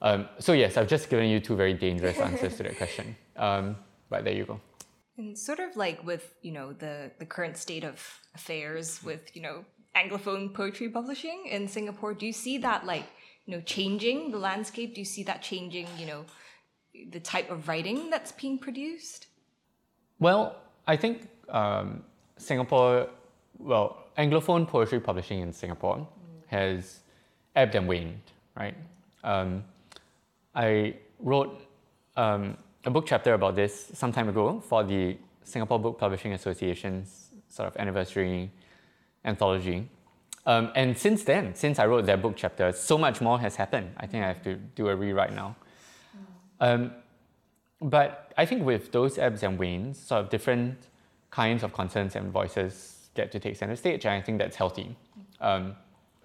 Um, 0.02 0.28
so 0.38 0.52
yes, 0.52 0.76
I've 0.76 0.88
just 0.88 1.10
given 1.10 1.28
you 1.28 1.40
two 1.40 1.56
very 1.56 1.74
dangerous 1.74 2.18
answers 2.18 2.56
to 2.56 2.62
that 2.64 2.76
question. 2.76 3.16
Um, 3.36 3.76
but 4.10 4.24
there 4.24 4.34
you 4.34 4.44
go. 4.44 4.60
And 5.16 5.38
sort 5.38 5.60
of 5.60 5.74
like 5.74 6.04
with, 6.04 6.34
you 6.42 6.52
know, 6.52 6.74
the, 6.74 7.10
the 7.18 7.24
current 7.24 7.56
state 7.56 7.84
of 7.84 8.20
affairs 8.34 9.02
with, 9.02 9.34
you 9.34 9.40
know, 9.40 9.64
Anglophone 9.96 10.52
poetry 10.54 10.88
publishing 10.88 11.46
in 11.50 11.66
Singapore, 11.68 12.14
do 12.14 12.26
you 12.26 12.32
see 12.32 12.58
that 12.58 12.86
like, 12.86 13.04
you 13.46 13.56
know, 13.56 13.62
changing 13.62 14.30
the 14.30 14.38
landscape? 14.38 14.94
Do 14.94 15.00
you 15.00 15.04
see 15.04 15.22
that 15.24 15.42
changing, 15.42 15.86
you 15.98 16.06
know, 16.06 16.24
the 17.10 17.20
type 17.20 17.50
of 17.50 17.68
writing 17.68 18.10
that's 18.10 18.32
being 18.32 18.58
produced? 18.58 19.26
Well, 20.18 20.56
I 20.86 20.96
think 20.96 21.28
um, 21.48 22.02
Singapore, 22.36 23.08
well, 23.58 24.04
Anglophone 24.18 24.66
poetry 24.66 25.00
publishing 25.00 25.40
in 25.40 25.52
Singapore 25.52 25.96
mm. 25.96 26.06
has 26.46 27.00
ebbed 27.56 27.74
and 27.74 27.88
waned, 27.88 28.20
right? 28.56 28.74
Um, 29.24 29.64
I 30.54 30.96
wrote 31.18 31.60
um, 32.16 32.56
a 32.84 32.90
book 32.90 33.06
chapter 33.06 33.34
about 33.34 33.56
this 33.56 33.90
some 33.94 34.12
time 34.12 34.28
ago 34.28 34.60
for 34.60 34.84
the 34.84 35.16
Singapore 35.44 35.78
Book 35.78 35.98
Publishing 35.98 36.32
Association's 36.32 37.30
sort 37.48 37.68
of 37.68 37.76
anniversary 37.76 38.50
anthology. 39.24 39.88
Um, 40.46 40.72
and 40.74 40.96
since 40.96 41.24
then, 41.24 41.54
since 41.54 41.78
I 41.78 41.86
wrote 41.86 42.06
that 42.06 42.22
book 42.22 42.34
chapter, 42.36 42.72
so 42.72 42.96
much 42.96 43.20
more 43.20 43.38
has 43.38 43.56
happened. 43.56 43.90
I 43.96 44.06
think 44.06 44.24
I 44.24 44.28
have 44.28 44.42
to 44.42 44.54
do 44.54 44.88
a 44.88 44.96
rewrite 44.96 45.34
now. 45.34 45.56
Um, 46.60 46.92
but 47.80 48.32
I 48.36 48.46
think 48.46 48.64
with 48.64 48.92
those 48.92 49.18
ebbs 49.18 49.42
and 49.42 49.58
wanes, 49.58 49.98
sort 49.98 50.24
of 50.24 50.30
different 50.30 50.88
kinds 51.30 51.62
of 51.62 51.72
concerns 51.72 52.16
and 52.16 52.32
voices 52.32 53.08
get 53.14 53.32
to 53.32 53.38
take 53.38 53.56
center 53.56 53.76
stage, 53.76 54.04
and 54.04 54.14
I 54.14 54.20
think 54.20 54.38
that's 54.38 54.56
healthy. 54.56 54.96
Um, 55.40 55.76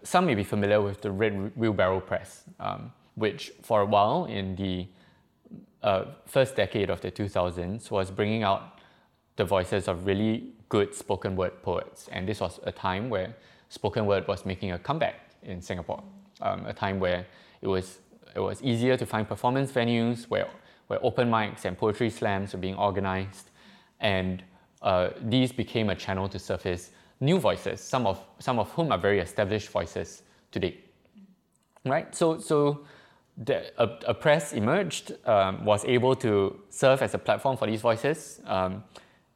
some 0.03 0.25
may 0.25 0.35
be 0.35 0.43
familiar 0.43 0.81
with 0.81 1.01
the 1.01 1.11
Red 1.11 1.55
Wheelbarrow 1.55 1.99
Press, 1.99 2.43
um, 2.59 2.91
which 3.15 3.51
for 3.63 3.81
a 3.81 3.85
while 3.85 4.25
in 4.25 4.55
the 4.55 4.87
uh, 5.81 6.05
first 6.25 6.55
decade 6.55 6.89
of 6.89 7.01
the 7.01 7.11
2000s 7.11 7.91
was 7.91 8.11
bringing 8.11 8.43
out 8.43 8.74
the 9.35 9.45
voices 9.45 9.87
of 9.87 10.05
really 10.05 10.53
good 10.69 10.93
spoken 10.93 11.35
word 11.35 11.61
poets. 11.61 12.07
And 12.11 12.27
this 12.27 12.39
was 12.39 12.59
a 12.63 12.71
time 12.71 13.09
where 13.09 13.35
spoken 13.69 14.05
word 14.05 14.27
was 14.27 14.45
making 14.45 14.71
a 14.71 14.79
comeback 14.79 15.15
in 15.43 15.61
Singapore, 15.61 16.03
um, 16.41 16.65
a 16.65 16.73
time 16.73 16.99
where 16.99 17.25
it 17.61 17.67
was, 17.67 17.99
it 18.35 18.39
was 18.39 18.61
easier 18.61 18.97
to 18.97 19.05
find 19.05 19.27
performance 19.27 19.71
venues, 19.71 20.25
where, 20.25 20.47
where 20.87 21.03
open 21.03 21.29
mics 21.29 21.65
and 21.65 21.77
poetry 21.77 22.09
slams 22.09 22.53
were 22.53 22.59
being 22.59 22.75
organized. 22.75 23.51
And 23.99 24.43
uh, 24.81 25.09
these 25.21 25.51
became 25.51 25.89
a 25.89 25.95
channel 25.95 26.29
to 26.29 26.39
surface 26.39 26.91
new 27.19 27.39
voices, 27.39 27.81
some 27.81 28.05
of, 28.05 28.21
some 28.39 28.59
of 28.59 28.69
whom 28.71 28.91
are 28.91 28.97
very 28.97 29.19
established 29.19 29.69
voices 29.69 30.23
today. 30.51 30.77
Right? 31.85 32.13
So, 32.15 32.39
so 32.39 32.85
the, 33.37 33.71
a, 33.81 33.89
a 34.07 34.13
press 34.13 34.53
emerged, 34.53 35.13
um, 35.27 35.63
was 35.65 35.85
able 35.85 36.15
to 36.17 36.59
serve 36.69 37.01
as 37.01 37.13
a 37.13 37.17
platform 37.17 37.57
for 37.57 37.67
these 37.67 37.81
voices, 37.81 38.41
um, 38.45 38.83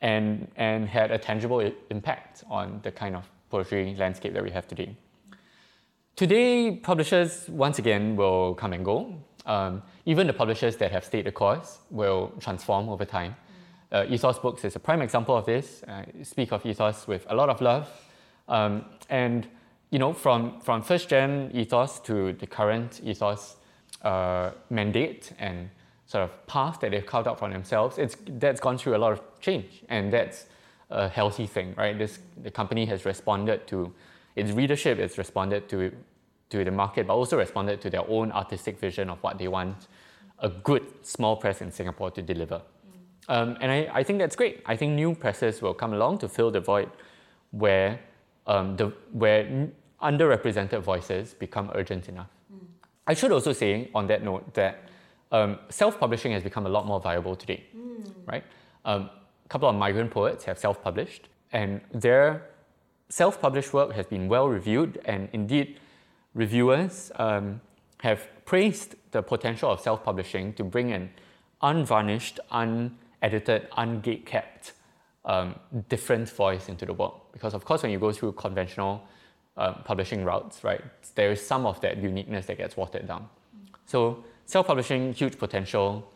and, 0.02 0.48
and 0.56 0.88
had 0.88 1.12
a 1.12 1.18
tangible 1.18 1.60
impact 1.90 2.44
on 2.50 2.80
the 2.84 2.92
kind 2.92 3.16
of 3.16 3.30
poetry 3.50 3.96
landscape 3.98 4.34
that 4.34 4.44
we 4.44 4.52
have 4.52 4.68
today. 4.68 4.96
Today, 6.16 6.76
publishers 6.76 7.48
once 7.50 7.80
again 7.80 8.16
will 8.16 8.54
come 8.54 8.74
and 8.74 8.84
go. 8.84 9.16
Um, 9.46 9.82
even 10.06 10.28
the 10.28 10.34
publishers 10.34 10.76
that 10.78 10.92
have 10.92 11.06
stayed 11.06 11.26
the 11.26 11.32
course 11.32 11.80
will 11.90 12.34
transform 12.40 12.90
over 12.90 13.06
time. 13.06 13.36
Uh, 13.92 14.06
Ethos 14.08 14.38
Books 14.38 14.64
is 14.66 14.76
a 14.76 14.80
prime 14.80 15.02
example 15.02 15.36
of 15.36 15.46
this. 15.46 15.84
I 15.88 16.06
speak 16.24 16.52
of 16.52 16.66
Ethos 16.66 17.08
with 17.08 17.26
a 17.30 17.36
lot 17.36 17.50
of 17.50 17.62
love. 17.62 17.90
Um, 18.48 18.86
and 19.10 19.48
you 19.92 19.98
know, 19.98 20.14
from, 20.14 20.60
from 20.62 20.82
first 20.84 21.10
gen 21.10 21.52
Ethos 21.54 22.00
to 22.02 22.34
the 22.34 22.46
current 22.46 23.02
Ethos 23.04 23.56
uh, 24.04 24.52
mandate 24.70 25.34
and 25.40 25.70
sort 26.10 26.24
of 26.24 26.48
path 26.48 26.80
that 26.80 26.90
they've 26.90 27.06
carved 27.06 27.28
out 27.28 27.38
for 27.38 27.48
themselves, 27.50 28.00
it's, 28.00 28.18
that's 28.40 28.60
gone 28.60 28.80
through 28.80 28.96
a 28.96 28.98
lot 28.98 29.12
of 29.12 29.22
change. 29.40 29.84
And 29.90 30.12
that's 30.12 30.48
a 30.90 31.08
healthy 31.08 31.46
thing, 31.46 31.76
right? 31.78 31.96
This, 31.96 32.18
the 32.42 32.50
company 32.50 32.88
has 32.88 33.06
responded 33.06 33.68
to 33.68 33.94
its 34.36 34.52
readership, 34.52 34.98
it's 34.98 35.20
responded 35.20 35.70
to, 35.70 35.92
to 36.50 36.66
the 36.66 36.72
market, 36.72 37.06
but 37.06 37.14
also 37.14 37.38
responded 37.38 37.80
to 37.82 37.92
their 37.92 38.10
own 38.10 38.32
artistic 38.32 38.80
vision 38.80 39.08
of 39.12 39.22
what 39.22 39.38
they 39.38 39.48
want 39.48 39.88
a 40.40 40.50
good 40.50 40.84
small 41.04 41.36
press 41.36 41.62
in 41.62 41.72
Singapore 41.72 42.10
to 42.10 42.24
deliver. 42.24 42.60
Um, 43.28 43.56
and 43.62 43.72
I, 43.72 43.88
I 43.94 44.02
think 44.02 44.18
that's 44.18 44.36
great. 44.36 44.64
I 44.66 44.76
think 44.76 44.94
new 44.94 45.14
presses 45.14 45.62
will 45.62 45.76
come 45.76 45.94
along 45.94 46.18
to 46.20 46.28
fill 46.28 46.50
the 46.50 46.60
void 46.60 46.90
where, 47.52 48.00
um, 48.48 48.76
the, 48.78 48.88
where 49.12 49.70
underrepresented 50.02 50.82
voices 50.82 51.36
become 51.36 51.70
urgent 51.76 52.10
enough. 52.10 52.30
Mm. 52.52 52.66
I 53.06 53.14
should 53.14 53.32
also 53.32 53.54
say, 53.54 53.92
on 53.94 54.08
that 54.08 54.24
note, 54.24 54.56
that 54.56 54.89
um, 55.32 55.60
self-publishing 55.70 56.32
has 56.32 56.44
become 56.44 56.66
a 56.66 56.70
lot 56.70 56.86
more 56.86 57.00
viable 57.00 57.36
today, 57.36 57.64
mm. 57.76 58.12
right? 58.26 58.44
Um, 58.86 59.10
a 59.46 59.50
couple 59.50 59.70
of 59.70 59.76
migrant 59.76 60.12
poets 60.12 60.46
have 60.46 60.58
self-published, 60.58 61.28
and 61.52 61.82
their 61.94 62.46
self-published 63.10 63.74
work 63.74 63.94
has 63.94 64.06
been 64.06 64.28
well 64.28 64.48
reviewed, 64.48 65.00
and 65.06 65.30
indeed, 65.34 65.80
reviewers 66.34 67.12
um, 67.16 67.60
have 68.00 68.28
praised 68.46 68.96
the 69.12 69.22
potential 69.22 69.70
of 69.70 69.80
self-publishing 69.80 70.54
to 70.54 70.64
bring 70.64 70.92
an 70.92 71.10
unvarnished, 71.62 72.40
un 72.52 72.98
edited, 73.22 73.70
ungate-kept, 73.72 74.74
um, 75.26 75.56
different 75.90 76.30
voice 76.30 76.70
into 76.70 76.86
the 76.86 76.94
world. 76.94 77.20
Because 77.34 77.54
of 77.54 77.66
course, 77.66 77.84
when 77.84 77.92
you 77.92 78.00
go 78.00 78.12
through 78.12 78.32
conventional 78.34 79.04
uh, 79.58 79.74
publishing 79.74 80.24
routes, 80.24 80.64
right, 80.64 80.82
there 81.16 81.32
is 81.32 81.46
some 81.46 81.66
of 81.66 81.82
that 81.82 81.98
uniqueness 81.98 82.46
that 82.46 82.58
gets 82.58 82.78
watered 82.78 83.08
down. 83.08 83.28
So 83.86 84.24
self-publishing, 84.50 85.14
huge 85.14 85.38
potential. 85.38 86.12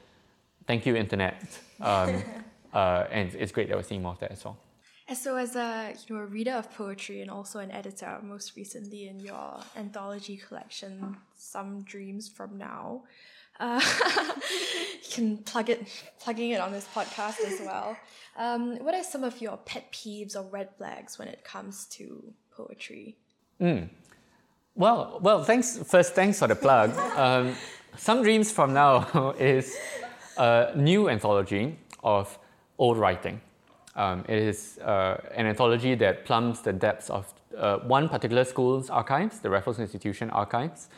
Thank 0.65 0.85
you, 0.85 0.95
internet. 0.95 1.41
Um, 1.79 2.23
uh, 2.73 3.05
and 3.11 3.33
it's 3.35 3.51
great 3.51 3.69
that 3.69 3.77
we're 3.77 3.83
seeing 3.83 4.01
more 4.01 4.13
of 4.13 4.19
that 4.19 4.31
as 4.31 4.43
well. 4.43 4.57
And 5.07 5.17
so, 5.17 5.35
as 5.35 5.55
a 5.55 5.93
you 6.07 6.15
know 6.15 6.21
a 6.21 6.25
reader 6.25 6.53
of 6.53 6.73
poetry 6.73 7.21
and 7.21 7.29
also 7.29 7.59
an 7.59 7.71
editor, 7.71 8.19
most 8.23 8.55
recently 8.55 9.07
in 9.09 9.19
your 9.19 9.59
anthology 9.75 10.37
collection, 10.37 11.17
Some 11.35 11.83
Dreams 11.83 12.29
from 12.29 12.57
Now, 12.57 13.03
uh, 13.59 13.81
you 15.03 15.11
can 15.11 15.37
plug 15.39 15.69
it, 15.69 15.87
plugging 16.19 16.51
it 16.51 16.61
on 16.61 16.71
this 16.71 16.87
podcast 16.95 17.41
as 17.45 17.59
well. 17.61 17.97
Um, 18.37 18.77
what 18.77 18.95
are 18.95 19.03
some 19.03 19.23
of 19.23 19.41
your 19.41 19.57
pet 19.57 19.91
peeves 19.91 20.35
or 20.35 20.43
red 20.43 20.69
flags 20.77 21.19
when 21.19 21.27
it 21.27 21.43
comes 21.43 21.85
to 21.97 22.33
poetry? 22.55 23.17
Mm. 23.61 23.89
Well, 24.75 25.19
well, 25.21 25.43
thanks. 25.43 25.77
First, 25.77 26.15
thanks 26.15 26.39
for 26.39 26.47
the 26.47 26.55
plug. 26.55 26.91
Um, 27.17 27.55
some 27.97 28.23
dreams 28.23 28.51
from 28.51 28.73
now 28.73 29.31
is 29.39 29.77
a 30.37 30.71
new 30.75 31.09
anthology 31.09 31.77
of 32.03 32.37
old 32.77 32.97
writing. 32.97 33.39
Um, 33.95 34.25
it 34.27 34.39
is 34.39 34.79
uh, 34.79 35.21
an 35.35 35.45
anthology 35.45 35.95
that 35.95 36.25
plumbs 36.25 36.61
the 36.61 36.73
depths 36.73 37.09
of 37.09 37.31
uh, 37.55 37.77
one 37.79 38.09
particular 38.09 38.43
school's 38.43 38.89
archives, 38.89 39.39
the 39.39 39.49
Raffles 39.49 39.79
Institution 39.79 40.31
archives, 40.31 40.89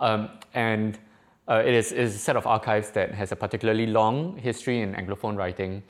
um, 0.00 0.30
and 0.54 0.98
uh, 1.46 1.62
it 1.64 1.74
is, 1.74 1.92
is, 1.92 2.14
a 2.14 2.18
set 2.18 2.36
of 2.36 2.46
archives 2.46 2.90
that 2.90 3.14
has 3.14 3.32
a 3.32 3.36
particularly 3.36 3.86
long 3.86 4.36
history 4.36 4.80
in 4.80 4.94
Anglophone 4.94 5.36
writing 5.36 5.82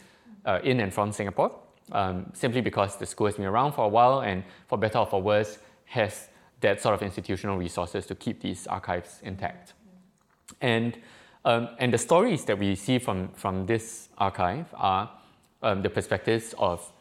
uh, 0.44 0.58
in 0.62 0.80
and 0.80 0.92
from 0.92 1.12
Singapore, 1.12 1.52
um, 1.92 2.30
simply 2.34 2.60
because 2.60 2.96
the 2.96 3.06
school 3.06 3.26
has 3.26 3.36
been 3.36 3.46
around 3.46 3.72
for 3.72 3.84
a 3.84 3.88
while 3.88 4.20
and, 4.20 4.44
for 4.68 4.76
better 4.76 4.98
or 4.98 5.06
for 5.06 5.22
worse, 5.22 5.58
has 5.84 6.28
that 6.60 6.80
sort 6.80 6.94
of 6.94 7.02
institutional 7.02 7.56
resources 7.56 8.04
to 8.06 8.14
keep 8.14 8.40
these 8.40 8.66
archives 8.66 9.20
intact. 9.22 9.72
And, 10.60 10.98
um, 11.44 11.68
and 11.78 11.92
the 11.92 11.98
stories 11.98 12.44
that 12.44 12.58
we 12.58 12.74
see 12.74 12.98
from, 12.98 13.28
from 13.34 13.66
this 13.66 14.08
archive 14.18 14.66
are 14.74 15.10
um, 15.62 15.82
the 15.82 15.90
perspectives 15.90 16.54
of 16.58 16.92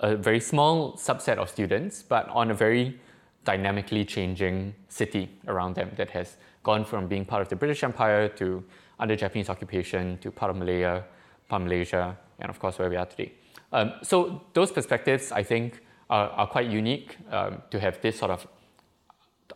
a 0.00 0.16
very 0.16 0.40
small 0.40 0.94
subset 0.94 1.38
of 1.38 1.48
students, 1.48 2.02
but 2.02 2.28
on 2.28 2.50
a 2.50 2.54
very 2.54 3.00
dynamically 3.44 4.04
changing 4.04 4.74
city 4.88 5.28
around 5.46 5.74
them 5.74 5.90
that 5.96 6.10
has 6.10 6.36
gone 6.62 6.84
from 6.84 7.06
being 7.06 7.24
part 7.24 7.42
of 7.42 7.48
the 7.48 7.56
British 7.56 7.82
Empire 7.82 8.28
to 8.28 8.62
under 8.98 9.16
Japanese 9.16 9.48
occupation 9.48 10.18
to 10.18 10.30
part 10.30 10.50
of 10.50 10.56
Malaya, 10.56 11.04
part 11.48 11.62
of 11.62 11.68
Malaysia, 11.68 12.16
and 12.40 12.50
of 12.50 12.58
course 12.58 12.78
where 12.78 12.90
we 12.90 12.96
are 12.96 13.06
today. 13.06 13.32
Um, 13.72 13.92
so 14.02 14.42
those 14.54 14.72
perspectives, 14.72 15.32
I 15.32 15.42
think, 15.42 15.82
are, 16.10 16.28
are 16.30 16.46
quite 16.46 16.68
unique 16.68 17.16
um, 17.30 17.62
to 17.70 17.80
have 17.80 18.00
this 18.00 18.18
sort 18.18 18.30
of, 18.30 18.46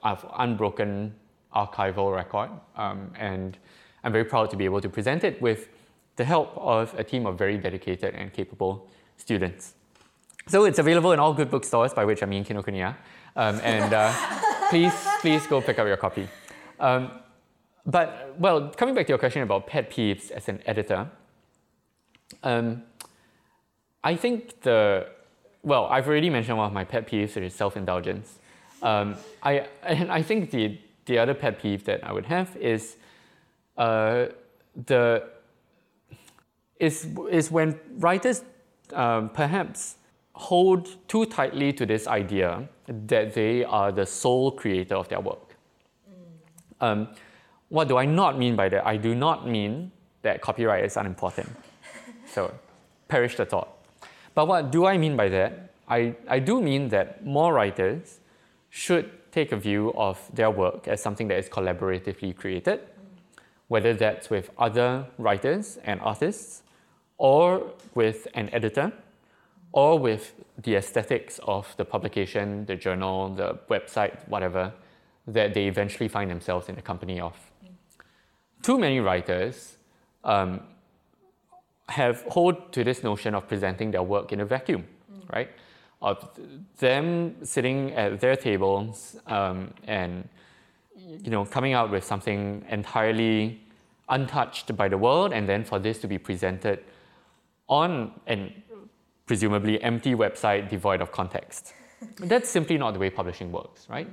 of 0.03 0.25
unbroken 0.39 1.15
archival 1.55 2.15
record. 2.15 2.51
Um, 2.77 3.13
and 3.19 3.59
I'm 4.05 4.13
very 4.13 4.25
proud 4.25 4.51
to 4.51 4.57
be 4.57 4.65
able 4.65 4.81
to 4.81 4.89
present 4.89 5.25
it 5.25 5.41
with 5.41 5.69
the 6.17 6.25
help 6.25 6.53
of 6.57 6.95
a 6.99 7.05
team 7.05 7.27
of 7.27 7.39
very 7.39 7.57
dedicated 7.59 8.15
and 8.15 8.33
capable 8.33 8.89
students. 9.17 9.75
So 10.49 10.65
it's 10.65 10.79
available 10.79 11.13
in 11.13 11.21
all 11.21 11.33
good 11.33 11.51
bookstores, 11.51 11.95
by 11.95 12.05
which 12.05 12.23
I 12.23 12.27
mean 12.27 12.45
Kinokuniya. 12.45 12.97
Um, 13.37 13.61
and 13.63 13.93
uh, 13.93 14.13
please, 14.71 14.95
please 15.21 15.47
go 15.47 15.61
pick 15.61 15.79
up 15.79 15.87
your 15.87 15.97
copy. 15.97 16.29
Um, 16.81 17.11
but, 17.87 18.35
well, 18.39 18.69
coming 18.71 18.95
back 18.95 19.07
to 19.07 19.11
your 19.11 19.19
question 19.19 19.43
about 19.43 19.67
pet 19.67 19.91
peeves 19.91 20.31
as 20.31 20.49
an 20.49 20.61
editor, 20.67 21.11
um, 22.43 22.83
I 24.05 24.17
think 24.17 24.61
the, 24.63 25.07
well, 25.63 25.87
I've 25.87 26.09
already 26.09 26.31
mentioned 26.31 26.59
one 26.59 26.67
of 26.67 26.73
my 26.73 26.85
pet 26.85 27.07
peeves, 27.09 27.35
which 27.35 27.45
is 27.45 27.55
self-indulgence. 27.55 28.39
Um, 28.83 29.17
I, 29.43 29.69
and 29.83 30.11
I 30.11 30.23
think 30.23 30.51
the, 30.51 30.79
the 31.07 31.19
other 31.19 31.35
pet 31.35 31.61
peeve 31.61 31.85
that 31.85 32.05
I 32.05 32.13
would 32.13 32.27
have 32.27 32.57
is 32.57 32.97
uh, 33.77 34.27
the, 34.87 35.25
is, 36.79 37.09
is 37.31 37.51
when 37.51 37.79
writers 37.99 38.45
um, 38.93 39.29
perhaps 39.31 39.97
hold 40.35 40.97
too 41.09 41.27
tightly 41.27 41.73
to 41.73 41.87
this 41.87 42.07
idea 42.07 42.69
that 42.87 43.35
they 43.35 43.65
are 43.65 43.93
the 43.93 44.07
sole 44.07 44.51
creator 44.51 44.95
of 44.95 45.09
their 45.09 45.21
work. 45.21 45.57
Um, 46.81 47.09
what 47.69 47.89
do 47.89 47.97
I 47.97 48.05
not 48.05 48.39
mean 48.39 48.57
by 48.57 48.69
that? 48.69 48.87
I 48.87 48.97
do 48.97 49.15
not 49.15 49.49
mean 49.49 49.93
that 50.23 50.41
copyright 50.41 50.85
is 50.85 50.97
unimportant. 50.97 51.49
so, 52.27 52.53
perish 53.09 53.37
the 53.37 53.47
thought. 53.47 53.69
But 54.35 54.49
what 54.49 54.73
do 54.73 54.87
I 54.87 54.99
mean 54.99 55.17
by 55.17 55.29
that? 55.29 55.71
I, 55.89 56.15
I 56.29 56.39
do 56.39 56.61
mean 56.61 56.89
that 56.89 57.25
more 57.25 57.53
writers 57.53 58.21
should 58.71 59.11
take 59.33 59.51
a 59.51 59.57
view 59.57 59.93
of 59.97 60.21
their 60.33 60.51
work 60.51 60.87
as 60.87 61.03
something 61.03 61.27
that 61.29 61.39
is 61.39 61.49
collaboratively 61.49 62.37
created, 62.37 62.81
whether 63.69 63.95
that's 63.95 64.31
with 64.31 64.51
other 64.59 65.07
writers 65.19 65.79
and 65.85 66.01
artists 66.03 66.63
or 67.17 67.73
with 67.95 68.29
an 68.35 68.51
editor 68.53 68.93
or 69.73 69.99
with 69.99 70.35
the 70.59 70.75
aesthetics 70.75 71.41
of 71.45 71.75
the 71.79 71.85
publication, 71.85 72.67
the 72.67 72.77
journal, 72.77 73.35
the 73.35 73.59
website, 73.71 74.29
whatever, 74.29 74.73
that 75.27 75.55
they 75.55 75.67
eventually 75.67 76.09
find 76.09 76.31
themselves 76.31 76.69
in 76.69 76.75
the 76.75 76.83
company 76.83 77.19
of. 77.19 77.35
Too 78.63 78.79
many 78.79 79.01
writers 79.01 79.79
um, 80.25 80.61
have 81.89 82.23
hold 82.29 82.73
to 82.73 82.85
this 82.85 83.03
notion 83.03 83.35
of 83.35 83.49
presenting 83.49 83.91
their 83.91 84.03
work 84.03 84.33
in 84.33 84.41
a 84.41 84.45
vacuum, 84.45 84.85
right? 85.33 85.51
Of 86.03 86.29
them 86.79 87.37
sitting 87.45 87.93
at 87.93 88.21
their 88.21 88.37
tables 88.37 89.17
um, 89.29 89.73
and 89.87 90.29
you 90.97 91.31
know 91.31 91.45
coming 91.45 91.75
out 91.75 91.91
with 91.91 92.05
something 92.05 92.65
entirely 92.69 93.61
untouched 94.09 94.77
by 94.77 94.89
the 94.89 94.99
world, 94.99 95.33
and 95.33 95.49
then 95.49 95.65
for 95.65 95.79
this 95.79 95.99
to 96.01 96.09
be 96.09 96.19
presented 96.19 96.81
on 97.69 98.13
an 98.27 98.53
presumably 99.27 99.83
empty 99.83 100.15
website 100.15 100.69
devoid 100.69 101.01
of 101.01 101.13
context. 101.13 101.73
That's 102.19 102.49
simply 102.49 102.77
not 102.77 102.93
the 102.93 102.99
way 102.99 103.11
publishing 103.11 103.53
works, 103.53 103.89
right? 103.89 104.09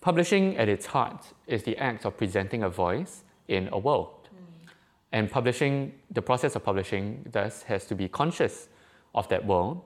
Publishing 0.00 0.56
at 0.58 0.68
its 0.68 0.86
heart 0.86 1.24
is 1.46 1.62
the 1.62 1.76
act 1.78 2.04
of 2.04 2.16
presenting 2.16 2.62
a 2.62 2.68
voice 2.68 3.24
in 3.48 3.68
a 3.72 3.78
world. 3.78 4.28
And 5.12 5.30
publishing, 5.30 5.94
the 6.10 6.22
process 6.22 6.56
of 6.56 6.64
publishing 6.64 7.24
thus 7.30 7.62
has 7.62 7.86
to 7.86 7.94
be 7.94 8.08
conscious 8.08 8.68
of 9.14 9.28
that 9.28 9.46
world, 9.46 9.80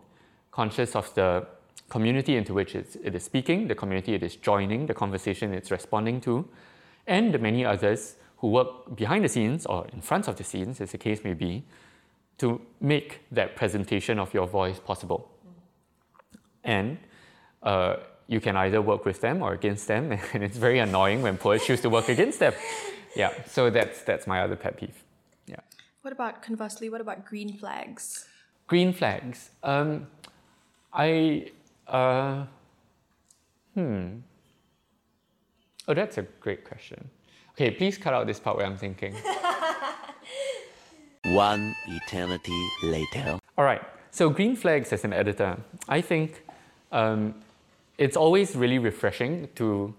conscious 0.58 0.96
of 0.96 1.06
the 1.14 1.46
community 1.88 2.34
into 2.36 2.52
which 2.52 2.74
it's, 2.74 2.96
it 2.96 3.14
is 3.14 3.22
speaking, 3.22 3.68
the 3.68 3.76
community 3.82 4.12
it 4.18 4.24
is 4.24 4.34
joining, 4.50 4.86
the 4.86 4.98
conversation 5.04 5.54
it's 5.54 5.70
responding 5.70 6.20
to, 6.20 6.34
and 7.06 7.32
the 7.32 7.38
many 7.38 7.64
others 7.64 8.16
who 8.38 8.48
work 8.48 8.68
behind 8.96 9.24
the 9.24 9.28
scenes 9.28 9.66
or 9.66 9.86
in 9.92 10.00
front 10.00 10.26
of 10.26 10.34
the 10.40 10.42
scenes, 10.42 10.80
as 10.80 10.90
the 10.90 10.98
case 10.98 11.20
may 11.22 11.32
be, 11.32 11.62
to 12.38 12.60
make 12.80 13.20
that 13.30 13.54
presentation 13.54 14.18
of 14.18 14.34
your 14.34 14.48
voice 14.48 14.80
possible. 14.80 15.20
And 16.64 16.98
uh, 17.62 17.94
you 18.26 18.40
can 18.40 18.56
either 18.56 18.80
work 18.82 19.04
with 19.04 19.20
them 19.20 19.42
or 19.42 19.52
against 19.52 19.86
them, 19.86 20.04
and 20.32 20.42
it's 20.42 20.58
very 20.58 20.80
annoying 20.80 21.22
when 21.22 21.38
poets 21.38 21.66
choose 21.66 21.80
to 21.82 21.90
work 21.96 22.08
against 22.08 22.40
them. 22.40 22.54
Yeah, 23.14 23.32
so 23.46 23.70
that's 23.70 24.02
that's 24.02 24.26
my 24.26 24.38
other 24.44 24.56
pet 24.56 24.76
peeve. 24.76 24.98
Yeah. 25.46 25.62
What 26.02 26.12
about 26.12 26.42
conversely? 26.42 26.90
What 26.90 27.00
about 27.00 27.24
green 27.30 27.50
flags? 27.60 28.26
Green 28.66 28.92
flags. 28.92 29.50
Um, 29.62 30.06
I 30.92 31.50
uh, 31.86 32.44
hmm. 33.74 34.08
Oh, 35.86 35.94
that's 35.94 36.18
a 36.18 36.22
great 36.40 36.64
question. 36.64 37.08
Okay, 37.52 37.70
please 37.70 37.98
cut 37.98 38.14
out 38.14 38.26
this 38.26 38.38
part 38.38 38.56
where 38.56 38.66
I'm 38.66 38.76
thinking. 38.76 39.14
One 41.24 41.74
eternity 41.88 42.68
later. 42.82 43.38
All 43.56 43.64
right. 43.64 43.82
So 44.10 44.30
green 44.30 44.56
flags 44.56 44.92
as 44.92 45.04
an 45.04 45.12
editor, 45.12 45.58
I 45.88 46.00
think 46.00 46.42
um, 46.92 47.34
it's 47.98 48.16
always 48.16 48.56
really 48.56 48.78
refreshing 48.78 49.48
to 49.56 49.94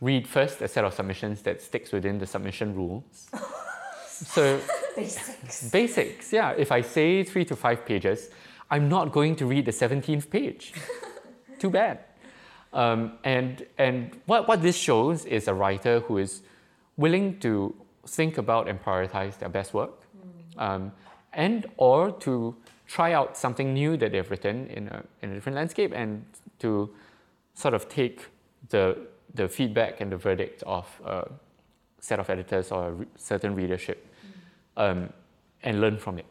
read 0.00 0.26
first 0.26 0.62
a 0.62 0.68
set 0.68 0.84
of 0.84 0.94
submissions 0.94 1.42
that 1.42 1.60
sticks 1.60 1.92
within 1.92 2.18
the 2.18 2.26
submission 2.26 2.74
rules. 2.74 3.28
so 4.06 4.60
Basics. 4.94 5.70
basics, 5.70 6.32
yeah. 6.32 6.52
If 6.56 6.70
I 6.72 6.82
say 6.82 7.24
three 7.24 7.44
to 7.46 7.56
five 7.56 7.84
pages, 7.84 8.30
I'm 8.70 8.88
not 8.88 9.12
going 9.12 9.36
to 9.36 9.46
read 9.46 9.64
the 9.64 9.72
17th 9.72 10.30
page. 10.30 10.72
Too 11.58 11.70
bad. 11.70 12.00
Um, 12.72 13.18
and 13.24 13.66
and 13.78 14.20
what, 14.26 14.46
what 14.46 14.60
this 14.60 14.76
shows 14.76 15.24
is 15.24 15.48
a 15.48 15.54
writer 15.54 16.00
who 16.00 16.18
is 16.18 16.42
willing 16.96 17.38
to 17.40 17.74
think 18.06 18.36
about 18.38 18.68
and 18.68 18.82
prioritize 18.82 19.38
their 19.38 19.48
best 19.48 19.72
work, 19.72 20.02
um, 20.58 20.92
and 21.32 21.66
or 21.78 22.12
to 22.12 22.54
try 22.86 23.12
out 23.12 23.36
something 23.36 23.72
new 23.72 23.96
that 23.96 24.12
they've 24.12 24.30
written 24.30 24.66
in 24.68 24.88
a, 24.88 25.04
in 25.22 25.30
a 25.30 25.34
different 25.34 25.56
landscape 25.56 25.92
and 25.94 26.24
to 26.58 26.90
sort 27.54 27.74
of 27.74 27.88
take 27.88 28.26
the, 28.70 28.96
the 29.34 29.46
feedback 29.46 30.00
and 30.00 30.10
the 30.10 30.16
verdict 30.16 30.62
of 30.62 30.86
a 31.04 31.28
set 32.00 32.18
of 32.18 32.30
editors 32.30 32.72
or 32.72 32.88
a 32.88 33.06
certain 33.16 33.54
readership 33.54 34.06
um, 34.76 35.12
and 35.62 35.80
learn 35.80 35.98
from 35.98 36.18
it. 36.18 36.24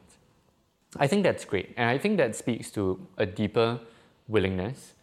I 0.95 1.07
think 1.07 1.23
that's 1.23 1.43
great. 1.45 1.73
And 1.75 1.89
I 1.89 1.97
think 1.97 2.17
that 2.17 2.35
speaks 2.35 2.71
to 2.71 3.05
a 3.17 3.25
deeper 3.25 3.79
willingness 4.27 4.93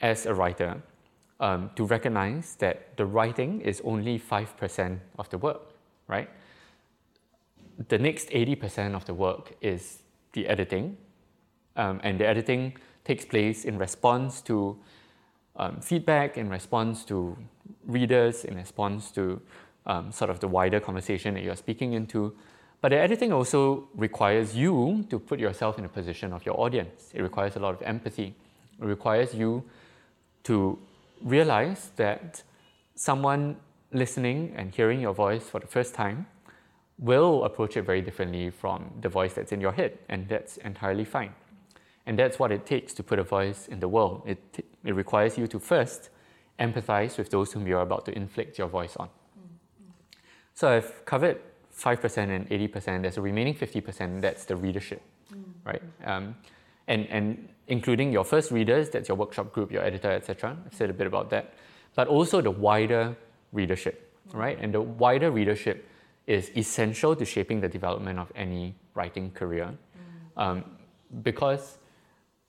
as 0.00 0.26
a 0.26 0.34
writer 0.34 0.82
um, 1.40 1.70
to 1.74 1.84
recognize 1.84 2.54
that 2.56 2.96
the 2.96 3.06
writing 3.06 3.60
is 3.60 3.80
only 3.84 4.18
5% 4.18 4.98
of 5.18 5.28
the 5.30 5.38
work, 5.38 5.62
right? 6.06 6.28
The 7.88 7.98
next 7.98 8.28
80% 8.30 8.94
of 8.94 9.04
the 9.06 9.14
work 9.14 9.54
is 9.60 10.02
the 10.32 10.46
editing, 10.46 10.96
um, 11.76 12.00
and 12.02 12.20
the 12.20 12.26
editing 12.26 12.76
takes 13.04 13.24
place 13.24 13.64
in 13.64 13.78
response 13.78 14.42
to 14.42 14.76
um, 15.56 15.80
feedback, 15.80 16.36
in 16.36 16.48
response 16.48 17.04
to 17.06 17.36
readers, 17.86 18.44
in 18.44 18.54
response 18.54 19.10
to 19.12 19.40
um, 19.86 20.12
sort 20.12 20.30
of 20.30 20.40
the 20.40 20.48
wider 20.48 20.78
conversation 20.78 21.34
that 21.34 21.42
you're 21.42 21.56
speaking 21.56 21.94
into. 21.94 22.36
But 22.80 22.90
the 22.90 22.98
editing 22.98 23.32
also 23.32 23.88
requires 23.94 24.56
you 24.56 25.04
to 25.10 25.18
put 25.18 25.38
yourself 25.38 25.76
in 25.76 25.82
the 25.82 25.88
position 25.88 26.32
of 26.32 26.46
your 26.46 26.58
audience. 26.58 27.10
It 27.12 27.22
requires 27.22 27.56
a 27.56 27.58
lot 27.58 27.74
of 27.74 27.82
empathy. 27.82 28.34
It 28.80 28.84
requires 28.84 29.34
you 29.34 29.64
to 30.44 30.78
realize 31.22 31.90
that 31.96 32.42
someone 32.94 33.56
listening 33.92 34.54
and 34.56 34.74
hearing 34.74 35.00
your 35.00 35.12
voice 35.12 35.42
for 35.42 35.60
the 35.60 35.66
first 35.66 35.94
time 35.94 36.26
will 36.98 37.44
approach 37.44 37.76
it 37.76 37.82
very 37.82 38.00
differently 38.00 38.50
from 38.50 38.90
the 39.00 39.08
voice 39.08 39.34
that's 39.34 39.52
in 39.52 39.60
your 39.60 39.72
head, 39.72 39.98
and 40.08 40.28
that's 40.28 40.56
entirely 40.58 41.04
fine. 41.04 41.34
And 42.06 42.18
that's 42.18 42.38
what 42.38 42.50
it 42.50 42.66
takes 42.66 42.94
to 42.94 43.02
put 43.02 43.18
a 43.18 43.22
voice 43.22 43.68
in 43.68 43.80
the 43.80 43.88
world. 43.88 44.22
It, 44.26 44.64
it 44.84 44.94
requires 44.94 45.36
you 45.36 45.46
to 45.48 45.58
first 45.58 46.10
empathize 46.58 47.18
with 47.18 47.30
those 47.30 47.52
whom 47.52 47.66
you're 47.66 47.80
about 47.80 48.04
to 48.06 48.16
inflict 48.16 48.58
your 48.58 48.68
voice 48.68 48.96
on. 48.96 49.08
So 50.54 50.68
I've 50.68 51.04
covered 51.04 51.40
5% 51.80 52.18
and 52.28 52.48
80%. 52.48 53.02
There's 53.02 53.16
a 53.16 53.22
remaining 53.22 53.54
50%, 53.54 54.20
that's 54.20 54.44
the 54.44 54.56
readership, 54.56 55.02
right? 55.64 55.82
Um, 56.04 56.34
and, 56.88 57.06
and 57.08 57.48
including 57.68 58.12
your 58.12 58.24
first 58.24 58.50
readers, 58.50 58.90
that's 58.90 59.08
your 59.08 59.16
workshop 59.16 59.52
group, 59.52 59.72
your 59.72 59.82
editor, 59.82 60.10
etc. 60.10 60.56
I've 60.66 60.74
said 60.74 60.90
a 60.90 60.92
bit 60.92 61.06
about 61.06 61.30
that. 61.30 61.54
But 61.94 62.08
also 62.08 62.40
the 62.40 62.50
wider 62.50 63.16
readership, 63.52 64.12
right? 64.32 64.58
And 64.60 64.74
the 64.74 64.80
wider 64.80 65.30
readership 65.30 65.88
is 66.26 66.50
essential 66.56 67.16
to 67.16 67.24
shaping 67.24 67.60
the 67.60 67.68
development 67.68 68.18
of 68.18 68.30
any 68.34 68.74
writing 68.94 69.30
career. 69.30 69.72
Um, 70.36 70.64
because, 71.22 71.78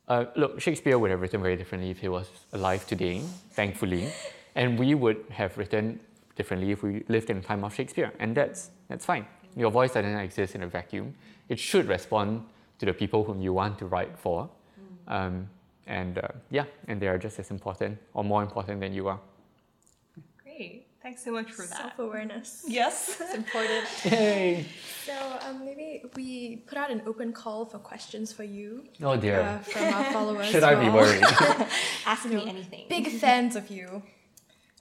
uh, 0.08 0.26
look, 0.36 0.60
Shakespeare 0.62 0.98
would 1.00 1.10
have 1.10 1.22
written 1.22 1.42
very 1.42 1.56
differently 1.56 1.90
if 1.90 2.00
he 2.00 2.08
was 2.08 2.30
alive 2.54 2.86
today, 2.88 3.22
thankfully. 3.52 4.12
And 4.54 4.78
we 4.78 4.96
would 4.96 5.24
have 5.30 5.58
written 5.58 6.02
differently 6.36 6.72
if 6.72 6.84
we 6.84 7.04
lived 7.08 7.30
in 7.30 7.38
the 7.42 7.44
time 7.46 7.64
of 7.64 7.74
Shakespeare. 7.74 8.12
And 8.20 8.36
that's, 8.36 8.70
that's 8.88 9.06
fine. 9.06 9.26
Your 9.56 9.72
voice 9.72 9.94
doesn't 9.94 10.18
exist 10.18 10.56
in 10.56 10.64
a 10.64 10.68
vacuum. 10.68 11.14
It 11.50 11.60
should 11.60 11.88
respond 11.88 12.46
to 12.80 12.86
the 12.86 12.94
people 12.94 13.24
whom 13.24 13.42
you 13.42 13.54
want 13.54 13.78
to 13.80 13.86
write 13.86 14.18
for. 14.18 14.50
Um, 15.08 15.50
and 15.88 16.18
uh, 16.20 16.28
yeah, 16.50 16.66
and 16.88 17.02
they 17.02 17.08
are 17.08 17.18
just 17.18 17.38
as 17.40 17.52
important 17.52 17.98
or 18.14 18.24
more 18.24 18.42
important 18.44 18.80
than 18.80 18.94
you 18.94 19.08
are. 19.10 19.20
Great. 20.44 20.88
Thanks 21.02 21.24
so 21.26 21.32
much 21.32 21.52
for 21.52 21.66
that. 21.66 21.78
Self 21.78 22.00
awareness. 22.00 22.64
Yes. 22.68 23.18
It's 23.22 23.34
important. 23.44 23.86
Yay! 24.06 24.66
So 25.06 25.14
um, 25.48 25.66
maybe 25.66 26.04
we 26.16 26.58
put 26.68 26.78
out 26.78 26.92
an 26.92 27.02
open 27.08 27.34
call 27.34 27.66
for 27.66 27.80
questions 27.80 28.32
for 28.32 28.44
you 28.44 28.86
Oh 29.02 29.18
dear. 29.18 29.42
uh, 29.42 29.58
from 29.60 29.94
our 29.94 30.06
followers. 30.14 30.48
Should 30.48 30.64
I 30.64 30.76
be 30.76 30.90
worried? 30.90 31.24
Ask 32.06 32.26
me 32.26 32.48
anything. 32.48 32.86
Big 32.88 33.08
fans 33.10 33.56
of 33.56 33.70
you, 33.72 34.04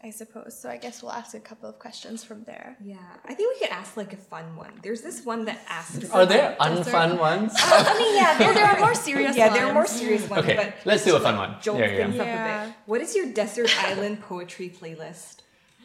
I 0.02 0.10
suppose. 0.10 0.58
So 0.58 0.70
I 0.70 0.78
guess 0.78 1.02
we'll 1.02 1.12
ask 1.12 1.34
a 1.34 1.40
couple 1.40 1.68
of 1.68 1.78
questions 1.78 2.24
from 2.24 2.42
there. 2.44 2.76
Yeah, 2.82 2.96
I 3.26 3.34
think 3.34 3.54
we 3.54 3.60
could 3.60 3.72
ask 3.80 3.96
like 3.98 4.12
a 4.14 4.16
fun 4.16 4.56
one. 4.56 4.72
There's 4.82 5.02
this 5.02 5.24
one 5.26 5.44
that 5.44 5.60
asked. 5.68 6.04
Are 6.12 6.24
there 6.24 6.56
Does 6.58 6.86
there- 6.86 6.94
unfun 6.94 7.18
ones? 7.18 7.52
I 7.56 7.98
mean, 7.98 8.16
yeah, 8.16 8.38
There, 8.38 8.54
there, 8.54 8.54
there 8.54 8.66
are 8.72 8.80
more 8.80 8.94
serious 9.08 9.26
ones. 9.28 9.36
yeah, 9.36 9.48
there 9.50 9.66
are 9.66 9.74
more 9.74 9.86
serious 9.86 10.26
ones. 10.28 10.44
Okay, 10.44 10.56
but 10.56 10.74
let's 10.86 11.04
do 11.04 11.16
a 11.16 11.20
fun 11.20 11.36
one. 11.36 11.56
jolt 11.60 11.78
Yeah, 11.80 11.90
yeah. 11.90 11.96
things 12.06 12.18
up 12.18 12.26
a 12.26 12.66
bit. 12.68 12.74
What 12.86 13.00
is 13.02 13.14
your 13.14 13.26
desert 13.32 13.70
island 13.84 14.22
poetry 14.22 14.70
playlist? 14.70 15.42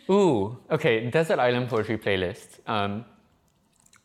Ooh, 0.09 0.57
okay, 0.69 1.09
Desert 1.09 1.39
Island 1.39 1.67
Poetry 1.67 1.97
Playlist. 1.97 2.59
Um, 2.67 3.05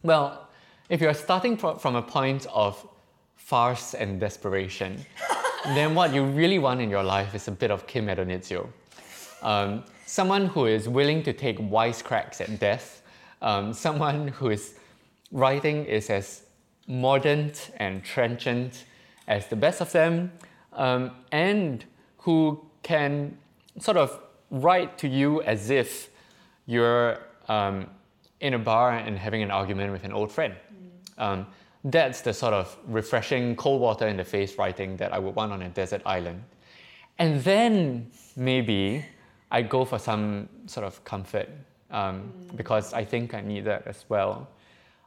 well, 0.03 0.49
if 0.89 0.99
you're 1.03 1.13
starting 1.15 1.59
pro- 1.59 1.77
from 1.77 1.95
a 1.95 2.01
point 2.03 2.47
of 2.55 2.73
farce 3.37 3.93
and 3.95 4.19
desperation, 4.19 5.05
then 5.77 5.95
what 5.95 6.15
you 6.15 6.25
really 6.25 6.59
want 6.59 6.81
in 6.81 6.89
your 6.89 7.03
life 7.03 7.35
is 7.35 7.49
a 7.49 7.51
bit 7.53 7.71
of 7.71 7.87
Kim 7.87 8.07
Addonizio. 8.07 8.67
Um, 9.43 9.85
someone 10.11 10.47
who 10.47 10.67
is 10.67 10.89
willing 10.89 11.23
to 11.23 11.33
take 11.33 11.57
wisecracks 11.59 12.41
at 12.41 12.59
death, 12.59 13.03
um, 13.43 13.73
someone 13.87 14.27
whose 14.29 14.75
writing 15.31 15.85
is 15.85 16.11
as 16.11 16.43
mordant 16.89 17.71
and 17.77 18.03
trenchant 18.03 18.85
as 19.29 19.47
the 19.47 19.55
best 19.55 19.81
of 19.81 19.93
them, 19.93 20.33
um, 20.73 21.13
and 21.31 21.85
who 22.19 22.61
can 22.83 23.39
sort 23.79 23.97
of 23.97 24.21
write 24.51 24.99
to 24.99 25.07
you 25.07 25.43
as 25.43 25.71
if 25.71 26.11
you're 26.67 27.21
um, 27.49 27.87
in 28.41 28.55
a 28.55 28.59
bar 28.59 28.91
and 28.91 29.17
having 29.17 29.43
an 29.43 29.51
argument 29.53 29.93
with 29.93 30.03
an 30.03 30.13
old 30.13 30.33
friend. 30.33 30.55
Um, 31.19 31.47
that's 31.85 32.21
the 32.23 32.35
sort 32.35 32.53
of 32.53 32.77
refreshing, 32.89 33.55
cold 33.55 33.81
water 33.81 34.09
in 34.09 34.17
the 34.17 34.25
face 34.25 34.59
writing 34.59 34.97
that 34.97 35.13
I 35.13 35.21
would 35.21 35.37
want 35.37 35.53
on 35.53 35.63
a 35.63 35.69
desert 35.69 36.03
island. 36.05 36.43
And 37.19 37.45
then 37.45 38.11
maybe 38.35 39.05
I 39.51 39.63
go 39.63 39.85
for 39.85 39.99
some 39.99 40.49
sort 40.67 40.87
of 40.87 41.03
comfort 41.05 41.49
um, 41.91 42.33
because 42.57 42.93
I 42.93 43.05
think 43.05 43.35
I 43.35 43.41
need 43.41 43.65
that 43.65 43.87
as 43.87 44.05
well. 44.09 44.49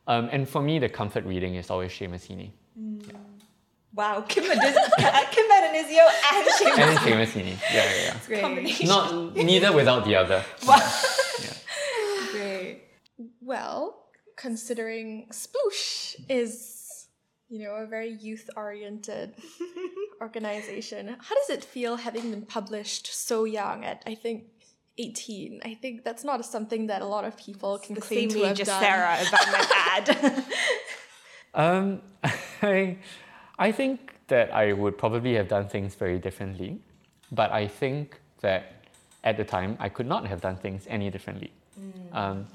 Um, 0.07 0.29
and 0.31 0.47
for 0.47 0.61
me, 0.61 0.79
the 0.79 0.89
comfort 0.89 1.23
reading 1.25 1.55
is 1.55 1.69
always 1.69 1.91
Seamus 1.91 2.27
Heaney. 2.27 2.51
Wow, 3.95 4.21
Kim, 4.27 4.43
Adis- 4.45 4.91
Kim 5.31 5.45
Addonizio 5.51 6.05
and 6.33 6.47
Seamus. 6.47 6.77
And 6.79 6.99
Seamus 6.99 7.31
Heaney. 7.31 7.57
Yeah, 7.73 7.83
yeah, 7.85 8.03
yeah. 8.05 8.17
Great. 8.27 8.41
Combination. 8.41 8.87
Not 8.87 9.35
neither 9.35 9.71
without 9.71 10.03
the 10.03 10.15
other. 10.15 10.43
Great. 12.31 12.81
Well, 13.39 14.07
considering 14.35 15.27
Sploosh 15.31 16.15
is, 16.27 16.72
you 17.53 17.59
know, 17.59 17.75
a 17.75 17.85
very 17.85 18.09
youth 18.09 18.49
oriented 18.57 19.35
organization, 20.21 21.15
how 21.19 21.35
does 21.35 21.51
it 21.51 21.63
feel 21.63 21.97
having 21.97 22.31
been 22.31 22.47
published 22.47 23.05
so 23.13 23.43
young 23.43 23.85
at, 23.85 24.01
I 24.07 24.15
think, 24.15 24.45
18? 24.97 25.61
I 25.63 25.75
think 25.75 26.03
that's 26.03 26.23
not 26.23 26.43
something 26.47 26.87
that 26.87 27.03
a 27.03 27.05
lot 27.05 27.25
of 27.25 27.37
people 27.37 27.77
can 27.77 27.93
The 27.93 28.01
claim 28.01 28.31
same 28.31 28.41
to 28.41 28.47
have 28.47 28.53
age 28.53 28.61
as 28.61 28.67
done. 28.67 28.83
Saara, 28.83 29.21
if 29.21 29.31
I 29.31 29.51
might 29.51 29.71
add. 29.95 30.45
Um, 31.55 32.01
I, 32.63 32.97
I 33.59 33.71
think 33.71 34.15
that 34.25 34.51
I 34.51 34.73
would 34.73 34.97
probably 34.97 35.35
have 35.35 35.47
done 35.47 35.67
things 35.67 35.93
very 35.93 36.17
differently, 36.17 36.79
but 37.31 37.51
I 37.51 37.67
think 37.67 38.19
that 38.41 38.87
at 39.23 39.37
the 39.37 39.43
time 39.43 39.77
I 39.79 39.87
could 39.87 40.07
not 40.07 40.25
have 40.25 40.41
done 40.41 40.55
things 40.55 40.87
any 40.89 41.11
differently. 41.11 41.51
Um, 42.11 42.47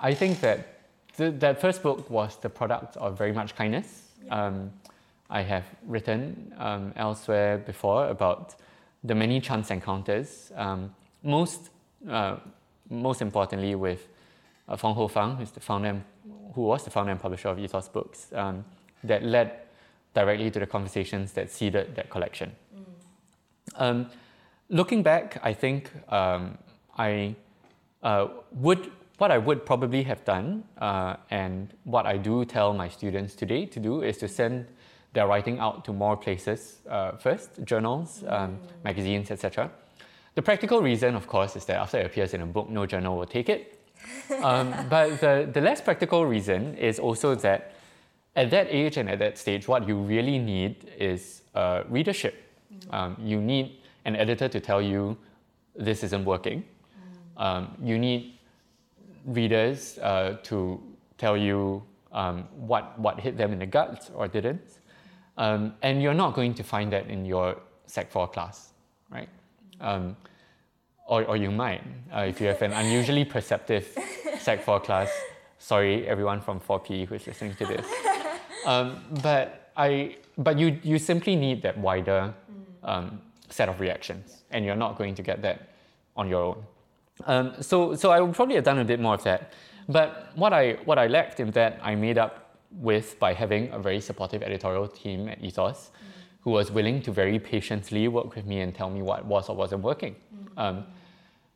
I 0.00 0.14
think 0.14 0.40
that 0.40 0.77
th- 1.18 1.34
that 1.40 1.60
first 1.60 1.82
book 1.82 2.08
was 2.08 2.36
the 2.36 2.48
product 2.48 2.96
of 2.96 3.18
very 3.18 3.32
much 3.32 3.54
kindness. 3.54 4.02
Um, 4.30 4.70
I 5.28 5.42
have 5.42 5.64
written 5.86 6.54
um, 6.56 6.92
elsewhere 6.96 7.58
before 7.58 8.08
about 8.08 8.54
the 9.04 9.14
many 9.14 9.40
chance 9.40 9.70
encounters, 9.70 10.52
um, 10.56 10.94
most, 11.22 11.70
uh, 12.08 12.36
most 12.88 13.20
importantly 13.20 13.74
with 13.74 14.08
uh, 14.68 14.76
Fong 14.76 14.94
Hoe 14.94 15.08
Fang, 15.08 15.36
who's 15.36 15.50
the 15.50 15.60
founder 15.60 16.00
who 16.54 16.62
was 16.62 16.84
the 16.84 16.90
founder 16.90 17.12
and 17.12 17.20
publisher 17.20 17.48
of 17.48 17.58
Ethos 17.58 17.88
Books, 17.88 18.32
um, 18.34 18.64
that 19.04 19.22
led 19.22 19.52
directly 20.14 20.50
to 20.50 20.58
the 20.58 20.66
conversations 20.66 21.32
that 21.32 21.50
seeded 21.50 21.94
that 21.94 22.10
collection. 22.10 22.50
Um, 23.76 24.10
looking 24.68 25.02
back, 25.02 25.38
I 25.42 25.52
think 25.52 25.90
um, 26.12 26.58
I 26.96 27.36
uh, 28.02 28.28
would 28.52 28.90
what 29.18 29.30
I 29.30 29.38
would 29.38 29.66
probably 29.66 30.04
have 30.04 30.24
done, 30.24 30.64
uh, 30.78 31.16
and 31.30 31.74
what 31.84 32.06
I 32.06 32.16
do 32.16 32.44
tell 32.44 32.72
my 32.72 32.88
students 32.88 33.34
today 33.34 33.66
to 33.66 33.80
do 33.80 34.02
is 34.02 34.16
to 34.18 34.28
send 34.28 34.66
their 35.12 35.26
writing 35.26 35.58
out 35.58 35.84
to 35.86 35.92
more 35.92 36.16
places 36.16 36.78
uh, 36.88 37.12
first, 37.12 37.62
journals, 37.64 38.22
um, 38.28 38.58
magazines, 38.84 39.30
etc. 39.30 39.70
The 40.36 40.42
practical 40.42 40.80
reason, 40.80 41.16
of 41.16 41.26
course, 41.26 41.56
is 41.56 41.64
that 41.64 41.76
after 41.76 41.98
it 41.98 42.06
appears 42.06 42.32
in 42.32 42.42
a 42.42 42.46
book, 42.46 42.70
no 42.70 42.86
journal 42.86 43.18
will 43.18 43.26
take 43.26 43.48
it. 43.48 43.74
Um, 44.42 44.72
but 44.88 45.20
the, 45.20 45.50
the 45.52 45.60
less 45.60 45.80
practical 45.80 46.24
reason 46.24 46.76
is 46.76 47.00
also 47.00 47.34
that 47.34 47.72
at 48.36 48.50
that 48.50 48.68
age 48.70 48.96
and 48.96 49.10
at 49.10 49.18
that 49.18 49.36
stage, 49.36 49.66
what 49.66 49.88
you 49.88 49.96
really 49.96 50.38
need 50.38 50.92
is 50.96 51.42
uh, 51.56 51.82
readership. 51.88 52.34
Um, 52.90 53.16
you 53.20 53.40
need 53.40 53.80
an 54.04 54.14
editor 54.14 54.48
to 54.48 54.60
tell 54.60 54.80
you 54.80 55.16
this 55.74 56.04
isn't 56.04 56.24
working. 56.24 56.64
Um, 57.36 57.76
you 57.82 57.98
need 57.98 58.37
readers 59.26 59.98
uh, 59.98 60.36
to 60.44 60.80
tell 61.16 61.36
you 61.36 61.82
um, 62.12 62.44
what, 62.56 62.98
what 62.98 63.20
hit 63.20 63.36
them 63.36 63.52
in 63.52 63.58
the 63.58 63.66
gut 63.66 64.10
or 64.14 64.28
didn't. 64.28 64.78
Um, 65.36 65.74
and 65.82 66.02
you're 66.02 66.14
not 66.14 66.34
going 66.34 66.54
to 66.54 66.62
find 66.64 66.92
that 66.92 67.08
in 67.08 67.24
your 67.24 67.56
Sec 67.86 68.10
4 68.10 68.28
class, 68.28 68.72
right? 69.10 69.28
Um, 69.80 70.16
or, 71.06 71.24
or 71.24 71.36
you 71.36 71.50
might, 71.50 71.82
uh, 72.14 72.20
if 72.20 72.40
you 72.40 72.48
have 72.48 72.60
an 72.62 72.72
unusually 72.72 73.24
perceptive 73.24 73.96
Sec 74.40 74.62
4 74.62 74.80
class. 74.80 75.10
Sorry, 75.58 76.06
everyone 76.06 76.40
from 76.40 76.60
4P 76.60 77.06
who 77.06 77.14
is 77.14 77.26
listening 77.26 77.54
to 77.56 77.66
this. 77.66 77.86
Um, 78.66 79.02
but 79.22 79.72
I, 79.76 80.16
but 80.36 80.58
you, 80.58 80.78
you 80.82 80.98
simply 80.98 81.36
need 81.36 81.62
that 81.62 81.78
wider 81.78 82.34
um, 82.82 83.20
set 83.48 83.68
of 83.68 83.80
reactions, 83.80 84.44
and 84.50 84.64
you're 84.64 84.76
not 84.76 84.98
going 84.98 85.14
to 85.14 85.22
get 85.22 85.42
that 85.42 85.70
on 86.16 86.28
your 86.28 86.42
own. 86.42 86.64
Um, 87.26 87.54
so, 87.60 87.94
so 87.94 88.10
I 88.10 88.20
would 88.20 88.34
probably 88.34 88.54
have 88.54 88.64
done 88.64 88.78
a 88.78 88.84
bit 88.84 89.00
more 89.00 89.14
of 89.14 89.22
that. 89.24 89.52
But 89.88 90.32
what 90.34 90.52
I, 90.52 90.74
what 90.84 90.98
I 90.98 91.06
lacked 91.06 91.40
in 91.40 91.50
that, 91.52 91.78
I 91.82 91.94
made 91.94 92.18
up 92.18 92.56
with 92.70 93.18
by 93.18 93.32
having 93.32 93.70
a 93.72 93.78
very 93.78 94.00
supportive 94.00 94.42
editorial 94.42 94.86
team 94.86 95.28
at 95.28 95.42
Ethos, 95.42 95.90
who 96.40 96.50
was 96.50 96.70
willing 96.70 97.02
to 97.02 97.10
very 97.10 97.38
patiently 97.38 98.08
work 98.08 98.34
with 98.34 98.46
me 98.46 98.60
and 98.60 98.74
tell 98.74 98.90
me 98.90 99.02
what 99.02 99.24
was 99.24 99.48
or 99.48 99.56
wasn't 99.56 99.82
working. 99.82 100.14
Um, 100.56 100.84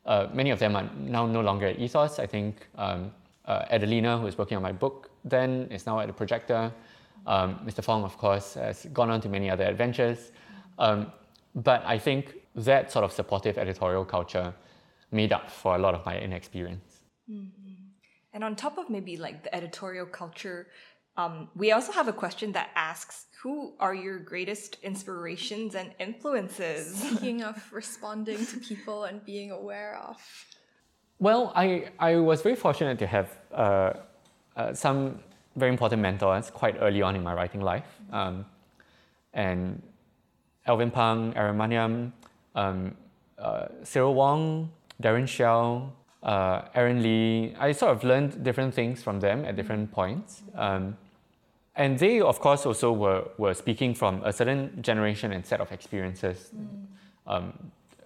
uh, 0.07 0.29
many 0.33 0.51
of 0.51 0.59
them 0.59 0.75
are 0.75 0.89
now 0.99 1.27
no 1.27 1.41
longer 1.41 1.67
at 1.67 1.79
Ethos. 1.79 2.19
I 2.19 2.27
think 2.27 2.67
um, 2.77 3.13
uh, 3.45 3.67
Adelina, 3.71 4.19
who 4.19 4.27
is 4.27 4.39
working 4.39 4.57
on 4.57 4.63
my 4.63 4.73
book 4.73 5.11
then, 5.25 5.69
is 5.71 5.87
now 5.87 6.01
at 6.01 6.07
the 6.07 6.13
projector. 6.13 6.73
Um, 7.27 7.61
Mr. 7.65 7.85
Fong, 7.85 8.03
of 8.03 8.19
course, 8.19 8.55
has 8.55 8.87
gone 8.93 9.11
on 9.11 9.21
to 9.21 9.29
many 9.29 9.51
other 9.51 9.65
adventures. 9.65 10.33
Um, 10.79 11.13
but 11.55 11.85
I 11.85 11.99
think 11.99 12.35
that 12.55 12.91
sort 12.91 13.05
of 13.05 13.13
supportive 13.13 13.59
editorial 13.59 14.05
culture 14.05 14.53
made 15.13 15.33
up 15.33 15.51
for 15.51 15.77
a 15.77 15.79
lot 15.79 15.95
of 15.95 16.05
my 16.05 16.19
inexperience. 16.19 17.03
And 18.35 18.43
on 18.43 18.57
top 18.57 18.79
of 18.79 18.89
maybe 18.89 19.17
like 19.17 19.43
the 19.45 19.55
editorial 19.55 20.07
culture, 20.07 20.69
um, 21.17 21.49
we 21.55 21.73
also 21.73 21.93
have 21.93 22.09
a 22.09 22.13
question 22.13 22.53
that 22.53 22.71
asks 22.75 23.27
Who 23.43 23.75
are 23.79 23.95
your 23.95 24.19
greatest 24.19 24.79
inspirations 24.83 25.75
and 25.75 25.93
influences? 25.99 26.97
Speaking 27.03 27.43
of 27.43 27.57
responding 27.73 28.45
to 28.47 28.57
people 28.59 29.05
and 29.05 29.25
being 29.25 29.51
aware 29.51 29.99
of. 29.99 30.17
Well, 31.19 31.53
I, 31.55 31.91
I 31.99 32.17
was 32.17 32.43
very 32.43 32.57
fortunate 32.57 32.99
to 32.99 33.07
have 33.07 33.39
uh, 33.53 33.93
uh, 34.57 34.75
some 34.75 35.21
very 35.55 35.71
important 35.71 36.01
mentors 36.01 36.51
quite 36.51 36.77
early 36.81 37.03
on 37.03 37.15
in 37.15 37.23
my 37.23 37.35
writing 37.35 37.61
life. 37.61 38.01
Um, 38.11 38.47
and 39.35 39.83
Alvin 40.67 40.91
Pang, 40.91 41.33
Aaron 41.37 41.57
Maniam, 41.57 42.13
um, 42.55 42.97
uh, 43.39 43.67
Cyril 43.83 44.15
Wong, 44.15 44.71
Daren 45.03 45.26
Shiau, 45.26 45.90
uh, 46.22 46.62
Aaron 46.74 47.03
Lee. 47.03 47.55
I 47.59 47.72
sort 47.72 47.92
of 47.92 48.05
learned 48.05 48.42
different 48.42 48.74
things 48.74 49.03
from 49.03 49.20
them 49.20 49.44
at 49.44 49.57
different 49.57 49.90
points. 49.92 50.42
Um, 50.55 50.96
and 51.74 51.98
they, 51.98 52.20
of 52.20 52.38
course, 52.40 52.66
also 52.66 52.92
were, 52.92 53.24
were 53.38 53.55
speaking 53.55 53.94
from 53.94 54.22
a 54.24 54.32
certain 54.32 54.82
generation 54.82 55.32
and 55.32 55.44
set 55.44 55.61
of 55.61 55.72
experiences. 55.72 56.50
Um, 57.26 57.53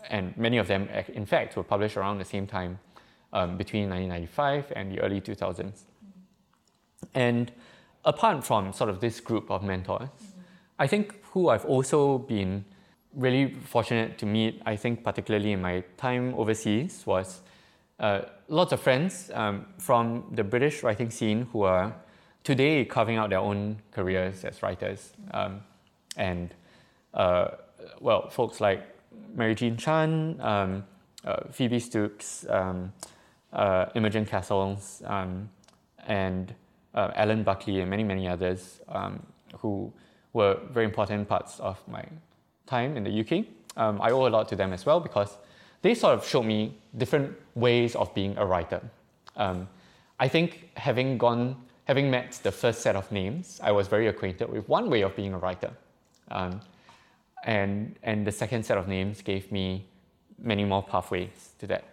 and 0.09 0.37
many 0.37 0.59
of 0.59 0.69
them, 0.69 0.89
in 1.09 1.27
fact, 1.27 1.57
were 1.57 1.65
published 1.65 1.97
around 1.97 2.19
the 2.19 2.25
same 2.25 2.47
time 2.47 2.79
um, 3.33 3.57
between 3.57 3.91
1995 3.91 4.73
and 4.77 4.93
the 4.93 5.01
early 5.01 5.21
2000s. 5.21 5.81
And 7.15 7.51
apart 8.05 8.45
from 8.45 8.73
sort 8.73 8.89
of 8.89 9.01
this 9.01 9.21
group 9.21 9.51
of 9.51 9.63
mentors, 9.63 10.09
I 10.79 10.87
think 10.87 11.15
who 11.33 11.49
I've 11.49 11.65
also 11.65 12.19
been 12.19 12.65
really 13.17 13.55
fortunate 13.55 14.19
to 14.19 14.27
meet, 14.27 14.61
I 14.67 14.77
think 14.77 15.03
particularly 15.03 15.53
in 15.53 15.63
my 15.63 15.83
time 15.97 16.35
overseas, 16.35 17.03
was 17.07 17.41
uh, 17.99 18.21
lots 18.49 18.73
of 18.73 18.81
friends 18.81 19.31
um, 19.33 19.67
from 19.79 20.25
the 20.33 20.45
British 20.45 20.83
writing 20.83 21.11
scene 21.11 21.49
who 21.53 21.63
are 21.63 21.95
today 22.45 22.85
carving 22.85 23.17
out 23.17 23.31
their 23.31 23.41
own 23.41 23.81
careers 23.91 24.45
as 24.45 24.63
writers. 24.63 25.13
Um, 25.33 25.63
and, 26.17 26.55
uh, 27.15 27.49
well, 28.01 28.29
folks 28.29 28.61
like 28.61 28.87
Mary 29.35 29.55
Jean 29.55 29.77
Chan, 29.77 30.39
um, 30.41 30.85
uh, 31.25 31.49
Phoebe 31.51 31.81
Stuckes, 31.81 32.47
um, 32.51 32.93
uh, 33.53 33.87
Imogen 33.95 34.27
Cassels, 34.27 35.03
um, 35.07 35.49
and 36.07 36.55
uh, 36.95 37.11
Alan 37.15 37.43
Buckley, 37.43 37.81
and 37.81 37.91
many, 37.91 38.05
many 38.05 38.29
others 38.29 38.81
um, 38.89 39.21
who 39.59 39.93
were 40.33 40.59
very 40.71 40.85
important 40.85 41.29
parts 41.29 41.59
of 41.61 41.79
my 41.89 42.05
time 42.67 42.97
in 42.97 43.05
the 43.05 43.21
UK. 43.21 43.47
Um, 43.77 44.01
I 44.01 44.11
owe 44.11 44.27
a 44.27 44.31
lot 44.31 44.49
to 44.49 44.57
them 44.57 44.73
as 44.73 44.87
well 44.87 45.01
because 45.01 45.37
they 45.83 45.95
sort 45.95 46.15
of 46.15 46.27
showed 46.27 46.45
me 46.45 46.77
different 46.97 47.37
ways 47.55 47.95
of 47.95 48.15
being 48.15 48.37
a 48.39 48.45
writer. 48.45 48.81
Um, 49.37 49.69
I 50.19 50.29
think 50.29 50.71
having 50.77 51.19
gone, 51.19 51.57
having 51.85 52.11
met 52.11 52.33
the 52.43 52.53
first 52.53 52.81
set 52.81 52.97
of 52.97 53.11
names, 53.13 53.61
I 53.63 53.73
was 53.73 53.87
very 53.87 54.09
acquainted 54.09 54.51
with 54.51 54.69
one 54.69 54.91
way 54.91 55.03
of 55.03 55.15
being 55.15 55.35
a 55.35 55.39
writer. 55.39 55.71
Um, 56.31 56.61
and, 57.45 57.97
and 58.03 58.27
the 58.27 58.33
second 58.33 58.65
set 58.65 58.79
of 58.79 58.89
names 58.89 59.23
gave 59.23 59.53
me 59.53 59.87
many 60.39 60.65
more 60.65 60.83
pathways 60.83 61.51
to 61.59 61.67
that. 61.69 61.85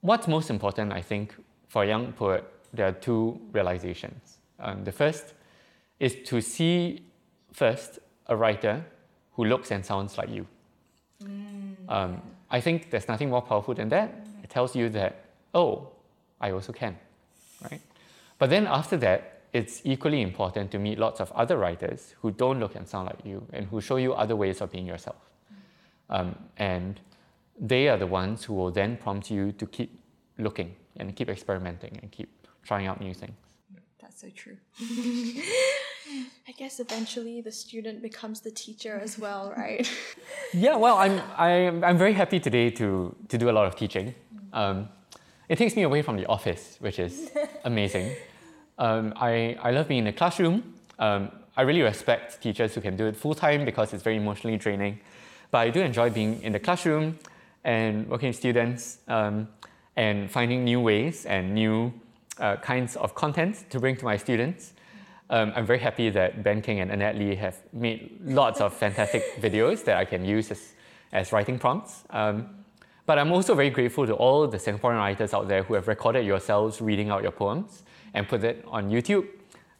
What's 0.00 0.28
most 0.28 0.50
important, 0.50 0.92
I 0.92 1.00
think, 1.00 1.34
for 1.68 1.84
a 1.84 1.86
young 1.86 2.12
poet, 2.12 2.44
there 2.72 2.88
are 2.88 2.92
two 2.92 3.40
realizations. 3.52 4.38
Um, 4.60 4.84
the 4.84 4.92
first 4.92 5.34
is 5.98 6.16
to 6.26 6.40
see 6.40 7.02
first 7.52 7.98
a 8.26 8.36
writer 8.36 8.84
who 9.36 9.44
looks 9.44 9.70
and 9.70 9.84
sounds 9.84 10.18
like 10.18 10.30
you. 10.30 10.46
Um, 11.88 12.20
I 12.50 12.60
think 12.60 12.90
there's 12.90 13.08
nothing 13.08 13.30
more 13.30 13.42
powerful 13.42 13.74
than 13.74 13.88
that. 13.90 14.26
It 14.42 14.50
tells 14.50 14.74
you 14.74 14.88
that, 14.90 15.24
oh, 15.54 15.88
I 16.40 16.50
also 16.50 16.72
can, 16.72 16.96
right? 17.62 17.80
But 18.38 18.50
then 18.50 18.66
after 18.66 18.96
that, 18.98 19.42
it's 19.52 19.80
equally 19.84 20.22
important 20.22 20.70
to 20.72 20.78
meet 20.78 20.98
lots 20.98 21.20
of 21.20 21.32
other 21.32 21.56
writers 21.56 22.14
who 22.20 22.30
don't 22.30 22.60
look 22.60 22.74
and 22.74 22.86
sound 22.86 23.06
like 23.06 23.24
you 23.24 23.46
and 23.52 23.66
who 23.66 23.80
show 23.80 23.96
you 23.96 24.12
other 24.12 24.36
ways 24.36 24.60
of 24.60 24.70
being 24.70 24.86
yourself. 24.86 25.16
Um, 26.10 26.36
and 26.56 27.00
they 27.58 27.88
are 27.88 27.96
the 27.96 28.06
ones 28.06 28.44
who 28.44 28.54
will 28.54 28.70
then 28.70 28.96
prompt 28.96 29.30
you 29.30 29.52
to 29.52 29.66
keep 29.66 29.98
looking 30.38 30.74
and 30.96 31.14
keep 31.16 31.28
experimenting 31.28 31.98
and 32.02 32.10
keep 32.12 32.28
trying 32.62 32.86
out 32.86 33.00
new 33.00 33.14
things. 33.14 33.34
That's 34.00 34.20
so 34.20 34.28
true. 34.30 34.56
I 36.48 36.52
guess 36.52 36.78
eventually 36.80 37.40
the 37.40 37.52
student 37.52 38.02
becomes 38.02 38.40
the 38.40 38.50
teacher 38.50 39.00
as 39.02 39.18
well, 39.18 39.52
right? 39.56 39.90
Yeah, 40.52 40.76
well, 40.76 40.98
I'm, 40.98 41.20
I'm, 41.36 41.84
I'm 41.84 41.98
very 41.98 42.12
happy 42.12 42.40
today 42.40 42.70
to, 42.70 43.14
to 43.28 43.38
do 43.38 43.50
a 43.50 43.52
lot 43.52 43.66
of 43.66 43.76
teaching. 43.76 44.14
Um, 44.52 44.88
it 45.48 45.58
takes 45.58 45.76
me 45.76 45.82
away 45.82 46.02
from 46.02 46.16
the 46.16 46.26
office, 46.26 46.76
which 46.80 46.98
is 46.98 47.30
amazing. 47.64 48.12
Um, 48.78 49.14
I, 49.16 49.56
I 49.62 49.70
love 49.70 49.88
being 49.88 50.00
in 50.00 50.04
the 50.04 50.12
classroom. 50.12 50.74
Um, 50.98 51.30
I 51.56 51.62
really 51.62 51.82
respect 51.82 52.42
teachers 52.42 52.74
who 52.74 52.80
can 52.80 52.96
do 52.96 53.06
it 53.06 53.16
full 53.16 53.34
time 53.34 53.64
because 53.64 53.94
it's 53.94 54.02
very 54.02 54.16
emotionally 54.16 54.56
draining. 54.58 55.00
But 55.50 55.58
I 55.58 55.70
do 55.70 55.80
enjoy 55.80 56.10
being 56.10 56.42
in 56.42 56.52
the 56.52 56.60
classroom 56.60 57.18
and 57.64 58.08
working 58.08 58.28
with 58.28 58.36
students 58.36 58.98
um, 59.08 59.48
and 59.96 60.30
finding 60.30 60.64
new 60.64 60.80
ways 60.80 61.24
and 61.26 61.54
new 61.54 61.92
uh, 62.38 62.56
kinds 62.56 62.96
of 62.96 63.14
content 63.14 63.64
to 63.70 63.80
bring 63.80 63.96
to 63.96 64.04
my 64.04 64.16
students. 64.16 64.72
Um, 65.28 65.52
I'm 65.56 65.66
very 65.66 65.78
happy 65.80 66.08
that 66.10 66.42
Ben 66.42 66.62
Kheng 66.62 66.80
and 66.80 66.90
Annette 66.90 67.16
Lee 67.16 67.34
have 67.34 67.56
made 67.72 68.20
lots 68.24 68.60
of 68.60 68.72
fantastic 68.72 69.24
videos 69.40 69.84
that 69.84 69.96
I 69.96 70.04
can 70.04 70.24
use 70.24 70.50
as, 70.50 70.74
as 71.12 71.32
writing 71.32 71.58
prompts. 71.58 72.04
Um, 72.10 72.64
but 73.06 73.18
I'm 73.18 73.32
also 73.32 73.54
very 73.54 73.70
grateful 73.70 74.06
to 74.06 74.14
all 74.14 74.46
the 74.46 74.58
Singaporean 74.58 74.98
writers 74.98 75.32
out 75.34 75.48
there 75.48 75.62
who 75.62 75.74
have 75.74 75.88
recorded 75.88 76.24
yourselves 76.26 76.80
reading 76.80 77.10
out 77.10 77.22
your 77.22 77.32
poems 77.32 77.82
and 78.14 78.28
put 78.28 78.42
it 78.44 78.64
on 78.68 78.90
YouTube. 78.90 79.26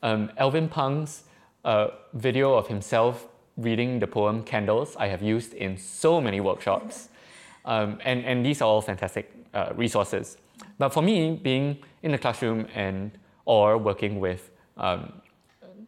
Um, 0.03 0.30
Alvin 0.36 0.68
Pang's 0.68 1.24
uh, 1.64 1.88
video 2.14 2.55
of 2.55 2.68
himself 2.68 3.26
reading 3.57 3.99
the 3.99 4.07
poem 4.07 4.42
Candles 4.44 4.97
I 4.97 5.09
have 5.09 5.22
used 5.22 5.55
in 5.55 5.76
so 5.76 6.20
many 6.20 6.40
workshops. 6.40 7.09
Um, 7.64 7.99
and, 8.05 8.24
and 8.24 8.47
these 8.47 8.62
are 8.62 8.66
all 8.66 8.80
fantastic 8.80 9.32
uh, 9.55 9.72
resources. 9.74 10.36
But 10.78 10.90
for 10.90 11.03
me, 11.03 11.36
being 11.36 11.78
in 12.03 12.12
the 12.12 12.18
classroom 12.18 12.66
and 12.74 13.11
or 13.44 13.78
working 13.78 14.20
with 14.20 14.51
um, 14.76 15.12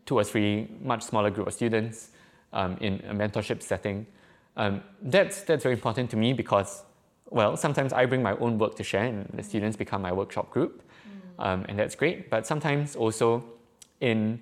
two 0.09 0.19
or 0.19 0.25
three 0.25 0.67
much 0.83 1.03
smaller 1.03 1.31
group 1.31 1.47
of 1.47 1.53
students 1.53 2.09
um, 2.55 2.79
in 2.81 2.95
a 3.07 3.13
mentorship 3.13 3.63
setting, 3.63 4.07
um, 4.57 4.83
that's, 5.03 5.43
that's 5.43 5.63
very 5.63 5.75
important 5.75 6.09
to 6.11 6.17
me 6.17 6.33
because, 6.33 6.83
well, 7.29 7.59
sometimes 7.59 7.93
I 7.93 8.07
bring 8.07 8.23
my 8.23 8.35
own 8.39 8.59
work 8.59 8.75
to 8.77 8.83
share 8.83 9.05
and 9.05 9.29
the 9.35 9.43
students 9.43 9.77
become 9.77 10.01
my 10.01 10.13
workshop 10.13 10.51
group, 10.51 10.83
um, 11.39 11.67
and 11.69 11.79
that's 11.79 11.95
great. 11.95 12.31
But 12.31 12.47
sometimes 12.47 12.97
also 12.97 13.45
in, 14.01 14.41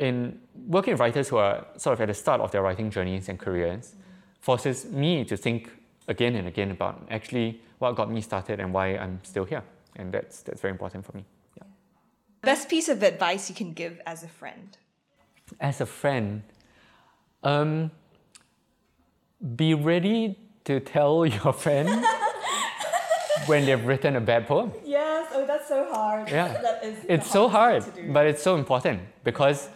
in 0.00 0.40
working 0.66 0.94
with 0.94 1.00
writers 1.00 1.28
who 1.28 1.36
are 1.36 1.64
sort 1.76 1.94
of 1.94 2.00
at 2.00 2.08
the 2.08 2.14
start 2.14 2.40
of 2.40 2.50
their 2.50 2.62
writing 2.62 2.90
journeys 2.90 3.28
and 3.28 3.38
careers, 3.38 3.94
forces 4.40 4.86
me 4.86 5.24
to 5.26 5.36
think 5.36 5.70
again 6.08 6.34
and 6.34 6.48
again 6.48 6.72
about 6.72 7.06
actually 7.08 7.60
what 7.78 7.94
got 7.94 8.10
me 8.10 8.20
started 8.20 8.58
and 8.58 8.74
why 8.74 8.96
I'm 8.96 9.20
still 9.22 9.44
here. 9.44 9.62
And 9.94 10.12
that's, 10.12 10.42
that's 10.42 10.60
very 10.60 10.72
important 10.72 11.06
for 11.06 11.16
me. 11.16 11.24
Yeah. 12.42 12.54
Best 12.54 12.68
piece 12.68 12.88
of 12.88 13.02
advice 13.02 13.48
you 13.48 13.54
can 13.54 13.72
give 13.72 14.00
as 14.06 14.22
a 14.22 14.28
friend. 14.28 14.76
As 15.60 15.80
a 15.80 15.86
friend, 15.86 16.42
um, 17.42 17.90
be 19.56 19.74
ready 19.74 20.38
to 20.64 20.80
tell 20.80 21.26
your 21.38 21.52
friend 21.52 22.04
when 23.46 23.66
they've 23.66 23.84
written 23.84 24.16
a 24.16 24.20
bad 24.20 24.46
poem. 24.46 24.72
Yes, 24.84 25.30
oh, 25.34 25.46
that's 25.46 25.68
so 25.68 25.86
hard. 25.92 26.28
Yeah. 26.28 26.60
That 26.62 26.84
is 26.84 27.04
It's 27.08 27.30
so 27.30 27.48
hard, 27.48 27.84
but 28.12 28.26
it's 28.26 28.42
so 28.42 28.56
important 28.56 29.00
because 29.24 29.68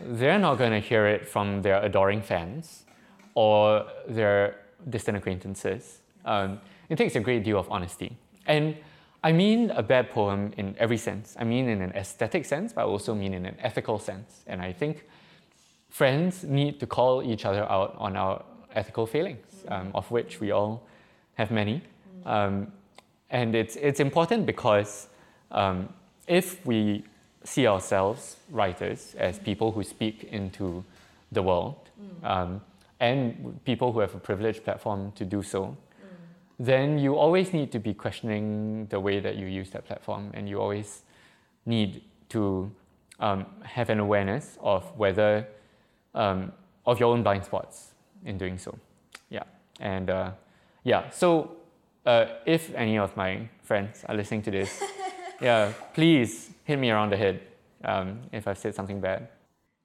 they're 0.00 0.38
not 0.38 0.58
going 0.58 0.72
to 0.72 0.80
hear 0.80 1.06
it 1.06 1.26
from 1.28 1.62
their 1.62 1.82
adoring 1.82 2.22
fans 2.22 2.84
or 3.34 3.86
their 4.08 4.56
distant 4.88 5.16
acquaintances. 5.16 5.98
Um, 6.24 6.60
it 6.88 6.96
takes 6.96 7.16
a 7.16 7.20
great 7.20 7.44
deal 7.44 7.58
of 7.58 7.70
honesty. 7.70 8.16
And 8.46 8.76
I 9.28 9.32
mean 9.32 9.70
a 9.72 9.82
bad 9.82 10.08
poem 10.08 10.54
in 10.56 10.74
every 10.78 10.96
sense. 10.96 11.36
I 11.38 11.44
mean 11.44 11.68
in 11.68 11.82
an 11.82 11.92
aesthetic 11.92 12.46
sense, 12.46 12.72
but 12.72 12.80
I 12.80 12.84
also 12.84 13.14
mean 13.14 13.34
in 13.34 13.44
an 13.44 13.56
ethical 13.60 13.98
sense. 13.98 14.42
And 14.46 14.62
I 14.62 14.72
think 14.72 15.04
friends 15.90 16.44
need 16.44 16.80
to 16.80 16.86
call 16.86 17.22
each 17.22 17.44
other 17.44 17.70
out 17.70 17.94
on 17.98 18.16
our 18.16 18.42
ethical 18.74 19.06
failings, 19.06 19.46
um, 19.68 19.90
of 19.94 20.10
which 20.10 20.40
we 20.40 20.50
all 20.52 20.82
have 21.34 21.50
many. 21.50 21.82
Um, 22.24 22.72
and 23.28 23.54
it's, 23.54 23.76
it's 23.76 24.00
important 24.00 24.46
because 24.46 25.08
um, 25.50 25.90
if 26.26 26.64
we 26.64 27.04
see 27.44 27.66
ourselves, 27.66 28.36
writers, 28.50 29.14
as 29.18 29.38
people 29.38 29.72
who 29.72 29.82
speak 29.82 30.24
into 30.32 30.82
the 31.32 31.42
world, 31.42 31.90
um, 32.24 32.62
and 32.98 33.62
people 33.66 33.92
who 33.92 34.00
have 34.00 34.14
a 34.14 34.18
privileged 34.18 34.64
platform 34.64 35.12
to 35.12 35.26
do 35.26 35.42
so, 35.42 35.76
then 36.58 36.98
you 36.98 37.16
always 37.16 37.52
need 37.52 37.70
to 37.72 37.78
be 37.78 37.94
questioning 37.94 38.86
the 38.86 38.98
way 38.98 39.20
that 39.20 39.36
you 39.36 39.46
use 39.46 39.70
that 39.70 39.86
platform, 39.86 40.30
and 40.34 40.48
you 40.48 40.60
always 40.60 41.02
need 41.66 42.02
to 42.30 42.70
um, 43.20 43.46
have 43.62 43.90
an 43.90 44.00
awareness 44.00 44.58
of 44.60 44.84
whether 44.96 45.46
um, 46.14 46.52
of 46.86 46.98
your 46.98 47.12
own 47.12 47.22
blind 47.22 47.44
spots 47.44 47.92
in 48.24 48.38
doing 48.38 48.58
so. 48.58 48.76
Yeah, 49.30 49.44
and 49.80 50.10
uh, 50.10 50.30
yeah, 50.82 51.10
so 51.10 51.56
uh, 52.04 52.26
if 52.44 52.74
any 52.74 52.98
of 52.98 53.16
my 53.16 53.48
friends 53.62 54.04
are 54.08 54.14
listening 54.14 54.42
to 54.42 54.50
this, 54.50 54.82
yeah, 55.40 55.72
please 55.94 56.50
hit 56.64 56.78
me 56.78 56.90
around 56.90 57.10
the 57.10 57.16
head 57.16 57.40
um, 57.84 58.20
if 58.32 58.48
I've 58.48 58.58
said 58.58 58.74
something 58.74 59.00
bad. 59.00 59.28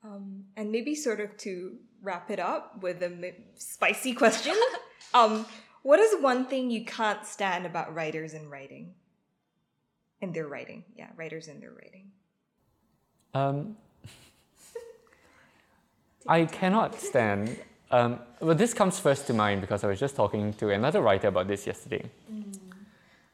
Um, 0.04 0.46
and 0.58 0.72
maybe 0.72 0.96
sort 0.96 1.20
of 1.20 1.38
to 1.38 1.78
wrap 2.02 2.32
it 2.32 2.40
up 2.40 2.82
with 2.82 3.02
a 3.02 3.34
spicy 3.56 4.14
question. 4.14 4.56
what 5.84 6.00
is 6.00 6.22
one 6.22 6.46
thing 6.46 6.72
you 6.72 6.84
can't 6.84 7.26
stand 7.26 7.66
about 7.66 7.94
writers 7.94 8.34
and 8.34 8.50
writing? 8.50 8.94
In 10.22 10.32
their 10.32 10.48
writing, 10.48 10.86
yeah, 10.96 11.10
writers 11.18 11.50
in 11.50 11.60
their 11.60 11.72
writing. 11.72 12.12
Um, 13.34 13.76
I 16.28 16.46
cannot 16.46 17.00
stand. 17.00 17.58
Um, 17.92 18.20
well, 18.40 18.56
this 18.56 18.74
comes 18.74 19.00
first 19.00 19.28
to 19.28 19.34
mind 19.34 19.62
because 19.62 19.84
I 19.84 19.88
was 19.88 20.00
just 20.00 20.16
talking 20.16 20.54
to 20.54 20.70
another 20.70 21.02
writer 21.02 21.28
about 21.28 21.48
this 21.48 21.68
yesterday. 21.68 22.10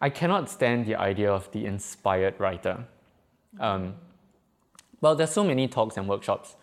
I 0.02 0.10
cannot 0.10 0.50
stand 0.50 0.86
the 0.86 0.96
idea 0.96 1.32
of 1.32 1.52
the 1.52 1.66
inspired 1.66 2.40
writer. 2.40 2.86
Um, 3.60 3.96
well, 5.02 5.16
there's 5.16 5.32
so 5.32 5.44
many 5.44 5.68
talks 5.68 5.98
and 5.98 6.08
workshops 6.08 6.56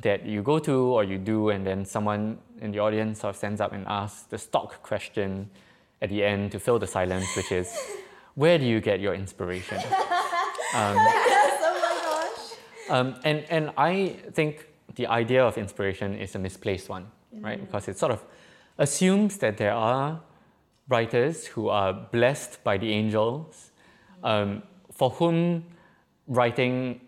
that 0.00 0.26
you 0.26 0.42
go 0.42 0.58
to 0.58 0.72
or 0.72 1.04
you 1.04 1.18
do, 1.18 1.50
and 1.50 1.66
then 1.66 1.84
someone 1.84 2.38
in 2.64 2.72
the 2.72 2.78
audience 2.78 3.20
sort 3.20 3.30
of 3.30 3.36
stands 3.36 3.60
up 3.60 3.72
and 3.72 3.86
asks 3.86 4.22
the 4.22 4.38
stock 4.38 4.82
question 4.82 5.50
at 6.00 6.08
the 6.08 6.24
end 6.24 6.50
to 6.52 6.58
fill 6.58 6.78
the 6.78 6.86
silence, 6.86 7.36
which 7.36 7.52
is, 7.52 7.68
"Where 8.34 8.58
do 8.58 8.64
you 8.64 8.80
get 8.80 9.00
your 9.00 9.14
inspiration?" 9.14 9.80
Um, 10.74 10.98
um, 12.88 13.14
and, 13.22 13.44
and 13.48 13.70
I 13.76 14.16
think 14.32 14.66
the 14.96 15.06
idea 15.06 15.44
of 15.44 15.56
inspiration 15.56 16.16
is 16.16 16.34
a 16.34 16.40
misplaced 16.40 16.88
one, 16.88 17.06
right? 17.32 17.60
Because 17.60 17.86
it 17.86 17.96
sort 17.96 18.10
of 18.10 18.24
assumes 18.76 19.36
that 19.36 19.56
there 19.56 19.72
are 19.72 20.20
writers 20.88 21.46
who 21.46 21.68
are 21.68 21.92
blessed 21.92 22.64
by 22.64 22.76
the 22.76 22.90
angels, 22.92 23.70
um, 24.24 24.64
for 24.90 25.10
whom 25.10 25.64
writing 26.26 27.00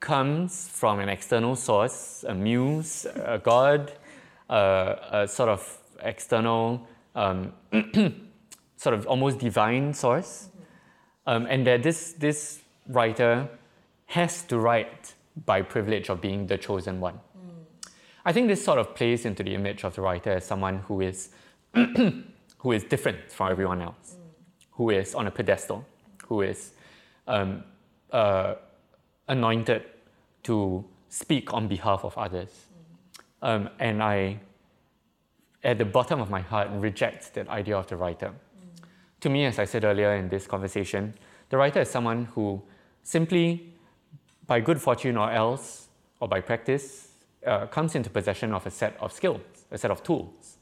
comes 0.00 0.68
from 0.68 1.00
an 1.00 1.08
external 1.08 1.54
source, 1.56 2.24
a 2.26 2.34
muse, 2.34 3.06
a 3.14 3.38
god, 3.38 3.92
a 4.48 5.26
sort 5.28 5.48
of 5.48 5.78
external, 6.02 6.86
um, 7.14 7.52
sort 8.76 8.94
of 8.94 9.06
almost 9.06 9.38
divine 9.38 9.92
source, 9.94 10.48
um, 11.26 11.46
and 11.46 11.66
that 11.66 11.82
this, 11.82 12.12
this 12.12 12.60
writer 12.88 13.48
has 14.06 14.42
to 14.44 14.58
write 14.58 15.14
by 15.44 15.62
privilege 15.62 16.08
of 16.08 16.20
being 16.20 16.46
the 16.46 16.56
chosen 16.56 17.00
one. 17.00 17.18
I 18.24 18.32
think 18.32 18.48
this 18.48 18.64
sort 18.64 18.78
of 18.78 18.94
plays 18.94 19.24
into 19.24 19.44
the 19.44 19.54
image 19.54 19.84
of 19.84 19.94
the 19.94 20.02
writer 20.02 20.32
as 20.32 20.44
someone 20.44 20.78
who 20.78 21.00
is, 21.00 21.30
who 21.74 22.72
is 22.72 22.82
different 22.82 23.30
from 23.30 23.52
everyone 23.52 23.80
else, 23.80 24.16
who 24.72 24.90
is 24.90 25.14
on 25.14 25.28
a 25.28 25.30
pedestal, 25.30 25.84
who 26.26 26.42
is 26.42 26.72
um, 27.28 27.62
uh, 28.10 28.54
anointed 29.28 29.84
to 30.42 30.84
speak 31.08 31.52
on 31.54 31.68
behalf 31.68 32.04
of 32.04 32.18
others. 32.18 32.65
Um, 33.42 33.68
and 33.78 34.02
I, 34.02 34.40
at 35.62 35.78
the 35.78 35.84
bottom 35.84 36.20
of 36.20 36.30
my 36.30 36.40
heart, 36.40 36.68
reject 36.72 37.34
that 37.34 37.48
idea 37.48 37.76
of 37.76 37.86
the 37.86 37.96
writer. 37.96 38.32
To 39.20 39.28
me, 39.28 39.44
as 39.44 39.58
I 39.58 39.64
said 39.64 39.84
earlier 39.84 40.14
in 40.14 40.28
this 40.28 40.46
conversation, 40.46 41.14
the 41.48 41.56
writer 41.56 41.80
is 41.80 41.90
someone 41.90 42.26
who 42.26 42.62
simply, 43.02 43.72
by 44.46 44.60
good 44.60 44.80
fortune 44.80 45.16
or 45.16 45.30
else, 45.30 45.88
or 46.20 46.28
by 46.28 46.40
practice, 46.40 47.08
uh, 47.46 47.66
comes 47.66 47.94
into 47.94 48.10
possession 48.10 48.52
of 48.52 48.66
a 48.66 48.70
set 48.70 48.96
of 49.00 49.12
skills, 49.12 49.40
a 49.70 49.78
set 49.78 49.90
of 49.90 50.02
tools. 50.02 50.56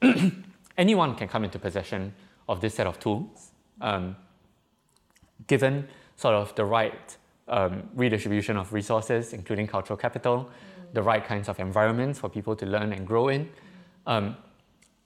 Anyone 0.78 1.14
can 1.14 1.28
come 1.28 1.44
into 1.44 1.58
possession 1.58 2.14
of 2.48 2.60
this 2.60 2.74
set 2.74 2.86
of 2.86 2.98
tools, 2.98 3.50
um, 3.80 4.16
given 5.46 5.88
sort 6.16 6.34
of 6.34 6.54
the 6.54 6.64
right 6.64 7.16
um, 7.48 7.88
redistribution 7.94 8.56
of 8.56 8.72
resources, 8.72 9.32
including 9.32 9.66
cultural 9.66 9.96
capital, 9.96 10.48
the 10.92 11.02
right 11.02 11.24
kinds 11.24 11.48
of 11.48 11.58
environments 11.58 12.18
for 12.18 12.28
people 12.28 12.54
to 12.56 12.66
learn 12.66 12.92
and 12.92 13.06
grow 13.06 13.28
in. 13.28 13.48
Um, 14.06 14.36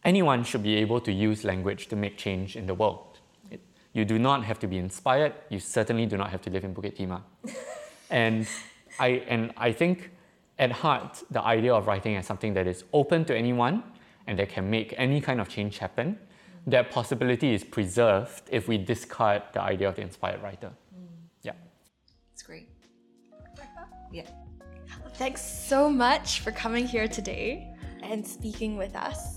anyone 0.04 0.44
should 0.44 0.62
be 0.62 0.76
able 0.76 1.00
to 1.00 1.12
use 1.12 1.44
language 1.44 1.88
to 1.88 1.96
make 1.96 2.16
change 2.16 2.56
in 2.56 2.66
the 2.66 2.74
world. 2.74 3.18
It, 3.50 3.60
you 3.92 4.04
do 4.04 4.18
not 4.18 4.44
have 4.44 4.58
to 4.60 4.66
be 4.66 4.78
inspired. 4.78 5.34
You 5.48 5.60
certainly 5.60 6.06
do 6.06 6.16
not 6.16 6.30
have 6.30 6.42
to 6.42 6.50
live 6.50 6.64
in 6.64 6.74
Bukit 6.74 6.96
Timah. 6.96 7.22
and 8.10 8.46
I 8.98 9.08
and 9.28 9.52
I 9.56 9.72
think 9.72 10.10
at 10.58 10.72
heart 10.72 11.22
the 11.30 11.42
idea 11.42 11.74
of 11.74 11.86
writing 11.86 12.16
as 12.16 12.26
something 12.26 12.54
that 12.54 12.66
is 12.66 12.84
open 12.92 13.24
to 13.26 13.36
anyone 13.36 13.82
and 14.26 14.38
that 14.38 14.48
can 14.48 14.70
make 14.70 14.94
any 14.96 15.20
kind 15.20 15.40
of 15.40 15.48
change 15.48 15.78
happen. 15.78 16.18
That 16.66 16.90
possibility 16.90 17.54
is 17.54 17.62
preserved 17.62 18.42
if 18.50 18.66
we 18.66 18.76
discard 18.76 19.42
the 19.52 19.60
idea 19.60 19.88
of 19.88 19.94
the 19.94 20.02
inspired 20.02 20.42
writer. 20.42 20.72
Yeah. 21.42 21.52
It's 22.32 22.42
great. 22.42 22.68
Yeah. 24.10 24.24
Thanks 25.16 25.40
so 25.40 25.88
much 25.88 26.40
for 26.40 26.52
coming 26.52 26.86
here 26.86 27.08
today 27.08 27.72
and 28.02 28.26
speaking 28.26 28.76
with 28.76 28.94
us. 28.94 29.34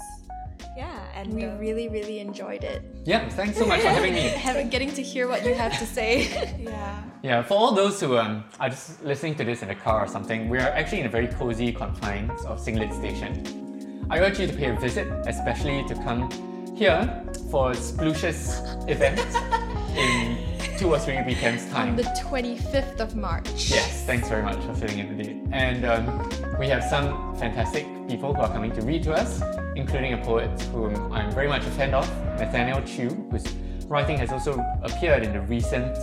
Yeah, 0.75 0.99
and 1.15 1.33
We 1.33 1.45
uh, 1.45 1.55
really, 1.55 1.87
really 1.87 2.19
enjoyed 2.19 2.65
it. 2.65 2.83
Yeah, 3.05 3.29
thanks 3.29 3.57
so 3.57 3.65
much 3.65 3.79
for 3.79 3.87
having 3.87 4.13
me. 4.13 4.21
Having 4.49 4.69
getting 4.69 4.91
to 4.91 5.01
hear 5.01 5.29
what 5.29 5.45
you 5.45 5.53
have 5.53 5.79
to 5.79 5.85
say. 5.85 6.57
yeah. 6.59 7.01
Yeah, 7.23 7.41
for 7.43 7.53
all 7.53 7.71
those 7.71 7.99
who 8.01 8.17
um, 8.17 8.43
are 8.59 8.69
just 8.69 9.01
listening 9.05 9.35
to 9.35 9.45
this 9.45 9.63
in 9.63 9.69
a 9.69 9.75
car 9.75 10.03
or 10.03 10.07
something, 10.07 10.49
we 10.49 10.57
are 10.57 10.69
actually 10.69 10.99
in 10.99 11.05
a 11.05 11.09
very 11.09 11.27
cozy 11.27 11.71
confines 11.71 12.43
of 12.43 12.59
SingLit 12.59 12.93
Station. 12.93 14.05
I 14.09 14.19
urge 14.19 14.37
you 14.37 14.47
to 14.47 14.53
pay 14.53 14.71
a 14.71 14.75
visit, 14.75 15.07
especially 15.27 15.85
to 15.87 15.95
come 15.95 16.29
here 16.75 17.23
for 17.49 17.71
a 17.71 17.75
sploocious 17.75 18.59
event 18.89 19.19
in 19.97 20.48
two 20.79 20.93
or 20.93 20.97
three 20.97 21.21
weekends' 21.23 21.65
time. 21.65 21.89
On 21.89 21.95
time. 21.95 21.95
the 21.97 22.21
25th 22.21 23.01
of 23.01 23.13
March. 23.13 23.69
Yes, 23.69 24.05
thanks 24.05 24.29
very 24.29 24.41
much 24.41 24.63
for 24.63 24.73
filling 24.73 24.99
in 24.99 25.17
the 25.17 25.23
date. 25.23 25.37
And 25.51 25.83
um, 25.83 26.29
we 26.57 26.69
have 26.69 26.85
some 26.85 27.35
fantastic 27.35 27.85
people 28.07 28.33
who 28.33 28.41
are 28.41 28.47
coming 28.47 28.71
to 28.71 28.81
read 28.83 29.03
to 29.03 29.11
us, 29.11 29.41
including 29.75 30.13
a 30.13 30.17
poet 30.19 30.49
whom 30.71 31.11
I'm 31.11 31.31
very 31.31 31.49
much 31.49 31.63
a 31.65 31.71
fan 31.71 31.93
of, 31.93 32.07
Nathaniel 32.39 32.81
Chu, 32.83 33.09
whose 33.29 33.45
writing 33.87 34.17
has 34.19 34.31
also 34.31 34.63
appeared 34.81 35.23
in 35.23 35.33
the 35.33 35.41
recent 35.41 35.97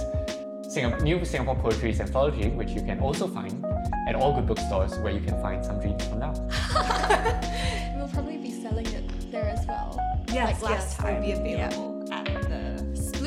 Singap- 0.66 1.00
New 1.00 1.24
Singapore 1.24 1.56
Poetry 1.56 1.98
Anthology, 1.98 2.50
which 2.50 2.72
you 2.72 2.82
can 2.82 3.00
also 3.00 3.26
find 3.26 3.64
at 4.06 4.14
all 4.14 4.34
good 4.34 4.46
bookstores 4.46 4.98
where 4.98 5.12
you 5.12 5.20
can 5.20 5.40
find 5.40 5.64
some 5.64 5.80
dreams 5.80 6.04
from 6.06 6.18
now. 6.18 6.34
We'll 7.96 8.08
probably 8.08 8.36
be 8.36 8.50
selling 8.50 8.86
it 8.86 9.32
there 9.32 9.48
as 9.48 9.66
well. 9.66 9.98
Yes, 10.28 10.60
like 10.60 10.70
last 10.70 10.88
yes, 10.90 10.96
time. 10.98 11.14
will 11.14 11.22
be 11.22 11.32
available 11.32 11.92
at 11.92 11.95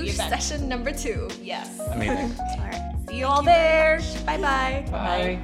the 0.04 0.10
event. 0.10 0.30
session 0.30 0.68
number 0.68 0.92
two. 0.92 1.28
Yes. 1.44 1.80
Amazing. 1.92 2.36
All 2.40 2.58
right. 2.60 2.96
See 3.08 3.18
you 3.18 3.26
all 3.26 3.42
there. 3.42 4.00
Bye 4.26 4.38
bye. 4.38 4.86
Bye. 4.92 5.40